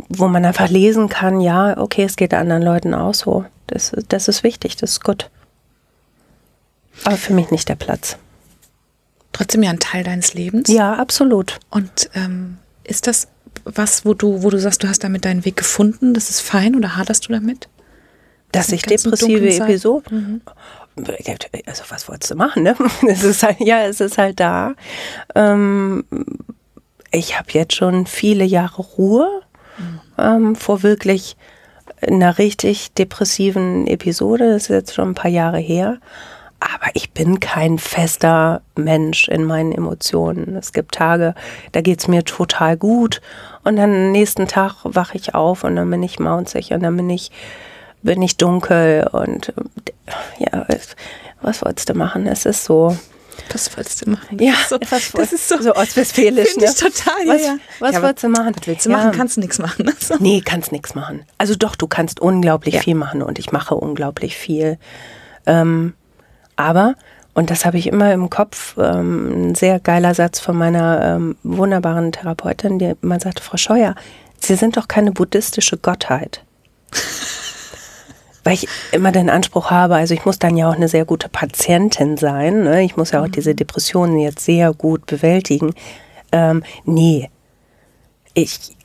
wo 0.09 0.27
man 0.27 0.45
einfach 0.45 0.69
lesen 0.69 1.09
kann, 1.09 1.41
ja, 1.41 1.77
okay, 1.77 2.03
es 2.03 2.15
geht 2.15 2.33
anderen 2.33 2.61
Leuten 2.63 2.93
auch 2.93 3.13
so. 3.13 3.45
Das, 3.67 3.91
das 4.09 4.27
ist 4.27 4.43
wichtig, 4.43 4.75
das 4.75 4.91
ist 4.91 5.03
gut. 5.03 5.29
Aber 7.03 7.17
für 7.17 7.33
mich 7.33 7.51
nicht 7.51 7.69
der 7.69 7.75
Platz. 7.75 8.17
Trotzdem 9.31 9.63
ja 9.63 9.69
ein 9.69 9.79
Teil 9.79 10.03
deines 10.03 10.33
Lebens. 10.33 10.69
Ja, 10.69 10.95
absolut. 10.95 11.59
Und 11.69 12.09
ähm, 12.13 12.57
ist 12.83 13.07
das 13.07 13.27
was, 13.63 14.05
wo 14.05 14.13
du, 14.13 14.43
wo 14.43 14.49
du 14.49 14.59
sagst, 14.59 14.83
du 14.83 14.87
hast 14.87 15.03
damit 15.03 15.25
deinen 15.25 15.45
Weg 15.45 15.57
gefunden? 15.57 16.13
Das 16.13 16.29
ist 16.29 16.41
fein 16.41 16.75
oder 16.75 16.95
haderst 16.95 17.27
du 17.27 17.33
damit? 17.33 17.69
Dass 18.51 18.67
Die 18.67 18.75
ich 18.75 18.81
depressive. 18.83 19.63
Episoden. 19.63 20.41
Also 21.65 21.83
was 21.89 22.09
wolltest 22.09 22.31
du 22.31 22.35
machen, 22.35 22.63
ne? 22.63 22.75
Es 23.07 23.23
ist 23.23 23.43
halt, 23.43 23.59
ja, 23.59 23.83
es 23.83 24.01
ist 24.01 24.17
halt 24.17 24.39
da. 24.39 24.73
Ähm, 25.35 26.03
ich 27.11 27.37
habe 27.37 27.47
jetzt 27.51 27.75
schon 27.75 28.07
viele 28.07 28.43
Jahre 28.43 28.81
Ruhe 28.81 29.41
ähm, 30.17 30.55
vor 30.55 30.83
wirklich 30.83 31.35
einer 32.05 32.37
richtig 32.37 32.93
depressiven 32.93 33.87
Episode. 33.87 34.53
Das 34.53 34.63
ist 34.63 34.69
jetzt 34.69 34.93
schon 34.95 35.09
ein 35.09 35.15
paar 35.15 35.31
Jahre 35.31 35.59
her. 35.59 35.97
Aber 36.59 36.91
ich 36.93 37.11
bin 37.11 37.39
kein 37.39 37.79
fester 37.79 38.61
Mensch 38.75 39.27
in 39.27 39.45
meinen 39.45 39.71
Emotionen. 39.71 40.55
Es 40.55 40.73
gibt 40.73 40.93
Tage, 40.93 41.33
da 41.71 41.81
geht's 41.81 42.07
mir 42.07 42.23
total 42.23 42.77
gut. 42.77 43.19
Und 43.63 43.77
dann 43.77 43.91
am 43.93 44.11
nächsten 44.11 44.47
Tag 44.47 44.75
wache 44.83 45.17
ich 45.17 45.33
auf 45.33 45.63
und 45.63 45.75
dann 45.75 45.89
bin 45.89 46.03
ich 46.03 46.19
maunzig 46.19 46.71
und 46.71 46.83
dann 46.83 46.97
bin 46.97 47.09
ich, 47.09 47.31
bin 48.03 48.21
ich 48.21 48.37
dunkel 48.37 49.07
und 49.11 49.49
äh, 49.49 50.43
ja, 50.51 50.65
es- 50.67 50.95
was 51.41 51.63
wolltest 51.65 51.89
du 51.89 51.95
machen? 51.95 52.27
Es 52.27 52.45
ist 52.45 52.63
so. 52.65 52.95
Was 53.53 53.75
wolltest 53.75 54.05
du 54.05 54.11
machen? 54.11 54.37
Ja, 54.39 54.53
so, 54.69 54.77
was 54.89 55.11
das 55.11 55.33
ist 55.33 55.47
so, 55.49 55.61
so 55.61 55.73
ostwestfälisch. 55.75 56.49
Finde 56.49 56.65
Ne? 56.65 56.71
ich 56.71 56.77
total, 56.79 57.25
ja, 57.25 57.33
Was, 57.33 57.41
ja. 57.41 57.57
was 57.79 57.93
ja, 57.95 58.01
wolltest 58.01 58.23
du 58.23 58.29
machen? 58.29 58.55
Was 58.55 58.67
willst 58.67 58.85
du 58.85 58.89
Ja. 58.91 58.97
machen? 58.97 59.11
Kannst 59.11 59.37
du 59.37 59.41
nichts 59.41 59.59
machen. 59.59 59.87
Also. 59.87 60.15
Nee, 60.19 60.41
kannst 60.43 60.71
nichts 60.71 60.95
machen. 60.95 61.25
Also 61.37 61.55
doch, 61.55 61.75
du 61.75 61.87
kannst 61.87 62.19
unglaublich 62.19 62.75
Ja. 62.75 62.81
viel 62.81 62.95
machen 62.95 63.21
und 63.21 63.39
ich 63.39 63.51
mache 63.51 63.75
unglaublich 63.75 64.35
viel. 64.37 64.77
Ähm, 65.45 65.93
aber, 66.55 66.95
und 67.33 67.49
das 67.49 67.65
habe 67.65 67.77
ich 67.77 67.87
immer 67.87 68.13
im 68.13 68.29
Kopf, 68.29 68.75
ähm, 68.77 69.49
ein 69.51 69.55
sehr 69.55 69.79
geiler 69.79 70.13
Satz 70.13 70.39
von 70.39 70.55
meiner 70.57 71.01
ähm, 71.15 71.35
wunderbaren 71.43 72.11
Therapeutin, 72.11 72.79
die 72.79 72.93
immer 73.01 73.19
sagte, 73.19 73.41
Frau 73.43 73.57
Scheuer, 73.57 73.95
Sie 74.39 74.55
sind 74.55 74.75
doch 74.77 74.87
keine 74.87 75.11
buddhistische 75.11 75.77
Gottheit. 75.77 76.43
Weil 78.43 78.53
ich 78.55 78.67
immer 78.91 79.11
den 79.11 79.29
Anspruch 79.29 79.69
habe, 79.69 79.95
also 79.95 80.13
ich 80.13 80.25
muss 80.25 80.39
dann 80.39 80.57
ja 80.57 80.69
auch 80.69 80.75
eine 80.75 80.87
sehr 80.87 81.05
gute 81.05 81.29
Patientin 81.29 82.17
sein. 82.17 82.63
Ne? 82.63 82.83
Ich 82.83 82.97
muss 82.97 83.11
ja 83.11 83.23
auch 83.23 83.27
diese 83.27 83.53
Depressionen 83.53 84.17
jetzt 84.19 84.43
sehr 84.43 84.73
gut 84.73 85.05
bewältigen. 85.05 85.73
Ähm, 86.31 86.63
nee, 86.85 87.29
ich 88.33 88.75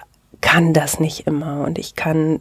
kann 0.40 0.74
das 0.74 1.00
nicht 1.00 1.26
immer 1.26 1.62
und 1.62 1.78
ich 1.78 1.94
kann, 1.94 2.40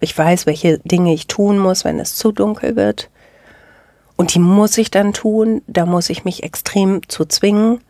ich 0.00 0.16
weiß, 0.16 0.46
welche 0.46 0.78
Dinge 0.80 1.14
ich 1.14 1.26
tun 1.26 1.58
muss, 1.58 1.84
wenn 1.84 1.98
es 1.98 2.16
zu 2.16 2.32
dunkel 2.32 2.76
wird. 2.76 3.08
Und 4.16 4.34
die 4.34 4.38
muss 4.38 4.76
ich 4.78 4.90
dann 4.90 5.12
tun, 5.12 5.62
da 5.66 5.86
muss 5.86 6.10
ich 6.10 6.24
mich 6.24 6.42
extrem 6.42 7.08
zu 7.08 7.24
zwingen. 7.24 7.80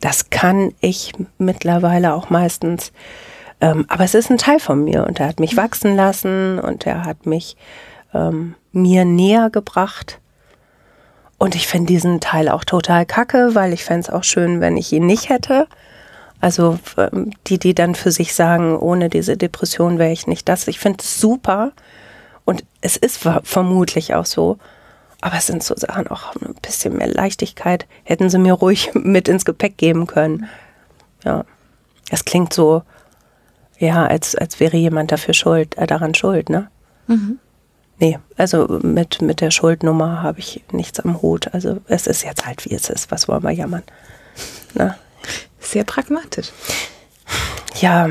Das 0.00 0.30
kann 0.30 0.72
ich 0.80 1.12
mittlerweile 1.38 2.14
auch 2.14 2.30
meistens. 2.30 2.92
Ähm, 3.62 3.86
aber 3.88 4.02
es 4.02 4.14
ist 4.14 4.28
ein 4.28 4.38
Teil 4.38 4.58
von 4.58 4.84
mir 4.84 5.06
und 5.06 5.20
er 5.20 5.28
hat 5.28 5.38
mich 5.38 5.56
wachsen 5.56 5.94
lassen 5.94 6.58
und 6.58 6.84
er 6.84 7.04
hat 7.04 7.26
mich 7.26 7.56
ähm, 8.12 8.56
mir 8.72 9.04
näher 9.04 9.50
gebracht. 9.50 10.18
Und 11.38 11.54
ich 11.54 11.68
finde 11.68 11.86
diesen 11.86 12.20
Teil 12.20 12.48
auch 12.48 12.64
total 12.64 13.06
kacke, 13.06 13.54
weil 13.54 13.72
ich 13.72 13.84
fände 13.84 14.00
es 14.00 14.10
auch 14.10 14.24
schön, 14.24 14.60
wenn 14.60 14.76
ich 14.76 14.92
ihn 14.92 15.06
nicht 15.06 15.28
hätte. 15.28 15.68
Also 16.40 16.78
ähm, 16.98 17.30
die, 17.46 17.58
die 17.58 17.72
dann 17.72 17.94
für 17.94 18.10
sich 18.10 18.34
sagen, 18.34 18.76
ohne 18.76 19.08
diese 19.08 19.36
Depression 19.36 19.98
wäre 19.98 20.12
ich 20.12 20.26
nicht 20.26 20.48
das. 20.48 20.66
Ich 20.66 20.80
finde 20.80 20.98
es 21.00 21.20
super. 21.20 21.70
Und 22.44 22.64
es 22.80 22.96
ist 22.96 23.24
vermutlich 23.44 24.14
auch 24.14 24.26
so. 24.26 24.58
Aber 25.20 25.36
es 25.36 25.46
sind 25.46 25.62
so 25.62 25.76
Sachen, 25.76 26.08
auch 26.08 26.34
ein 26.34 26.56
bisschen 26.60 26.96
mehr 26.96 27.06
Leichtigkeit 27.06 27.86
hätten 28.02 28.28
sie 28.28 28.38
mir 28.38 28.54
ruhig 28.54 28.90
mit 28.94 29.28
ins 29.28 29.44
Gepäck 29.44 29.76
geben 29.76 30.08
können. 30.08 30.48
Ja. 31.24 31.44
Es 32.10 32.24
klingt 32.24 32.52
so, 32.52 32.82
ja, 33.86 34.06
als, 34.06 34.34
als 34.34 34.60
wäre 34.60 34.76
jemand 34.76 35.12
dafür 35.12 35.34
schuld, 35.34 35.76
äh, 35.76 35.86
daran 35.86 36.14
schuld, 36.14 36.48
ne? 36.48 36.68
Nee, 37.98 38.18
also 38.36 38.80
mit, 38.82 39.22
mit 39.22 39.40
der 39.40 39.50
Schuldnummer 39.50 40.22
habe 40.22 40.40
ich 40.40 40.64
nichts 40.72 41.00
am 41.00 41.22
Hut. 41.22 41.52
Also 41.52 41.78
es 41.86 42.06
ist 42.06 42.24
jetzt 42.24 42.46
halt, 42.46 42.64
wie 42.64 42.74
es 42.74 42.90
ist. 42.90 43.10
Was 43.10 43.28
wollen 43.28 43.42
wir 43.42 43.50
jammern? 43.50 43.82
Ne? 44.74 44.96
Sehr 45.60 45.84
pragmatisch. 45.84 46.50
Ja, 47.80 48.10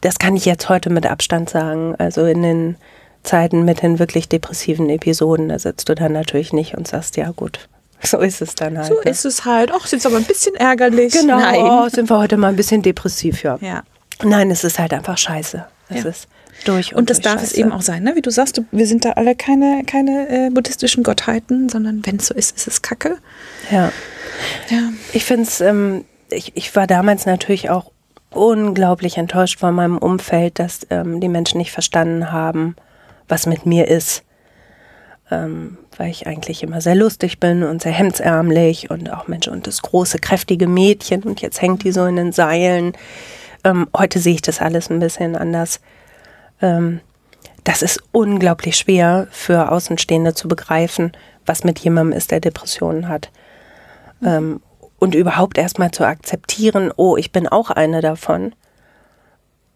das 0.00 0.18
kann 0.18 0.36
ich 0.36 0.44
jetzt 0.44 0.68
heute 0.68 0.90
mit 0.90 1.06
Abstand 1.06 1.50
sagen. 1.50 1.96
Also 1.96 2.24
in 2.24 2.42
den 2.42 2.76
Zeiten 3.22 3.64
mit 3.64 3.82
den 3.82 3.98
wirklich 3.98 4.28
depressiven 4.28 4.90
Episoden, 4.90 5.48
da 5.48 5.58
sitzt 5.58 5.88
du 5.88 5.94
dann 5.94 6.12
natürlich 6.12 6.52
nicht 6.52 6.76
und 6.76 6.86
sagst, 6.86 7.16
ja 7.16 7.30
gut, 7.30 7.68
so 8.02 8.18
ist 8.18 8.42
es 8.42 8.54
dann 8.54 8.78
halt. 8.78 8.88
So 8.88 8.94
ne? 8.94 9.10
ist 9.10 9.24
es 9.24 9.44
halt. 9.44 9.72
Ach, 9.74 9.84
ist 9.84 9.92
jetzt 9.92 10.06
aber 10.06 10.16
ein 10.16 10.24
bisschen 10.24 10.54
ärgerlich. 10.54 11.12
Genau, 11.12 11.38
Nein. 11.38 11.90
sind 11.90 12.10
wir 12.10 12.18
heute 12.18 12.36
mal 12.36 12.48
ein 12.48 12.56
bisschen 12.56 12.82
depressiv, 12.82 13.42
ja. 13.42 13.58
Ja. 13.60 13.82
Nein, 14.24 14.50
es 14.50 14.64
ist 14.64 14.78
halt 14.78 14.92
einfach 14.92 15.18
scheiße. 15.18 15.64
Es 15.88 16.02
Ja. 16.04 16.10
ist 16.10 16.28
durch 16.64 16.92
und, 16.92 16.98
Und 17.00 17.10
das 17.10 17.18
durch 17.20 17.32
darf 17.34 17.42
es 17.42 17.50
scheiße. 17.50 17.60
eben 17.60 17.72
auch 17.72 17.82
sein, 17.82 18.02
ne? 18.02 18.14
Wie 18.14 18.22
du 18.22 18.30
sagst, 18.30 18.58
du, 18.58 18.64
wir 18.70 18.86
sind 18.86 19.04
da 19.04 19.10
alle 19.12 19.34
keine, 19.34 19.82
keine 19.86 20.28
äh, 20.46 20.50
buddhistischen 20.50 21.02
Gottheiten, 21.02 21.68
sondern 21.68 22.04
wenn 22.06 22.16
es 22.16 22.26
so 22.26 22.34
ist, 22.34 22.56
ist 22.56 22.66
es 22.68 22.82
Kacke. 22.82 23.18
Ja. 23.70 23.92
Ja. 24.68 24.78
Ich 25.12 25.24
finde 25.24 25.44
es, 25.44 25.60
ähm, 25.60 26.04
ich, 26.30 26.52
ich 26.56 26.74
war 26.76 26.86
damals 26.86 27.26
natürlich 27.26 27.70
auch 27.70 27.90
unglaublich 28.30 29.18
enttäuscht 29.18 29.58
von 29.58 29.74
meinem 29.74 29.98
Umfeld, 29.98 30.58
dass 30.58 30.86
ähm, 30.90 31.20
die 31.20 31.28
Menschen 31.28 31.58
nicht 31.58 31.70
verstanden 31.72 32.32
haben, 32.32 32.76
was 33.28 33.46
mit 33.46 33.66
mir 33.66 33.88
ist. 33.88 34.22
Ähm, 35.30 35.78
weil 35.96 36.10
ich 36.10 36.26
eigentlich 36.26 36.62
immer 36.62 36.80
sehr 36.80 36.94
lustig 36.94 37.38
bin 37.40 37.62
und 37.62 37.82
sehr 37.82 37.92
hemdsärmlich 37.92 38.90
und 38.90 39.10
auch 39.12 39.28
Mensch 39.28 39.48
und 39.48 39.66
das 39.66 39.80
große, 39.82 40.18
kräftige 40.18 40.66
Mädchen 40.68 41.22
und 41.22 41.40
jetzt 41.42 41.60
hängt 41.62 41.84
die 41.84 41.92
so 41.92 42.04
in 42.06 42.16
den 42.16 42.32
Seilen. 42.32 42.92
Ähm, 43.64 43.88
heute 43.96 44.18
sehe 44.18 44.34
ich 44.34 44.42
das 44.42 44.60
alles 44.60 44.90
ein 44.90 45.00
bisschen 45.00 45.36
anders. 45.36 45.80
Ähm, 46.60 47.00
das 47.64 47.82
ist 47.82 48.02
unglaublich 48.10 48.76
schwer 48.76 49.28
für 49.30 49.70
Außenstehende 49.70 50.34
zu 50.34 50.48
begreifen, 50.48 51.12
was 51.46 51.64
mit 51.64 51.78
jemandem 51.78 52.16
ist, 52.16 52.30
der 52.30 52.40
Depressionen 52.40 53.08
hat 53.08 53.30
ähm, 54.24 54.60
und 54.98 55.14
überhaupt 55.14 55.58
erstmal 55.58 55.90
zu 55.90 56.06
akzeptieren, 56.06 56.92
oh, 56.96 57.16
ich 57.16 57.32
bin 57.32 57.48
auch 57.48 57.70
eine 57.70 58.00
davon. 58.00 58.54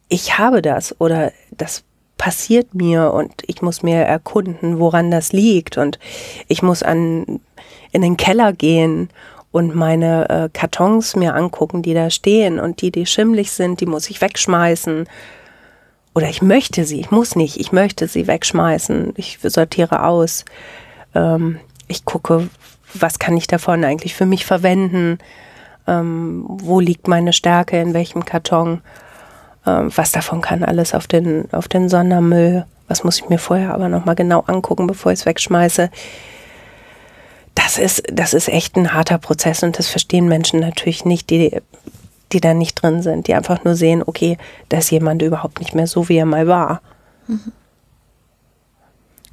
Ich 0.08 0.38
habe 0.38 0.62
das 0.62 1.00
oder 1.00 1.32
das 1.50 1.82
passiert 2.16 2.74
mir 2.74 3.12
und 3.12 3.32
ich 3.46 3.60
muss 3.60 3.82
mir 3.82 3.98
erkunden, 3.98 4.78
woran 4.78 5.10
das 5.10 5.32
liegt 5.32 5.76
und 5.78 5.98
ich 6.48 6.62
muss 6.62 6.82
an 6.82 7.40
in 7.92 8.02
den 8.02 8.16
Keller 8.16 8.52
gehen 8.52 9.10
und 9.56 9.74
meine 9.74 10.28
äh, 10.28 10.48
Kartons 10.52 11.16
mir 11.16 11.34
angucken, 11.34 11.80
die 11.80 11.94
da 11.94 12.10
stehen 12.10 12.60
und 12.60 12.82
die, 12.82 12.90
die 12.90 13.06
schimmlig 13.06 13.52
sind, 13.52 13.80
die 13.80 13.86
muss 13.86 14.10
ich 14.10 14.20
wegschmeißen. 14.20 15.08
Oder 16.14 16.28
ich 16.28 16.42
möchte 16.42 16.84
sie, 16.84 17.00
ich 17.00 17.10
muss 17.10 17.36
nicht, 17.36 17.58
ich 17.58 17.72
möchte 17.72 18.06
sie 18.06 18.26
wegschmeißen. 18.26 19.14
Ich 19.16 19.38
sortiere 19.42 20.04
aus. 20.04 20.44
Ähm, 21.14 21.58
ich 21.88 22.04
gucke, 22.04 22.50
was 22.92 23.18
kann 23.18 23.34
ich 23.34 23.46
davon 23.46 23.82
eigentlich 23.82 24.14
für 24.14 24.26
mich 24.26 24.44
verwenden? 24.44 25.20
Ähm, 25.86 26.44
wo 26.46 26.78
liegt 26.78 27.08
meine 27.08 27.32
Stärke, 27.32 27.80
in 27.80 27.94
welchem 27.94 28.26
Karton? 28.26 28.82
Ähm, 29.66 29.90
was 29.96 30.12
davon 30.12 30.42
kann 30.42 30.64
alles 30.64 30.92
auf 30.92 31.06
den, 31.06 31.50
auf 31.52 31.66
den 31.66 31.88
Sondermüll? 31.88 32.66
Was 32.88 33.04
muss 33.04 33.20
ich 33.20 33.30
mir 33.30 33.38
vorher 33.38 33.72
aber 33.72 33.88
nochmal 33.88 34.16
genau 34.16 34.40
angucken, 34.40 34.86
bevor 34.86 35.12
ich 35.12 35.20
es 35.20 35.26
wegschmeiße? 35.26 35.88
Das 37.56 37.78
ist, 37.78 38.04
das 38.12 38.34
ist 38.34 38.48
echt 38.48 38.76
ein 38.76 38.92
harter 38.92 39.18
Prozess 39.18 39.64
und 39.64 39.78
das 39.78 39.88
verstehen 39.88 40.28
Menschen 40.28 40.60
natürlich 40.60 41.04
nicht, 41.04 41.30
die, 41.30 41.60
die 42.32 42.40
da 42.40 42.54
nicht 42.54 42.74
drin 42.80 43.02
sind, 43.02 43.26
die 43.26 43.34
einfach 43.34 43.64
nur 43.64 43.74
sehen, 43.74 44.04
okay, 44.04 44.38
da 44.68 44.78
ist 44.78 44.90
jemand 44.90 45.22
überhaupt 45.22 45.58
nicht 45.58 45.74
mehr 45.74 45.88
so, 45.88 46.08
wie 46.08 46.18
er 46.18 46.26
mal 46.26 46.46
war. 46.46 46.82
Das 47.26 47.38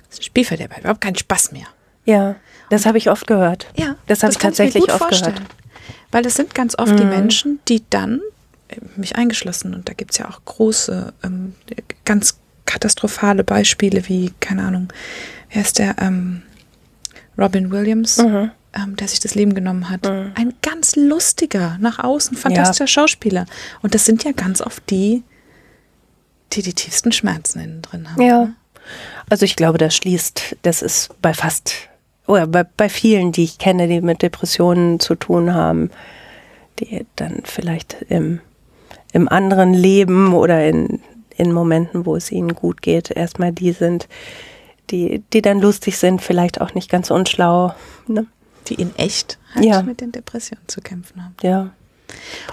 ist 0.10 0.20
ein 0.20 0.24
Spielverderber, 0.24 0.80
überhaupt 0.80 1.02
keinen 1.02 1.18
Spaß 1.18 1.52
mehr. 1.52 1.68
Ja, 2.06 2.36
das 2.70 2.86
habe 2.86 2.98
ich 2.98 3.10
oft 3.10 3.28
gehört. 3.28 3.68
Ja, 3.76 3.98
das 4.08 4.24
habe 4.24 4.32
ich 4.32 4.40
tatsächlich 4.40 4.82
gut 4.82 4.92
oft 4.92 5.00
vorstellen. 5.00 5.36
gehört. 5.36 5.52
Weil 6.12 6.24
das 6.24 6.36
sind 6.36 6.56
ganz 6.56 6.78
oft 6.78 6.98
die 6.98 7.06
Menschen, 7.06 7.60
die 7.68 7.84
dann, 7.90 8.22
äh, 8.70 8.78
mich 8.96 9.16
eingeschlossen, 9.16 9.74
und 9.74 9.90
da 9.90 9.94
gibt 9.94 10.12
es 10.12 10.18
ja 10.18 10.30
auch 10.30 10.40
große, 10.46 11.14
ähm, 11.24 11.56
ganz 12.06 12.40
katastrophale 12.66 13.44
Beispiele 13.44 14.08
wie, 14.08 14.34
keine 14.40 14.64
Ahnung, 14.64 14.94
wer 15.52 15.62
ist 15.62 15.80
der, 15.80 15.96
ähm, 16.00 16.44
Robin 17.38 17.72
Williams, 17.72 18.18
Mhm. 18.18 18.52
ähm, 18.76 18.96
der 18.96 19.08
sich 19.08 19.20
das 19.20 19.36
Leben 19.36 19.54
genommen 19.56 19.90
hat. 19.90 20.06
Ein 20.08 20.54
ganz 20.62 20.96
lustiger, 20.96 21.78
nach 21.80 22.00
außen 22.00 22.38
fantastischer 22.38 22.88
Schauspieler. 22.88 23.46
Und 23.82 23.94
das 23.96 24.06
sind 24.06 24.24
ja 24.24 24.32
ganz 24.32 24.62
oft 24.62 24.88
die, 24.90 25.24
die 26.54 26.62
die 26.62 26.74
tiefsten 26.74 27.12
Schmerzen 27.12 27.60
innen 27.60 27.82
drin 27.82 28.12
haben. 28.12 28.22
Ja. 28.22 28.40
ne? 28.46 28.56
Also 29.30 29.46
ich 29.46 29.56
glaube, 29.56 29.78
das 29.78 29.96
schließt, 29.96 30.58
das 30.64 30.82
ist 30.82 31.10
bei 31.22 31.34
fast, 31.34 31.74
oder 32.28 32.46
bei, 32.48 32.64
bei 32.64 32.90
vielen, 32.90 33.32
die 33.32 33.44
ich 33.46 33.58
kenne, 33.58 33.88
die 33.88 34.02
mit 34.02 34.22
Depressionen 34.22 35.00
zu 35.00 35.16
tun 35.16 35.54
haben, 35.54 35.90
die 36.80 37.06
dann 37.16 37.42
vielleicht 37.46 37.98
im, 38.10 38.42
im 39.14 39.30
anderen 39.30 39.74
Leben 39.74 40.34
oder 40.34 40.68
in, 40.68 41.02
in 41.38 41.52
Momenten, 41.52 42.06
wo 42.06 42.16
es 42.16 42.32
ihnen 42.32 42.54
gut 42.56 42.82
geht, 42.82 43.10
erstmal 43.12 43.52
die 43.52 43.72
sind, 43.72 44.08
die, 44.90 45.24
die 45.34 45.42
dann 45.42 45.60
lustig 45.60 45.98
sind, 45.98 46.22
vielleicht 46.22 46.62
auch 46.62 46.74
nicht 46.74 46.90
ganz 46.90 47.12
unschlau. 47.12 47.74
Ne? 48.08 48.26
Die 48.68 48.76
in 48.76 48.96
echt 48.96 49.40
halt 49.56 49.66
Ja. 49.66 49.82
mit 49.82 50.02
den 50.02 50.12
Depressionen 50.12 50.68
zu 50.68 50.82
kämpfen 50.82 51.24
haben. 51.24 51.36
Ja. 51.42 51.70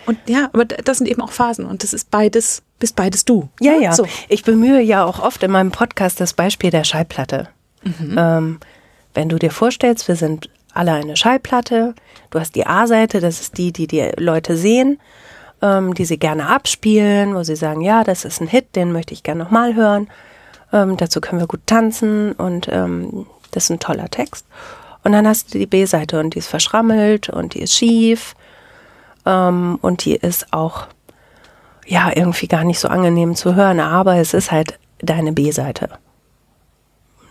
Und 0.07 0.19
ja, 0.27 0.49
aber 0.53 0.65
das 0.65 0.99
sind 0.99 1.07
eben 1.07 1.21
auch 1.21 1.33
Phasen 1.33 1.67
und 1.67 1.83
das 1.83 1.93
ist 1.93 2.11
beides, 2.11 2.63
bist 2.79 2.97
beides 2.97 3.25
du. 3.25 3.49
Ja, 3.61 3.73
ne? 3.73 3.83
ja. 3.83 3.93
So. 3.93 4.07
Ich 4.29 4.43
bemühe 4.43 4.81
ja 4.81 5.05
auch 5.05 5.19
oft 5.21 5.43
in 5.43 5.51
meinem 5.51 5.71
Podcast 5.71 6.21
das 6.21 6.33
Beispiel 6.33 6.71
der 6.71 6.85
Schallplatte. 6.85 7.49
Ähm, 8.17 8.61
wenn 9.15 9.29
du 9.29 9.39
dir 9.39 9.51
vorstellst, 9.51 10.07
wir 10.09 10.17
sind 10.17 10.51
alle 10.73 10.93
eine 10.93 11.17
Schallplatte, 11.17 11.95
du 12.31 12.39
hast 12.39 12.55
die 12.55 12.67
A-Seite, 12.67 13.21
das 13.21 13.41
ist 13.41 13.59
die, 13.59 13.73
die 13.73 13.87
die 13.87 14.11
Leute 14.19 14.57
sehen, 14.57 14.99
ähm, 15.63 15.95
die 15.95 16.05
sie 16.05 16.19
gerne 16.19 16.47
abspielen, 16.49 17.35
wo 17.35 17.43
sie 17.43 17.57
sagen, 17.57 17.81
ja, 17.81 18.05
das 18.05 18.25
ist 18.25 18.41
ein 18.41 18.49
Hit, 18.49 18.77
den 18.77 18.93
möchte 18.93 19.15
ich 19.15 19.23
gerne 19.23 19.43
nochmal 19.45 19.75
hören. 19.75 20.09
Ähm, 20.73 20.97
dazu 20.97 21.21
können 21.21 21.41
wir 21.41 21.47
gut 21.47 21.67
tanzen 21.67 22.33
und 22.33 22.69
ähm, 22.71 23.27
das 23.51 23.65
ist 23.65 23.71
ein 23.71 23.81
toller 23.81 24.09
Text. 24.09 24.47
Und 25.03 25.13
dann 25.13 25.27
hast 25.27 25.55
du 25.55 25.59
die 25.59 25.67
B-Seite 25.67 26.21
und 26.21 26.35
die 26.35 26.39
ist 26.39 26.49
verschrammelt 26.49 27.29
und 27.29 27.55
die 27.55 27.63
ist 27.63 27.75
schief 27.75 28.35
ähm, 29.27 29.79
und 29.81 30.05
die 30.05 30.15
ist 30.15 30.53
auch 30.53 30.87
ja, 31.91 32.13
irgendwie 32.15 32.47
gar 32.47 32.65
nicht 32.65 32.79
so 32.79 32.89
angenehm 32.89 33.35
zu 33.35 33.57
hören, 33.57 33.81
aber 33.81 34.17
es 34.17 34.33
ist 34.33 34.53
halt 34.53 34.79
deine 35.01 35.33
B-Seite. 35.33 35.91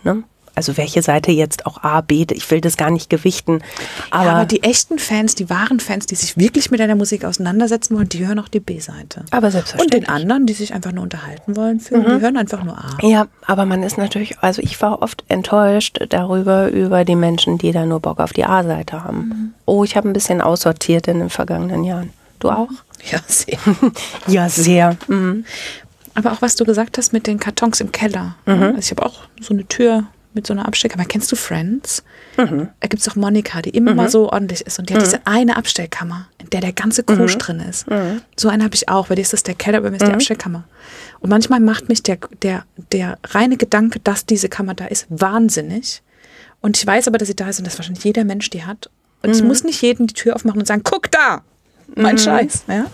Ne? 0.04 0.22
Also 0.60 0.76
welche 0.76 1.00
Seite 1.00 1.32
jetzt 1.32 1.64
auch 1.64 1.82
A, 1.82 2.02
B, 2.02 2.26
ich 2.30 2.50
will 2.50 2.60
das 2.60 2.76
gar 2.76 2.90
nicht 2.90 3.08
gewichten. 3.08 3.62
Aber, 4.10 4.24
ja, 4.24 4.32
aber 4.32 4.44
die 4.44 4.62
echten 4.62 4.98
Fans, 4.98 5.34
die 5.34 5.48
wahren 5.48 5.80
Fans, 5.80 6.04
die 6.04 6.16
sich 6.16 6.36
wirklich 6.36 6.70
mit 6.70 6.80
deiner 6.80 6.96
Musik 6.96 7.24
auseinandersetzen 7.24 7.96
wollen, 7.96 8.10
die 8.10 8.26
hören 8.26 8.38
auch 8.38 8.48
die 8.48 8.60
B-Seite. 8.60 9.24
Aber 9.30 9.50
selbstverständlich. 9.50 10.02
Und 10.02 10.06
den 10.06 10.14
anderen, 10.14 10.44
die 10.44 10.52
sich 10.52 10.74
einfach 10.74 10.92
nur 10.92 11.02
unterhalten 11.02 11.56
wollen, 11.56 11.80
für, 11.80 11.96
mhm. 11.96 12.04
die 12.04 12.20
hören 12.20 12.36
einfach 12.36 12.62
nur 12.62 12.76
A. 12.76 12.98
Ja, 13.00 13.26
aber 13.46 13.64
man 13.64 13.82
ist 13.82 13.96
natürlich, 13.96 14.38
also 14.40 14.60
ich 14.60 14.82
war 14.82 15.00
oft 15.00 15.24
enttäuscht 15.28 15.98
darüber, 16.10 16.70
über 16.70 17.06
die 17.06 17.16
Menschen, 17.16 17.56
die 17.56 17.72
da 17.72 17.86
nur 17.86 18.00
Bock 18.00 18.20
auf 18.20 18.34
die 18.34 18.44
A-Seite 18.44 19.02
haben. 19.02 19.16
Mhm. 19.16 19.54
Oh, 19.64 19.82
ich 19.82 19.96
habe 19.96 20.10
ein 20.10 20.12
bisschen 20.12 20.42
aussortiert 20.42 21.08
in 21.08 21.20
den 21.20 21.30
vergangenen 21.30 21.84
Jahren. 21.84 22.10
Du 22.38 22.50
auch? 22.50 22.68
Ja, 23.10 23.20
sehr. 23.26 23.58
ja, 24.26 24.50
sehr. 24.50 24.98
Mhm. 25.08 25.46
Aber 26.12 26.32
auch 26.32 26.42
was 26.42 26.54
du 26.54 26.66
gesagt 26.66 26.98
hast 26.98 27.14
mit 27.14 27.26
den 27.26 27.38
Kartons 27.38 27.80
im 27.80 27.92
Keller. 27.92 28.34
Mhm. 28.44 28.62
Also 28.62 28.78
ich 28.78 28.90
habe 28.90 29.06
auch 29.06 29.20
so 29.40 29.54
eine 29.54 29.64
Tür 29.66 30.04
mit 30.32 30.46
so 30.46 30.52
einer 30.52 30.66
Abstellkammer. 30.66 31.04
Kennst 31.04 31.30
du 31.32 31.36
Friends? 31.36 32.02
Mhm. 32.36 32.68
Da 32.80 32.88
gibt 32.88 33.02
es 33.02 33.08
auch 33.08 33.16
Monika, 33.16 33.62
die 33.62 33.70
immer 33.70 33.94
mhm. 33.94 34.08
so 34.08 34.30
ordentlich 34.30 34.62
ist. 34.62 34.78
Und 34.78 34.88
die 34.88 34.94
hat 34.94 35.00
mhm. 35.00 35.04
diese 35.04 35.26
eine 35.26 35.56
Abstellkammer, 35.56 36.28
in 36.38 36.50
der 36.50 36.60
der 36.60 36.72
ganze 36.72 37.02
Krusch 37.02 37.34
mhm. 37.34 37.38
drin 37.38 37.60
ist. 37.60 37.90
Mhm. 37.90 38.22
So 38.36 38.48
eine 38.48 38.64
habe 38.64 38.74
ich 38.74 38.88
auch. 38.88 39.08
Bei 39.08 39.14
dir 39.14 39.22
ist 39.22 39.32
das 39.32 39.42
der 39.42 39.54
Keller, 39.54 39.80
bei 39.80 39.90
mir 39.90 39.96
ist 39.96 40.06
die 40.06 40.12
Abstellkammer. 40.12 40.64
Und 41.20 41.30
manchmal 41.30 41.60
macht 41.60 41.88
mich 41.88 42.02
der, 42.02 42.18
der, 42.42 42.64
der 42.92 43.18
reine 43.24 43.56
Gedanke, 43.56 44.00
dass 44.00 44.26
diese 44.26 44.48
Kammer 44.48 44.74
da 44.74 44.86
ist, 44.86 45.06
wahnsinnig. 45.08 46.02
Und 46.60 46.76
ich 46.76 46.86
weiß 46.86 47.08
aber, 47.08 47.18
dass 47.18 47.28
sie 47.28 47.36
da 47.36 47.48
ist 47.48 47.58
und 47.58 47.66
dass 47.66 47.78
wahrscheinlich 47.78 48.04
jeder 48.04 48.24
Mensch 48.24 48.50
die 48.50 48.64
hat. 48.64 48.90
Und 49.22 49.36
ich 49.36 49.42
muss 49.42 49.64
nicht 49.64 49.82
jedem 49.82 50.06
die 50.06 50.14
Tür 50.14 50.34
aufmachen 50.34 50.60
und 50.60 50.66
sagen, 50.66 50.82
guck 50.82 51.10
da, 51.10 51.42
mein 51.94 52.18
Scheiß. 52.18 52.64
Ja? 52.68 52.86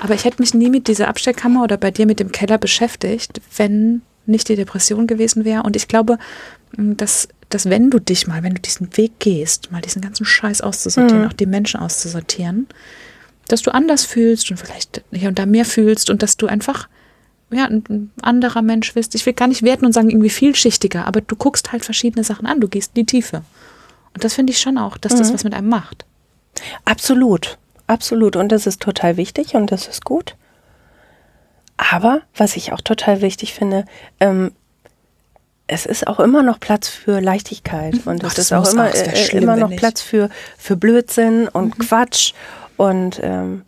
Aber 0.00 0.14
ich 0.14 0.24
hätte 0.24 0.40
mich 0.40 0.54
nie 0.54 0.70
mit 0.70 0.86
dieser 0.88 1.08
Abstellkammer 1.08 1.64
oder 1.64 1.76
bei 1.76 1.90
dir 1.90 2.06
mit 2.06 2.20
dem 2.20 2.30
Keller 2.30 2.58
beschäftigt, 2.58 3.40
wenn 3.56 4.02
nicht 4.26 4.48
die 4.48 4.56
Depression 4.56 5.06
gewesen 5.06 5.44
wäre. 5.44 5.62
Und 5.62 5.74
ich 5.74 5.88
glaube, 5.88 6.18
dass, 6.76 7.28
dass 7.48 7.70
wenn 7.70 7.90
du 7.90 7.98
dich 7.98 8.26
mal, 8.26 8.42
wenn 8.42 8.54
du 8.54 8.60
diesen 8.60 8.96
Weg 8.96 9.18
gehst, 9.18 9.70
mal 9.72 9.80
diesen 9.80 10.02
ganzen 10.02 10.24
Scheiß 10.24 10.60
auszusortieren, 10.60 11.22
mhm. 11.22 11.28
auch 11.28 11.32
die 11.32 11.46
Menschen 11.46 11.80
auszusortieren, 11.80 12.66
dass 13.48 13.62
du 13.62 13.72
anders 13.72 14.04
fühlst 14.04 14.50
und 14.50 14.58
vielleicht 14.58 15.02
hier 15.12 15.28
und 15.28 15.38
da 15.38 15.46
mehr 15.46 15.64
fühlst 15.64 16.10
und 16.10 16.22
dass 16.22 16.36
du 16.36 16.46
einfach 16.46 16.88
ja, 17.50 17.64
ein 17.64 18.10
anderer 18.20 18.62
Mensch 18.62 18.92
bist. 18.92 19.14
Ich 19.14 19.24
will 19.24 19.32
gar 19.32 19.48
nicht 19.48 19.62
werten 19.62 19.86
und 19.86 19.92
sagen, 19.92 20.10
irgendwie 20.10 20.30
vielschichtiger, 20.30 21.06
aber 21.06 21.22
du 21.22 21.34
guckst 21.34 21.72
halt 21.72 21.84
verschiedene 21.84 22.24
Sachen 22.24 22.46
an, 22.46 22.60
du 22.60 22.68
gehst 22.68 22.92
in 22.94 23.02
die 23.02 23.06
Tiefe. 23.06 23.42
Und 24.14 24.24
das 24.24 24.34
finde 24.34 24.52
ich 24.52 24.60
schon 24.60 24.76
auch, 24.76 24.98
dass 24.98 25.14
mhm. 25.14 25.18
das 25.18 25.32
was 25.32 25.44
mit 25.44 25.54
einem 25.54 25.68
macht. 25.68 26.04
Absolut. 26.84 27.58
Absolut. 27.86 28.36
Und 28.36 28.52
das 28.52 28.66
ist 28.66 28.82
total 28.82 29.16
wichtig 29.16 29.54
und 29.54 29.72
das 29.72 29.88
ist 29.88 30.04
gut. 30.04 30.36
Aber 31.78 32.22
was 32.34 32.56
ich 32.56 32.72
auch 32.72 32.80
total 32.80 33.22
wichtig 33.22 33.54
finde, 33.54 33.86
ähm, 34.20 34.52
es 35.68 35.86
ist 35.86 36.06
auch 36.06 36.18
immer 36.18 36.42
noch 36.42 36.58
Platz 36.58 36.88
für 36.88 37.20
Leichtigkeit 37.20 37.94
mhm. 37.94 38.12
und 38.12 38.24
Ach, 38.24 38.32
es 38.32 38.38
ist 38.38 38.52
auch 38.52 38.68
immer, 38.72 38.88
auch 38.88 38.94
äh, 38.94 39.16
schlimm, 39.16 39.44
immer 39.44 39.56
noch 39.56 39.74
Platz 39.76 40.00
für, 40.02 40.30
für 40.56 40.76
Blödsinn 40.76 41.46
und 41.46 41.78
mhm. 41.78 41.82
Quatsch 41.82 42.32
und 42.76 43.20
ähm, 43.22 43.62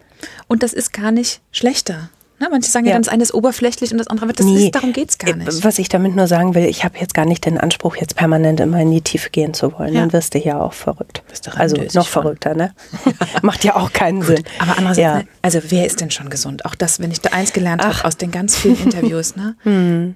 und 0.49 0.63
das 0.63 0.73
ist 0.73 0.93
gar 0.93 1.13
nicht 1.13 1.41
schlechter. 1.53 2.11
Ne? 2.41 2.49
Manche 2.51 2.71
sagen 2.71 2.87
ja, 2.87 2.93
ja 2.93 2.95
dann, 2.97 3.03
das 3.03 3.13
eine 3.13 3.23
ist 3.23 3.35
oberflächlich 3.35 3.93
und 3.93 3.99
das 3.99 4.07
andere, 4.07 4.33
das 4.33 4.47
nee, 4.47 4.67
ist, 4.67 4.75
darum 4.75 4.95
geht 4.95 5.11
es 5.11 5.19
gar 5.19 5.31
äh, 5.31 5.37
nicht. 5.37 5.63
Was 5.63 5.79
ich 5.79 5.91
damit 5.91 6.17
nur 6.17 6.27
sagen 6.27 6.55
will, 6.55 6.65
ich 6.65 6.85
habe 6.85 6.99
jetzt 6.99 7.13
gar 7.13 7.27
nicht 7.27 7.45
den 7.45 7.59
Anspruch, 7.59 7.97
jetzt 7.97 8.17
permanent 8.17 8.61
immer 8.61 8.81
in 8.81 8.91
die 8.91 9.03
Tiefe 9.03 9.29
gehen 9.29 9.53
zu 9.53 9.79
wollen. 9.79 9.93
Ja. 9.93 10.01
Dann 10.01 10.13
wirst 10.15 10.35
du 10.35 10.39
ja 10.39 10.59
auch 10.59 10.73
verrückt. 10.73 11.23
Also 11.55 11.77
noch 11.95 12.09
verrückter, 12.09 12.55
ne? 12.55 12.73
Macht 13.43 13.63
ja 13.63 13.77
auch 13.77 13.93
keinen 13.93 14.21
Gut, 14.21 14.37
Sinn. 14.37 14.45
Aber 14.59 14.79
andererseits, 14.79 14.99
ja. 14.99 15.19
ne? 15.19 15.29
also 15.43 15.61
wer 15.69 15.85
ist 15.85 16.01
denn 16.01 16.11
schon 16.11 16.31
gesund? 16.31 16.65
Auch 16.65 16.75
das, 16.75 16.99
wenn 16.99 17.11
ich 17.11 17.21
da 17.21 17.31
eins 17.31 17.53
gelernt 17.53 17.85
habe 17.85 18.05
aus 18.07 18.17
den 18.17 18.31
ganz 18.31 18.57
vielen 18.57 18.83
Interviews, 18.83 19.37
ne? 19.37 19.55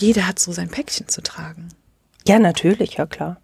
Jeder 0.00 0.26
hat 0.26 0.38
so 0.38 0.52
sein 0.52 0.68
Päckchen 0.68 1.08
zu 1.08 1.22
tragen. 1.22 1.68
Ja, 2.26 2.38
natürlich, 2.38 2.94
ja 2.94 3.06
klar. 3.06 3.36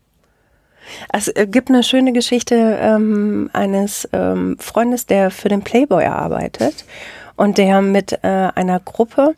Es 1.13 1.33
gibt 1.47 1.69
eine 1.69 1.83
schöne 1.83 2.13
Geschichte 2.13 2.79
ähm, 2.81 3.51
eines 3.53 4.09
ähm, 4.13 4.57
Freundes, 4.59 5.07
der 5.07 5.31
für 5.31 5.49
den 5.49 5.63
Playboy 5.63 6.05
arbeitet 6.07 6.85
und 7.37 7.59
der 7.59 7.83
mit 7.83 8.13
äh, 8.23 8.27
einer 8.55 8.81
Gruppe 8.81 9.35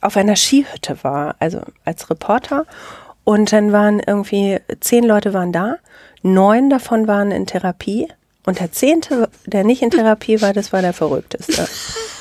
auf 0.00 0.16
einer 0.16 0.36
Skihütte 0.36 0.98
war, 1.02 1.36
also 1.38 1.60
als 1.84 2.10
Reporter. 2.10 2.66
Und 3.24 3.52
dann 3.52 3.72
waren 3.72 4.00
irgendwie 4.00 4.60
zehn 4.80 5.04
Leute 5.04 5.32
waren 5.32 5.52
da, 5.52 5.76
neun 6.22 6.70
davon 6.70 7.06
waren 7.08 7.32
in 7.32 7.46
Therapie 7.46 8.08
und 8.46 8.60
der 8.60 8.70
zehnte, 8.72 9.28
der 9.46 9.64
nicht 9.64 9.82
in 9.82 9.90
Therapie 9.90 10.42
war, 10.42 10.52
das 10.52 10.72
war 10.72 10.82
der 10.82 10.92
Verrückteste. 10.92 11.66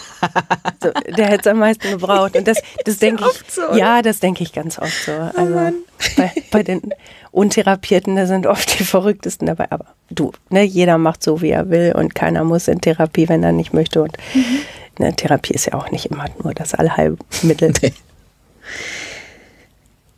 So, 0.81 0.91
der 1.15 1.27
hätte 1.27 1.41
es 1.41 1.47
am 1.47 1.59
meisten 1.59 1.89
gebraucht. 1.91 2.35
Und 2.35 2.47
das, 2.47 2.57
das 2.85 2.97
denke 2.97 3.25
ich, 3.31 3.51
so, 3.51 3.61
ja, 3.75 4.01
das 4.01 4.19
denke 4.19 4.43
ich 4.43 4.53
ganz 4.53 4.79
oft 4.79 5.05
so. 5.05 5.11
Oh 5.11 5.39
also 5.39 5.53
oh 5.55 5.71
bei, 6.17 6.31
bei, 6.51 6.63
den 6.63 6.81
Untherapierten, 7.31 8.15
da 8.15 8.25
sind 8.25 8.47
oft 8.47 8.79
die 8.79 8.83
Verrücktesten 8.83 9.47
dabei. 9.47 9.67
Aber 9.69 9.85
du, 10.09 10.31
ne, 10.49 10.63
jeder 10.63 10.97
macht 10.97 11.23
so, 11.23 11.41
wie 11.41 11.51
er 11.51 11.69
will 11.69 11.93
und 11.95 12.15
keiner 12.15 12.43
muss 12.43 12.67
in 12.67 12.81
Therapie, 12.81 13.29
wenn 13.29 13.43
er 13.43 13.51
nicht 13.51 13.73
möchte. 13.73 14.01
Und 14.01 14.17
mhm. 14.33 14.59
Ne, 14.99 15.15
Therapie 15.15 15.53
ist 15.53 15.65
ja 15.65 15.73
auch 15.73 15.89
nicht 15.89 16.05
immer 16.05 16.25
nur 16.43 16.53
das 16.53 16.73
Allheilmittel. 16.73 17.73
Nee. 17.81 17.93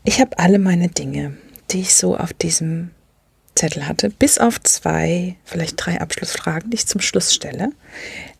Ich 0.04 0.22
habe 0.22 0.38
alle 0.38 0.60
meine 0.60 0.90
Dinge, 0.90 1.36
die 1.72 1.82
ich 1.82 1.96
so 1.96 2.16
auf 2.16 2.32
diesem 2.32 2.92
Zettel 3.56 3.88
hatte, 3.88 4.12
bis 4.12 4.38
auf 4.38 4.62
zwei, 4.62 5.36
vielleicht 5.46 5.84
drei 5.84 6.00
Abschlussfragen, 6.00 6.70
die 6.70 6.76
ich 6.76 6.86
zum 6.86 7.02
Schluss 7.02 7.34
stelle, 7.34 7.72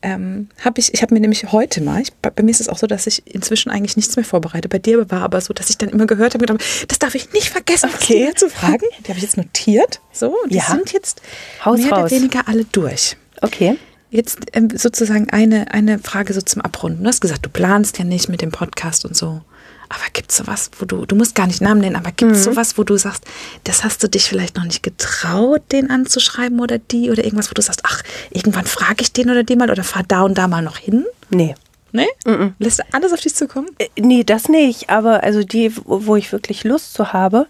ähm, 0.06 0.50
habe 0.64 0.80
ich, 0.80 0.94
ich 0.94 1.02
habe 1.02 1.16
mir 1.16 1.20
nämlich 1.20 1.52
heute 1.52 1.82
mal, 1.82 2.00
ich, 2.00 2.14
bei 2.14 2.44
mir 2.44 2.52
ist 2.52 2.62
es 2.62 2.70
auch 2.70 2.78
so, 2.78 2.86
dass 2.86 3.08
ich 3.08 3.24
inzwischen 3.26 3.72
eigentlich 3.72 3.98
nichts 3.98 4.16
mehr 4.16 4.24
vorbereite. 4.24 4.70
Bei 4.70 4.78
dir 4.78 5.10
war 5.10 5.24
aber 5.24 5.42
so, 5.42 5.52
dass 5.52 5.72
ich 5.72 5.80
dann 5.80 5.90
immer 5.90 6.06
gehört 6.06 6.36
habe, 6.36 6.46
gedacht, 6.46 6.64
das 6.88 7.00
darf 7.00 7.16
ich 7.16 7.34
nicht 7.34 7.50
vergessen, 7.50 7.90
okay. 7.92 8.32
zu 8.36 8.48
fragen. 8.48 8.86
Die 9.00 9.08
habe 9.10 9.18
ich 9.18 9.24
jetzt 9.24 9.36
notiert. 9.36 10.00
So, 10.12 10.36
die 10.48 10.58
ja. 10.58 10.64
sind 10.64 10.94
jetzt 10.94 11.22
Haus 11.66 11.80
mehr 11.80 11.90
raus. 11.90 12.12
oder 12.12 12.12
weniger 12.12 12.48
alle 12.48 12.66
durch. 12.66 13.18
Okay. 13.42 13.78
Jetzt 14.12 14.38
ähm, 14.54 14.70
sozusagen 14.74 15.32
eine, 15.32 15.74
eine 15.74 15.98
Frage 15.98 16.34
so 16.34 16.42
zum 16.42 16.62
Abrunden. 16.62 17.04
Du 17.04 17.10
hast 17.10 17.20
gesagt, 17.20 17.44
du 17.44 17.50
planst 17.50 17.98
ja 17.98 18.06
nicht 18.06 18.30
mit 18.30 18.42
dem 18.42 18.52
Podcast 18.52 19.06
und 19.06 19.18
so. 19.18 19.42
Aber 19.90 20.02
gibt 20.14 20.32
es 20.32 20.38
sowas, 20.38 20.72
wo 20.80 20.86
du, 20.86 21.06
du 21.06 21.16
musst 21.16 21.36
gar 21.36 21.48
nicht 21.48 21.62
Namen 21.62 21.82
nennen, 21.82 21.96
aber 21.96 22.12
gibt 22.12 22.32
es 22.32 22.40
mhm. 22.40 22.52
sowas, 22.52 22.78
wo 22.78 22.84
du 22.84 22.98
sagst, 22.98 23.26
das 23.64 23.84
hast 23.84 24.04
du 24.04 24.10
dich 24.10 24.28
vielleicht 24.28 24.58
noch 24.58 24.64
nicht 24.64 24.84
getraut, 24.84 25.62
den 25.72 25.90
anzuschreiben 25.90 26.60
oder 26.60 26.78
die 26.78 27.12
oder 27.12 27.24
irgendwas, 27.24 27.50
wo 27.50 27.54
du 27.54 27.62
sagst, 27.62 27.82
ach, 27.84 28.02
irgendwann 28.32 28.66
frage 28.66 29.02
ich 29.02 29.14
den 29.14 29.30
oder 29.30 29.44
die 29.44 29.56
mal 29.56 29.70
oder 29.70 29.84
fahr 29.84 30.04
da 30.08 30.22
und 30.22 30.38
da 30.38 30.48
mal 30.48 30.62
noch 30.62 30.78
hin? 30.78 31.06
Nee. 31.30 31.56
Nee? 31.92 32.08
Mhm. 32.26 32.56
Lässt 32.60 32.80
du 32.80 32.84
alles 32.92 33.14
auf 33.14 33.22
dich 33.22 33.36
zukommen? 33.36 33.70
Äh, 33.78 33.88
nee, 33.98 34.24
das 34.24 34.50
nicht. 34.50 34.90
Aber 34.90 35.24
also 35.24 35.44
die, 35.44 35.72
wo 35.86 36.16
ich 36.18 36.32
wirklich 36.32 36.66
Lust 36.66 36.94
zu 36.94 37.14
habe, 37.14 37.48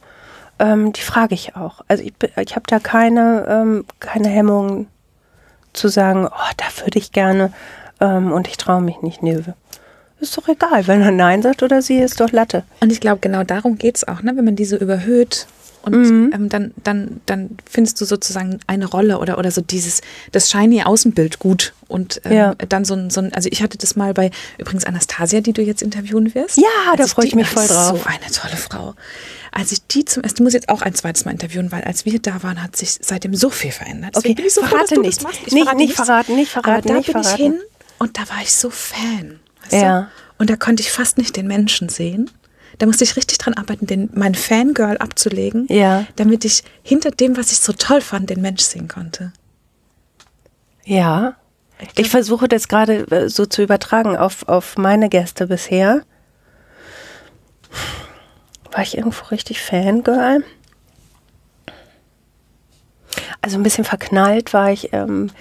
ähm, 0.59 0.93
die 0.93 1.01
frage 1.01 1.33
ich 1.33 1.55
auch. 1.55 1.81
Also 1.87 2.03
ich, 2.03 2.13
ich 2.39 2.55
habe 2.55 2.65
da 2.67 2.79
keine, 2.79 3.45
ähm, 3.49 3.85
keine 3.99 4.29
Hemmungen 4.29 4.87
zu 5.73 5.87
sagen, 5.87 6.27
oh, 6.27 6.53
da 6.57 6.65
würde 6.83 6.99
ich 6.99 7.11
gerne 7.11 7.53
ähm, 7.99 8.31
und 8.31 8.47
ich 8.47 8.57
traue 8.57 8.81
mich 8.81 9.01
nicht, 9.01 9.23
nö. 9.23 9.41
Ist 10.25 10.37
doch 10.37 10.47
egal, 10.47 10.87
wenn 10.87 11.01
er 11.01 11.11
Nein 11.11 11.41
sagt 11.41 11.63
oder 11.63 11.81
sie, 11.81 11.97
ist 11.97 12.19
doch 12.19 12.31
Latte. 12.31 12.63
Und 12.79 12.91
ich 12.91 12.99
glaube, 12.99 13.19
genau 13.21 13.43
darum 13.43 13.77
geht 13.77 13.97
es 13.97 14.07
auch, 14.07 14.21
ne? 14.21 14.35
wenn 14.35 14.45
man 14.45 14.55
die 14.55 14.65
so 14.65 14.75
überhöht 14.75 15.47
und 15.83 15.95
mhm. 15.95 16.31
ähm, 16.33 16.49
dann, 16.49 16.73
dann, 16.83 17.21
dann 17.27 17.57
findest 17.69 18.01
du 18.01 18.05
sozusagen 18.05 18.59
eine 18.65 18.87
Rolle 18.87 19.19
oder, 19.19 19.37
oder 19.37 19.51
so 19.51 19.61
dieses, 19.61 20.01
das 20.31 20.49
shiny 20.49 20.81
Außenbild 20.81 21.37
gut. 21.37 21.73
Und 21.87 22.21
ähm, 22.25 22.33
ja. 22.33 22.55
dann 22.55 22.85
so 22.85 22.95
ein, 22.95 23.11
so 23.11 23.21
ein, 23.21 23.31
also 23.33 23.49
ich 23.51 23.61
hatte 23.61 23.77
das 23.77 23.95
mal 23.95 24.15
bei 24.15 24.31
übrigens 24.57 24.85
Anastasia, 24.85 25.41
die 25.41 25.53
du 25.53 25.61
jetzt 25.61 25.83
interviewen 25.83 26.33
wirst. 26.33 26.57
Ja, 26.57 26.95
da 26.97 27.05
freue 27.05 27.27
ich 27.27 27.35
mich 27.35 27.47
voll 27.47 27.67
drauf. 27.67 27.99
So 27.99 28.05
eine 28.05 28.31
tolle 28.31 28.57
Frau 28.57 28.95
als 29.55 29.71
ich 29.71 29.87
die 29.87 30.03
zum 30.03 30.21
ersten, 30.21 30.37
die 30.37 30.43
muss 30.43 30.53
jetzt 30.53 30.67
auch 30.67 30.81
ein 30.81 30.93
zweites 30.93 31.23
Mal 31.23 31.31
interviewen, 31.31 31.71
weil 31.71 31.81
als 31.83 32.05
wir 32.05 32.19
da 32.19 32.43
waren, 32.43 32.61
hat 32.61 32.75
sich 32.75 32.97
seitdem 33.01 33.33
so 33.33 33.49
viel 33.49 33.71
verändert. 33.71 34.13
Deswegen 34.13 34.33
okay, 34.33 34.41
bin 34.41 34.45
ich 34.47 34.53
so 34.53 34.61
verrate 34.61 34.95
froh, 34.95 35.01
nicht. 35.01 35.25
Ich 35.45 35.53
nicht, 35.53 35.63
verrate 35.63 35.77
nicht 35.77 35.95
verraten, 35.95 36.35
nicht 36.35 36.51
verraten, 36.51 36.71
Aber 36.71 36.81
da 36.81 36.93
nicht 36.95 37.05
bin 37.05 37.23
verraten. 37.23 37.41
ich 37.41 37.41
hin 37.41 37.61
und 37.97 38.17
da 38.17 38.27
war 38.27 38.41
ich 38.41 38.53
so 38.53 38.69
Fan. 38.69 39.39
Ja. 39.71 40.01
Du? 40.01 40.07
Und 40.37 40.49
da 40.49 40.55
konnte 40.55 40.81
ich 40.81 40.91
fast 40.91 41.17
nicht 41.17 41.35
den 41.35 41.47
Menschen 41.47 41.89
sehen. 41.89 42.29
Da 42.77 42.85
musste 42.85 43.05
ich 43.05 43.15
richtig 43.15 43.37
dran 43.37 43.53
arbeiten, 43.53 43.87
den, 43.87 44.09
mein 44.13 44.35
Fangirl 44.35 44.97
abzulegen, 44.97 45.65
ja. 45.69 46.05
damit 46.17 46.43
ich 46.43 46.63
hinter 46.83 47.11
dem, 47.11 47.37
was 47.37 47.51
ich 47.53 47.59
so 47.59 47.71
toll 47.71 48.01
fand, 48.01 48.29
den 48.29 48.41
Mensch 48.41 48.63
sehen 48.63 48.89
konnte. 48.89 49.31
Ja. 50.83 51.35
Ich, 51.79 51.99
ich 52.05 52.09
versuche 52.09 52.49
das 52.49 52.67
gerade 52.67 53.09
äh, 53.11 53.29
so 53.29 53.45
zu 53.45 53.63
übertragen 53.63 54.17
auf, 54.17 54.47
auf 54.49 54.77
meine 54.77 55.09
Gäste 55.09 55.47
bisher 55.47 56.03
war 58.71 58.83
ich 58.83 58.97
irgendwo 58.97 59.25
richtig 59.27 59.61
Fangirl. 59.61 60.43
Also 63.41 63.57
ein 63.57 63.63
bisschen 63.63 63.85
verknallt 63.85 64.53
war 64.53 64.71
ich, 64.71 64.91
ähm, 64.91 65.31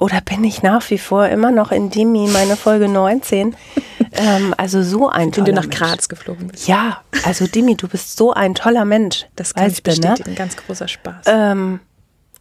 oder 0.00 0.22
bin 0.22 0.42
ich 0.44 0.62
nach 0.62 0.88
wie 0.90 0.98
vor 0.98 1.26
immer 1.28 1.50
noch 1.50 1.70
in 1.70 1.90
Dimi, 1.90 2.26
meine 2.32 2.56
Folge 2.56 2.88
19. 2.88 3.54
ähm, 4.12 4.54
also 4.56 4.82
so 4.82 5.10
ein 5.10 5.30
toller 5.30 5.46
Wenn 5.46 5.54
du 5.54 5.60
nach 5.60 5.70
Graz 5.70 6.08
geflogen 6.08 6.48
bist. 6.48 6.66
Ja, 6.66 7.02
also 7.24 7.46
Dimi, 7.46 7.76
du 7.76 7.86
bist 7.86 8.16
so 8.16 8.32
ein 8.32 8.54
toller 8.54 8.86
Mensch. 8.86 9.26
Das 9.36 9.54
kann 9.54 9.70
ich 9.70 9.76
ne? 9.76 9.82
bestätigen, 9.82 10.30
ne? 10.30 10.36
ganz 10.36 10.56
großer 10.56 10.88
Spaß. 10.88 11.26
Ähm, 11.26 11.80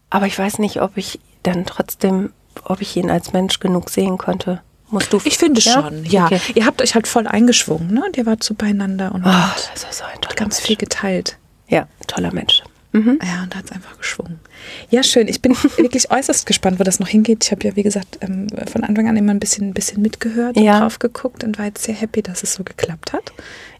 aber 0.09 0.25
ich 0.25 0.39
weiß 0.39 0.59
nicht, 0.59 0.81
ob 0.81 0.95
ich 0.95 1.19
dann 1.43 1.65
trotzdem, 1.65 2.31
ob 2.63 2.79
ich 2.81 2.95
ihn 2.95 3.11
als 3.11 3.33
Mensch 3.33 3.59
genug 3.59 3.89
sehen 3.89 4.17
konnte. 4.17 4.61
Musst 4.89 5.11
du 5.11 5.19
ich 5.25 5.37
finde 5.37 5.59
ja? 5.59 5.73
schon, 5.73 6.05
ja. 6.05 6.25
Okay. 6.25 6.39
Ihr 6.55 6.65
habt 6.65 6.81
euch 6.81 6.95
halt 6.95 7.07
voll 7.07 7.27
eingeschwungen, 7.27 7.93
ne? 7.93 8.03
Und 8.05 8.17
ihr 8.17 8.25
wart 8.25 8.41
so 8.41 8.53
beieinander 8.53 9.13
und, 9.13 9.23
oh, 9.23 9.29
das 9.73 9.83
ist 9.83 9.99
so 9.99 10.05
ein 10.05 10.19
ganz 10.35 10.55
Mensch. 10.55 10.65
viel 10.65 10.75
geteilt. 10.77 11.37
Ja, 11.67 11.87
toller 12.07 12.33
Mensch. 12.33 12.63
Mhm. 12.93 13.19
Ja, 13.21 13.43
und 13.43 13.53
da 13.53 13.59
hat 13.59 13.65
es 13.65 13.71
einfach 13.71 13.97
geschwungen. 13.97 14.39
Ja, 14.89 15.03
schön. 15.03 15.27
Ich 15.27 15.41
bin 15.41 15.55
wirklich 15.77 16.11
äußerst 16.11 16.45
gespannt, 16.45 16.79
wo 16.79 16.83
das 16.83 16.99
noch 16.99 17.07
hingeht. 17.07 17.45
Ich 17.45 17.51
habe 17.51 17.67
ja, 17.67 17.75
wie 17.75 17.83
gesagt, 17.83 18.17
ähm, 18.21 18.47
von 18.71 18.83
Anfang 18.83 19.07
an 19.07 19.17
immer 19.17 19.33
ein 19.33 19.39
bisschen, 19.39 19.69
ein 19.69 19.73
bisschen 19.73 20.01
mitgehört 20.01 20.57
Ja. 20.57 20.75
und 20.75 20.81
drauf 20.81 20.99
geguckt 20.99 21.43
und 21.43 21.57
war 21.57 21.65
jetzt 21.65 21.83
sehr 21.83 21.95
happy, 21.95 22.21
dass 22.21 22.43
es 22.43 22.53
so 22.53 22.63
geklappt 22.63 23.13
hat. 23.13 23.31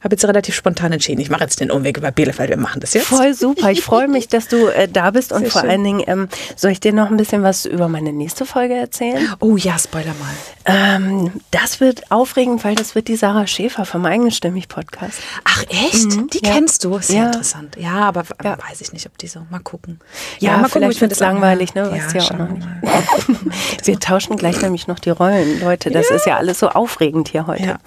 Habe 0.01 0.13
jetzt 0.13 0.23
relativ 0.23 0.55
spontan 0.55 0.93
entschieden, 0.93 1.19
ich 1.19 1.30
mache 1.30 1.41
jetzt 1.43 1.59
den 1.59 1.71
Umweg 1.71 1.97
über 1.97 2.09
Bielefeld, 2.11 2.49
wir 2.49 2.55
machen 2.57 2.80
das 2.80 2.93
jetzt. 2.93 3.07
Voll 3.07 3.34
super. 3.34 3.69
Ich 3.69 3.82
freue 3.82 4.07
mich, 4.07 4.30
dass 4.30 4.47
du 4.47 4.67
äh, 4.67 4.88
da 4.88 5.11
bist 5.11 5.34
und 5.34 5.41
Sehr 5.41 5.51
vor 5.51 5.61
schön. 5.61 5.69
allen 5.71 5.84
Dingen, 5.84 6.03
ähm, 6.07 6.30
soll 6.55 6.71
ich 6.71 6.80
dir 6.80 6.93
noch 6.93 7.11
ein 7.11 7.17
bisschen 7.17 7.43
was 7.43 7.65
über 7.65 7.89
meine 7.89 8.13
nächste 8.13 8.45
Folge 8.45 8.75
erzählen? 8.75 9.27
Oh 9.41 9.57
ja, 9.57 9.77
Spoiler 9.77 10.13
mal. 10.17 10.34
Ähm, 10.65 11.32
das 11.51 11.82
wird 11.82 12.11
aufregend, 12.11 12.63
weil 12.63 12.75
das 12.75 12.95
wird 12.95 13.09
die 13.09 13.17
Sarah 13.17 13.45
Schäfer 13.47 13.84
vom 13.84 14.05
Eigenstimmig 14.05 14.69
Podcast. 14.69 15.19
Ach 15.43 15.63
echt? 15.69 16.05
Mhm, 16.15 16.30
Die 16.30 16.45
ja. 16.45 16.53
kennst 16.53 16.86
du? 16.86 16.97
Sehr 17.01 17.17
Ja. 17.17 17.25
interessant. 17.27 17.75
Ja, 17.77 17.95
aber, 18.07 18.23
Ja. 18.41 18.57
weiß 18.69 18.80
ich 18.80 18.93
nicht, 18.93 19.05
ob 19.05 19.17
die 19.17 19.27
so. 19.27 19.41
Mal 19.49 19.59
gucken. 19.59 19.99
Ja, 20.39 20.51
mal 20.57 20.63
gucken, 20.68 20.68
vielleicht 20.70 21.01
das 21.01 21.22
anhöre. 21.22 21.34
langweilig, 21.41 21.74
ne? 21.76 21.91
Weißt 21.91 22.13
Ja, 22.13 22.22
ja 22.22 22.26
auch 22.28 22.38
noch 22.38 22.47
wir 22.49 22.53
nicht. 22.55 22.67
Wir 23.88 23.99
tauschen 23.99 24.36
gleich 24.36 24.61
nämlich 24.61 24.88
noch 24.88 24.99
die 24.99 25.09
Rollen, 25.09 25.59
Leute. 25.61 25.89
Das 25.91 26.09
ist 26.09 26.26
ja 26.26 26.38
alles 26.38 26.59
so 26.59 26.70
aufregend 26.70 27.30
hier 27.30 27.47
heute. 27.47 27.63
Ja. 27.63 27.78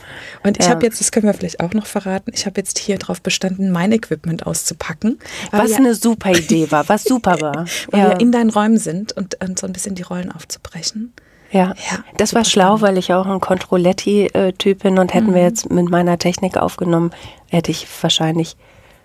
Und 0.43 0.59
ich 0.59 0.65
Ja. 0.67 0.71
habe 0.73 0.85
jetzt, 0.85 1.01
das 1.01 1.13
können 1.13 1.27
wir 1.27 1.35
vielleicht 1.35 1.61
auch 1.61 1.73
noch 1.75 1.87
verraten, 1.87 2.31
ich 2.35 2.47
habe 2.47 2.61
jetzt 2.61 2.79
hier 2.79 2.99
drauf 2.99 3.21
bestanden, 3.23 3.71
mein 3.71 3.93
Equipment 3.93 4.47
auszupacken. 4.47 5.19
Was 5.51 5.73
eine 5.75 5.95
super 5.95 6.31
Idee 6.31 6.71
war, 6.71 6.89
was 6.89 7.05
super 7.05 7.41
war. 7.41 7.67
weil 7.91 8.01
Ja. 8.01 8.09
wir 8.11 8.21
in 8.21 8.33
deinen 8.33 8.51
Räumen 8.51 8.79
sind 8.79 9.13
und, 9.13 9.37
und 9.43 9.59
so 9.59 9.67
ein 9.67 9.73
bisschen 9.73 9.95
die 9.95 10.03
Rollen 10.03 10.33
aufzubrechen. 10.33 11.13
Ja, 11.51 11.75
Ja, 11.91 11.99
das 12.17 12.35
war 12.35 12.45
schlau, 12.45 12.77
spannend. 12.79 12.83
weil 12.83 12.99
ich 12.99 13.13
auch 13.13 13.27
ein 13.27 13.41
Controletti-Typ 13.41 14.83
bin 14.83 14.99
und 14.99 15.13
hätten 15.15 15.31
Mhm. 15.31 15.35
wir 15.35 15.43
jetzt 15.43 15.71
mit 15.71 15.91
meiner 15.91 16.19
Technik 16.19 16.57
aufgenommen, 16.57 17.11
hätte 17.51 17.71
ich 17.71 17.87
wahrscheinlich 18.01 18.57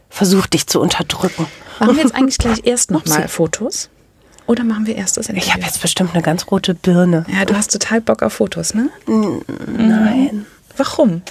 versucht, 0.10 0.54
dich 0.54 0.68
zu 0.68 0.80
unterdrücken. 0.82 1.48
Machen 1.80 1.96
wir 1.96 2.04
jetzt 2.04 2.16
eigentlich 2.16 2.38
gleich 2.38 2.62
erst 2.66 2.92
nochmal. 2.92 3.28
Fotos? 3.28 3.90
Oder 4.48 4.64
machen 4.64 4.86
wir 4.86 4.96
erst 4.96 5.18
das 5.18 5.26
Ich 5.28 5.36
Interview? 5.36 5.54
habe 5.54 5.64
jetzt 5.64 5.82
bestimmt 5.82 6.14
eine 6.14 6.24
ganz 6.24 6.50
rote 6.50 6.74
Birne. 6.74 7.26
ja, 7.32 7.44
du 7.46 7.56
hast 7.56 7.72
total 7.72 8.00
Bock 8.02 8.24
auf 8.24 8.34
Fotos, 8.34 8.74
ne? 8.74 8.90
Nein. 9.08 10.46
Warum? 10.78 11.22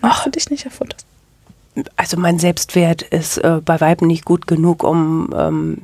Machst 0.00 0.26
du 0.26 0.30
dich 0.30 0.50
nicht 0.50 0.66
auf 0.66 0.74
Fotos? 0.74 1.00
Also 1.96 2.16
mein 2.18 2.38
Selbstwert 2.38 3.02
ist 3.02 3.38
äh, 3.38 3.60
bei 3.64 3.80
Weiben 3.80 4.06
nicht 4.06 4.24
gut 4.24 4.46
genug, 4.46 4.84
um 4.84 5.30
ähm, 5.36 5.82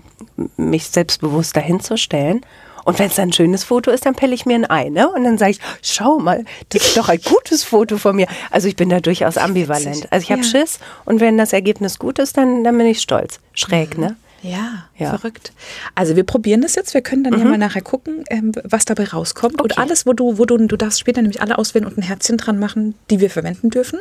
mich 0.56 0.88
selbstbewusst 0.88 1.56
dahin 1.56 1.80
zu 1.80 1.96
stellen. 1.96 2.42
Und 2.90 2.98
wenn 2.98 3.06
es 3.06 3.14
dann 3.14 3.28
ein 3.28 3.32
schönes 3.32 3.62
Foto 3.62 3.92
ist, 3.92 4.04
dann 4.04 4.16
pelle 4.16 4.34
ich 4.34 4.46
mir 4.46 4.56
ein 4.56 4.68
Ei, 4.68 4.88
ne? 4.88 5.08
Und 5.08 5.22
dann 5.22 5.38
sage 5.38 5.52
ich, 5.52 5.60
schau 5.80 6.18
mal, 6.18 6.44
das 6.70 6.82
ist 6.82 6.96
doch 6.96 7.08
ein 7.08 7.20
gutes 7.22 7.62
Foto 7.62 7.98
von 7.98 8.16
mir. 8.16 8.26
Also 8.50 8.66
ich 8.66 8.74
bin 8.74 8.88
da 8.88 8.98
durchaus 8.98 9.38
ambivalent. 9.38 10.08
Also 10.10 10.24
ich 10.24 10.32
habe 10.32 10.42
Ja. 10.42 10.48
Schiss 10.48 10.80
und 11.04 11.20
wenn 11.20 11.38
das 11.38 11.52
Ergebnis 11.52 12.00
gut 12.00 12.18
ist, 12.18 12.36
dann, 12.36 12.64
dann 12.64 12.76
bin 12.76 12.86
ich 12.88 13.00
stolz. 13.00 13.38
Schräg, 13.54 13.96
ne? 13.96 14.16
Ja, 14.42 14.84
Ja. 14.96 15.10
verrückt. 15.10 15.52
Also 15.94 16.16
wir 16.16 16.24
probieren 16.24 16.62
das 16.62 16.74
jetzt. 16.74 16.94
Wir 16.94 17.02
können 17.02 17.24
dann 17.24 17.38
ja 17.38 17.44
mal 17.44 17.58
nachher 17.58 17.82
gucken, 17.82 18.24
ähm, 18.30 18.52
was 18.64 18.86
dabei 18.86 19.04
rauskommt. 19.04 19.60
Und 19.60 19.72
Okay. 19.72 19.80
alles, 19.82 20.06
wo 20.06 20.14
du, 20.14 20.38
wo 20.38 20.46
du, 20.46 20.56
du 20.56 20.76
darfst 20.76 20.98
später 21.00 21.20
nämlich 21.20 21.42
alle 21.42 21.58
auswählen 21.58 21.86
und 21.86 21.98
ein 21.98 22.02
Herzchen 22.02 22.38
dran 22.38 22.58
machen, 22.58 22.94
die 23.10 23.20
wir 23.20 23.28
verwenden 23.28 23.68
dürfen. 23.70 23.98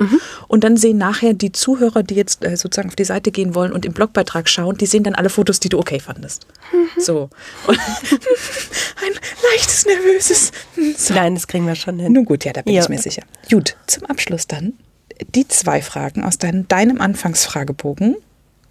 Und 0.48 0.64
dann 0.64 0.78
sehen 0.78 0.98
nachher 0.98 1.34
die 1.34 1.52
Zuhörer, 1.52 2.04
die 2.04 2.16
jetzt 2.16 2.46
äh, 2.46 2.56
sozusagen 2.56 2.88
auf 2.90 2.96
die 2.96 3.04
Seite 3.04 3.32
gehen 3.32 3.54
wollen 3.54 3.74
und 3.74 3.86
im 3.86 3.92
Blogbeitrag 3.94 4.48
schauen, 4.48 4.78
die 4.78 4.86
sehen 4.86 5.04
dann 5.04 5.16
alle 5.16 5.30
Fotos, 5.30 5.60
die 5.60 5.68
du 5.70 5.78
okay 5.78 6.00
fandest. 6.00 6.48
So. 6.98 7.30
Und 7.68 7.78
ein 7.80 9.14
leichtes, 9.52 9.86
nervöses. 9.86 10.52
So. 10.98 11.14
Nein, 11.14 11.36
das 11.36 11.48
kriegen 11.48 11.66
wir 11.68 11.76
schon 11.76 12.00
hin. 12.00 12.14
Nun 12.14 12.26
gut, 12.26 12.46
ja, 12.46 12.54
da 12.54 12.62
bin 12.62 12.74
Ja. 12.74 12.84
ich 12.84 12.90
mir 12.90 13.00
sicher. 13.00 13.24
Gut, 13.52 13.76
zum 13.88 14.06
Abschluss 14.06 14.48
dann 14.48 14.74
die 15.36 15.48
zwei 15.50 15.82
Fragen 15.82 16.24
aus 16.24 16.38
dein, 16.38 16.68
deinem 16.70 17.02
Anfangsfragebogen. 17.02 18.16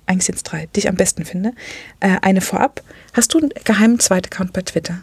Eigentlich 0.09 0.24
sind 0.24 0.34
es 0.36 0.42
drei, 0.42 0.68
die 0.74 0.80
ich 0.80 0.88
am 0.88 0.96
besten 0.96 1.24
finde. 1.24 1.52
Äh, 2.00 2.16
eine 2.22 2.40
vorab. 2.40 2.82
Hast 3.12 3.32
du 3.34 3.38
einen 3.38 3.50
geheimen 3.64 4.00
Zweit-Account 4.00 4.52
bei 4.52 4.62
Twitter? 4.62 5.02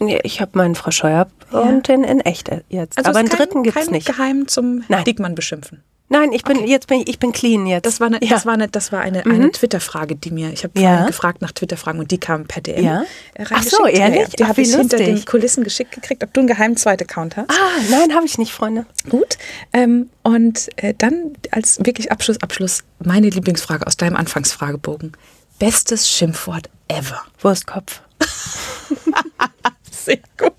Nee, 0.00 0.20
Ich 0.24 0.40
habe 0.40 0.52
meinen 0.58 0.74
Frau 0.74 0.90
Scheuer 0.90 1.28
und 1.50 1.88
den 1.88 2.04
in 2.04 2.20
echt 2.20 2.50
jetzt. 2.68 2.98
Aber 2.98 3.10
ist 3.10 3.16
einen 3.16 3.28
kein- 3.28 3.38
dritten 3.38 3.62
gibt's 3.62 3.80
kein 3.84 3.90
nicht. 3.92 4.06
geheim 4.06 4.46
zum 4.48 4.84
Nein. 4.88 5.04
Dickmann 5.04 5.34
beschimpfen. 5.34 5.82
Nein, 6.14 6.32
ich 6.32 6.44
bin 6.44 6.64
jetzt 6.64 6.86
bin 6.86 7.00
ich, 7.00 7.08
ich 7.08 7.18
bin 7.18 7.32
clean 7.32 7.66
jetzt. 7.66 7.86
Das 7.86 7.98
war 7.98 8.06
eine, 8.06 8.22
ja. 8.22 8.28
das 8.30 8.46
war 8.46 8.54
eine, 8.54 8.68
das 8.68 8.92
war 8.92 9.00
eine, 9.00 9.24
eine 9.24 9.50
Twitter-Frage, 9.50 10.14
die 10.14 10.30
mir, 10.30 10.52
ich 10.52 10.62
habe 10.62 10.78
Ja. 10.80 11.06
gefragt 11.06 11.42
nach 11.42 11.50
Twitter-Fragen 11.50 11.98
und 11.98 12.12
die 12.12 12.18
kamen 12.18 12.46
per 12.46 12.62
DM. 12.62 12.84
Ja? 12.84 13.02
äh, 13.34 13.44
Ach 13.50 13.64
so, 13.64 13.84
ehrlich? 13.84 14.28
Die 14.28 14.44
habe 14.44 14.60
ich 14.60 14.68
hinter 14.74 14.96
lustig. 14.98 15.16
den 15.16 15.24
Kulissen 15.24 15.64
geschickt 15.64 15.90
gekriegt, 15.90 16.22
ob 16.22 16.32
du 16.32 16.38
einen 16.40 16.46
geheimen 16.46 16.76
Zweit-Account 16.76 17.36
hast. 17.36 17.50
Ah, 17.50 17.80
nein, 17.90 18.14
habe 18.14 18.26
ich 18.26 18.38
nicht, 18.38 18.52
Freunde. 18.52 18.86
Gut. 19.10 19.38
Ähm, 19.72 20.08
und 20.22 20.68
äh, 20.76 20.94
dann 20.96 21.32
als 21.50 21.78
wirklich 21.84 22.12
Abschluss, 22.12 22.40
Abschluss, 22.42 22.84
meine 23.04 23.28
Lieblingsfrage 23.28 23.84
aus 23.84 23.96
deinem 23.96 24.14
Anfangsfragebogen. 24.14 25.16
Bestes 25.58 26.08
Schimpfwort 26.08 26.70
ever. 26.86 27.22
Wurstkopf. 27.40 28.02
Sehr 29.90 30.18
gut. 30.38 30.54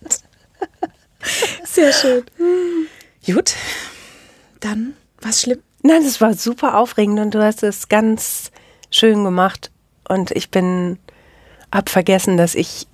Sehr 1.64 1.94
schön. 1.94 2.24
Gut. 3.26 3.54
Dann, 4.60 4.96
was 5.26 5.42
schlimm? 5.42 5.60
Nein, 5.82 6.04
das 6.04 6.22
war 6.22 6.34
super 6.34 6.78
aufregend 6.78 7.20
und 7.20 7.34
du 7.34 7.44
hast 7.44 7.64
es 7.64 7.90
ganz 7.90 8.52
schön 8.92 9.24
gemacht. 9.24 9.72
Und 10.08 10.32
ich 10.32 10.50
bin 10.50 11.00
hab 11.72 11.90
vergessen, 11.90 12.38
dass 12.38 12.56
ich 12.56 12.88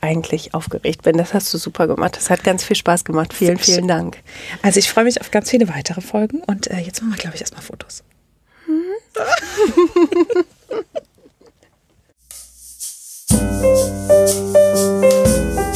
eigentlich 0.00 0.54
aufgeregt 0.54 1.02
bin. 1.02 1.16
Das 1.16 1.34
hast 1.34 1.52
du 1.52 1.58
super 1.58 1.86
gemacht. 1.86 2.16
Das 2.16 2.30
hat 2.30 2.44
ganz 2.44 2.64
viel 2.64 2.76
Spaß 2.76 3.04
gemacht. 3.04 3.32
Vielen, 3.32 3.58
vielen. 3.58 3.88
Dank. 3.88 4.18
Also 4.62 4.78
ich 4.78 4.90
freue 4.90 5.04
mich 5.04 5.20
auf 5.20 5.30
ganz 5.30 5.50
viele 5.50 5.68
weitere 5.68 6.00
Folgen 6.00 6.42
und 6.46 6.70
äh, 6.70 6.78
jetzt 6.78 7.02
machen 7.02 7.12
wir, 7.14 7.18
glaube 7.18 7.36
ich, 7.36 7.42
erstmal 7.42 7.62
Fotos. 7.62 8.02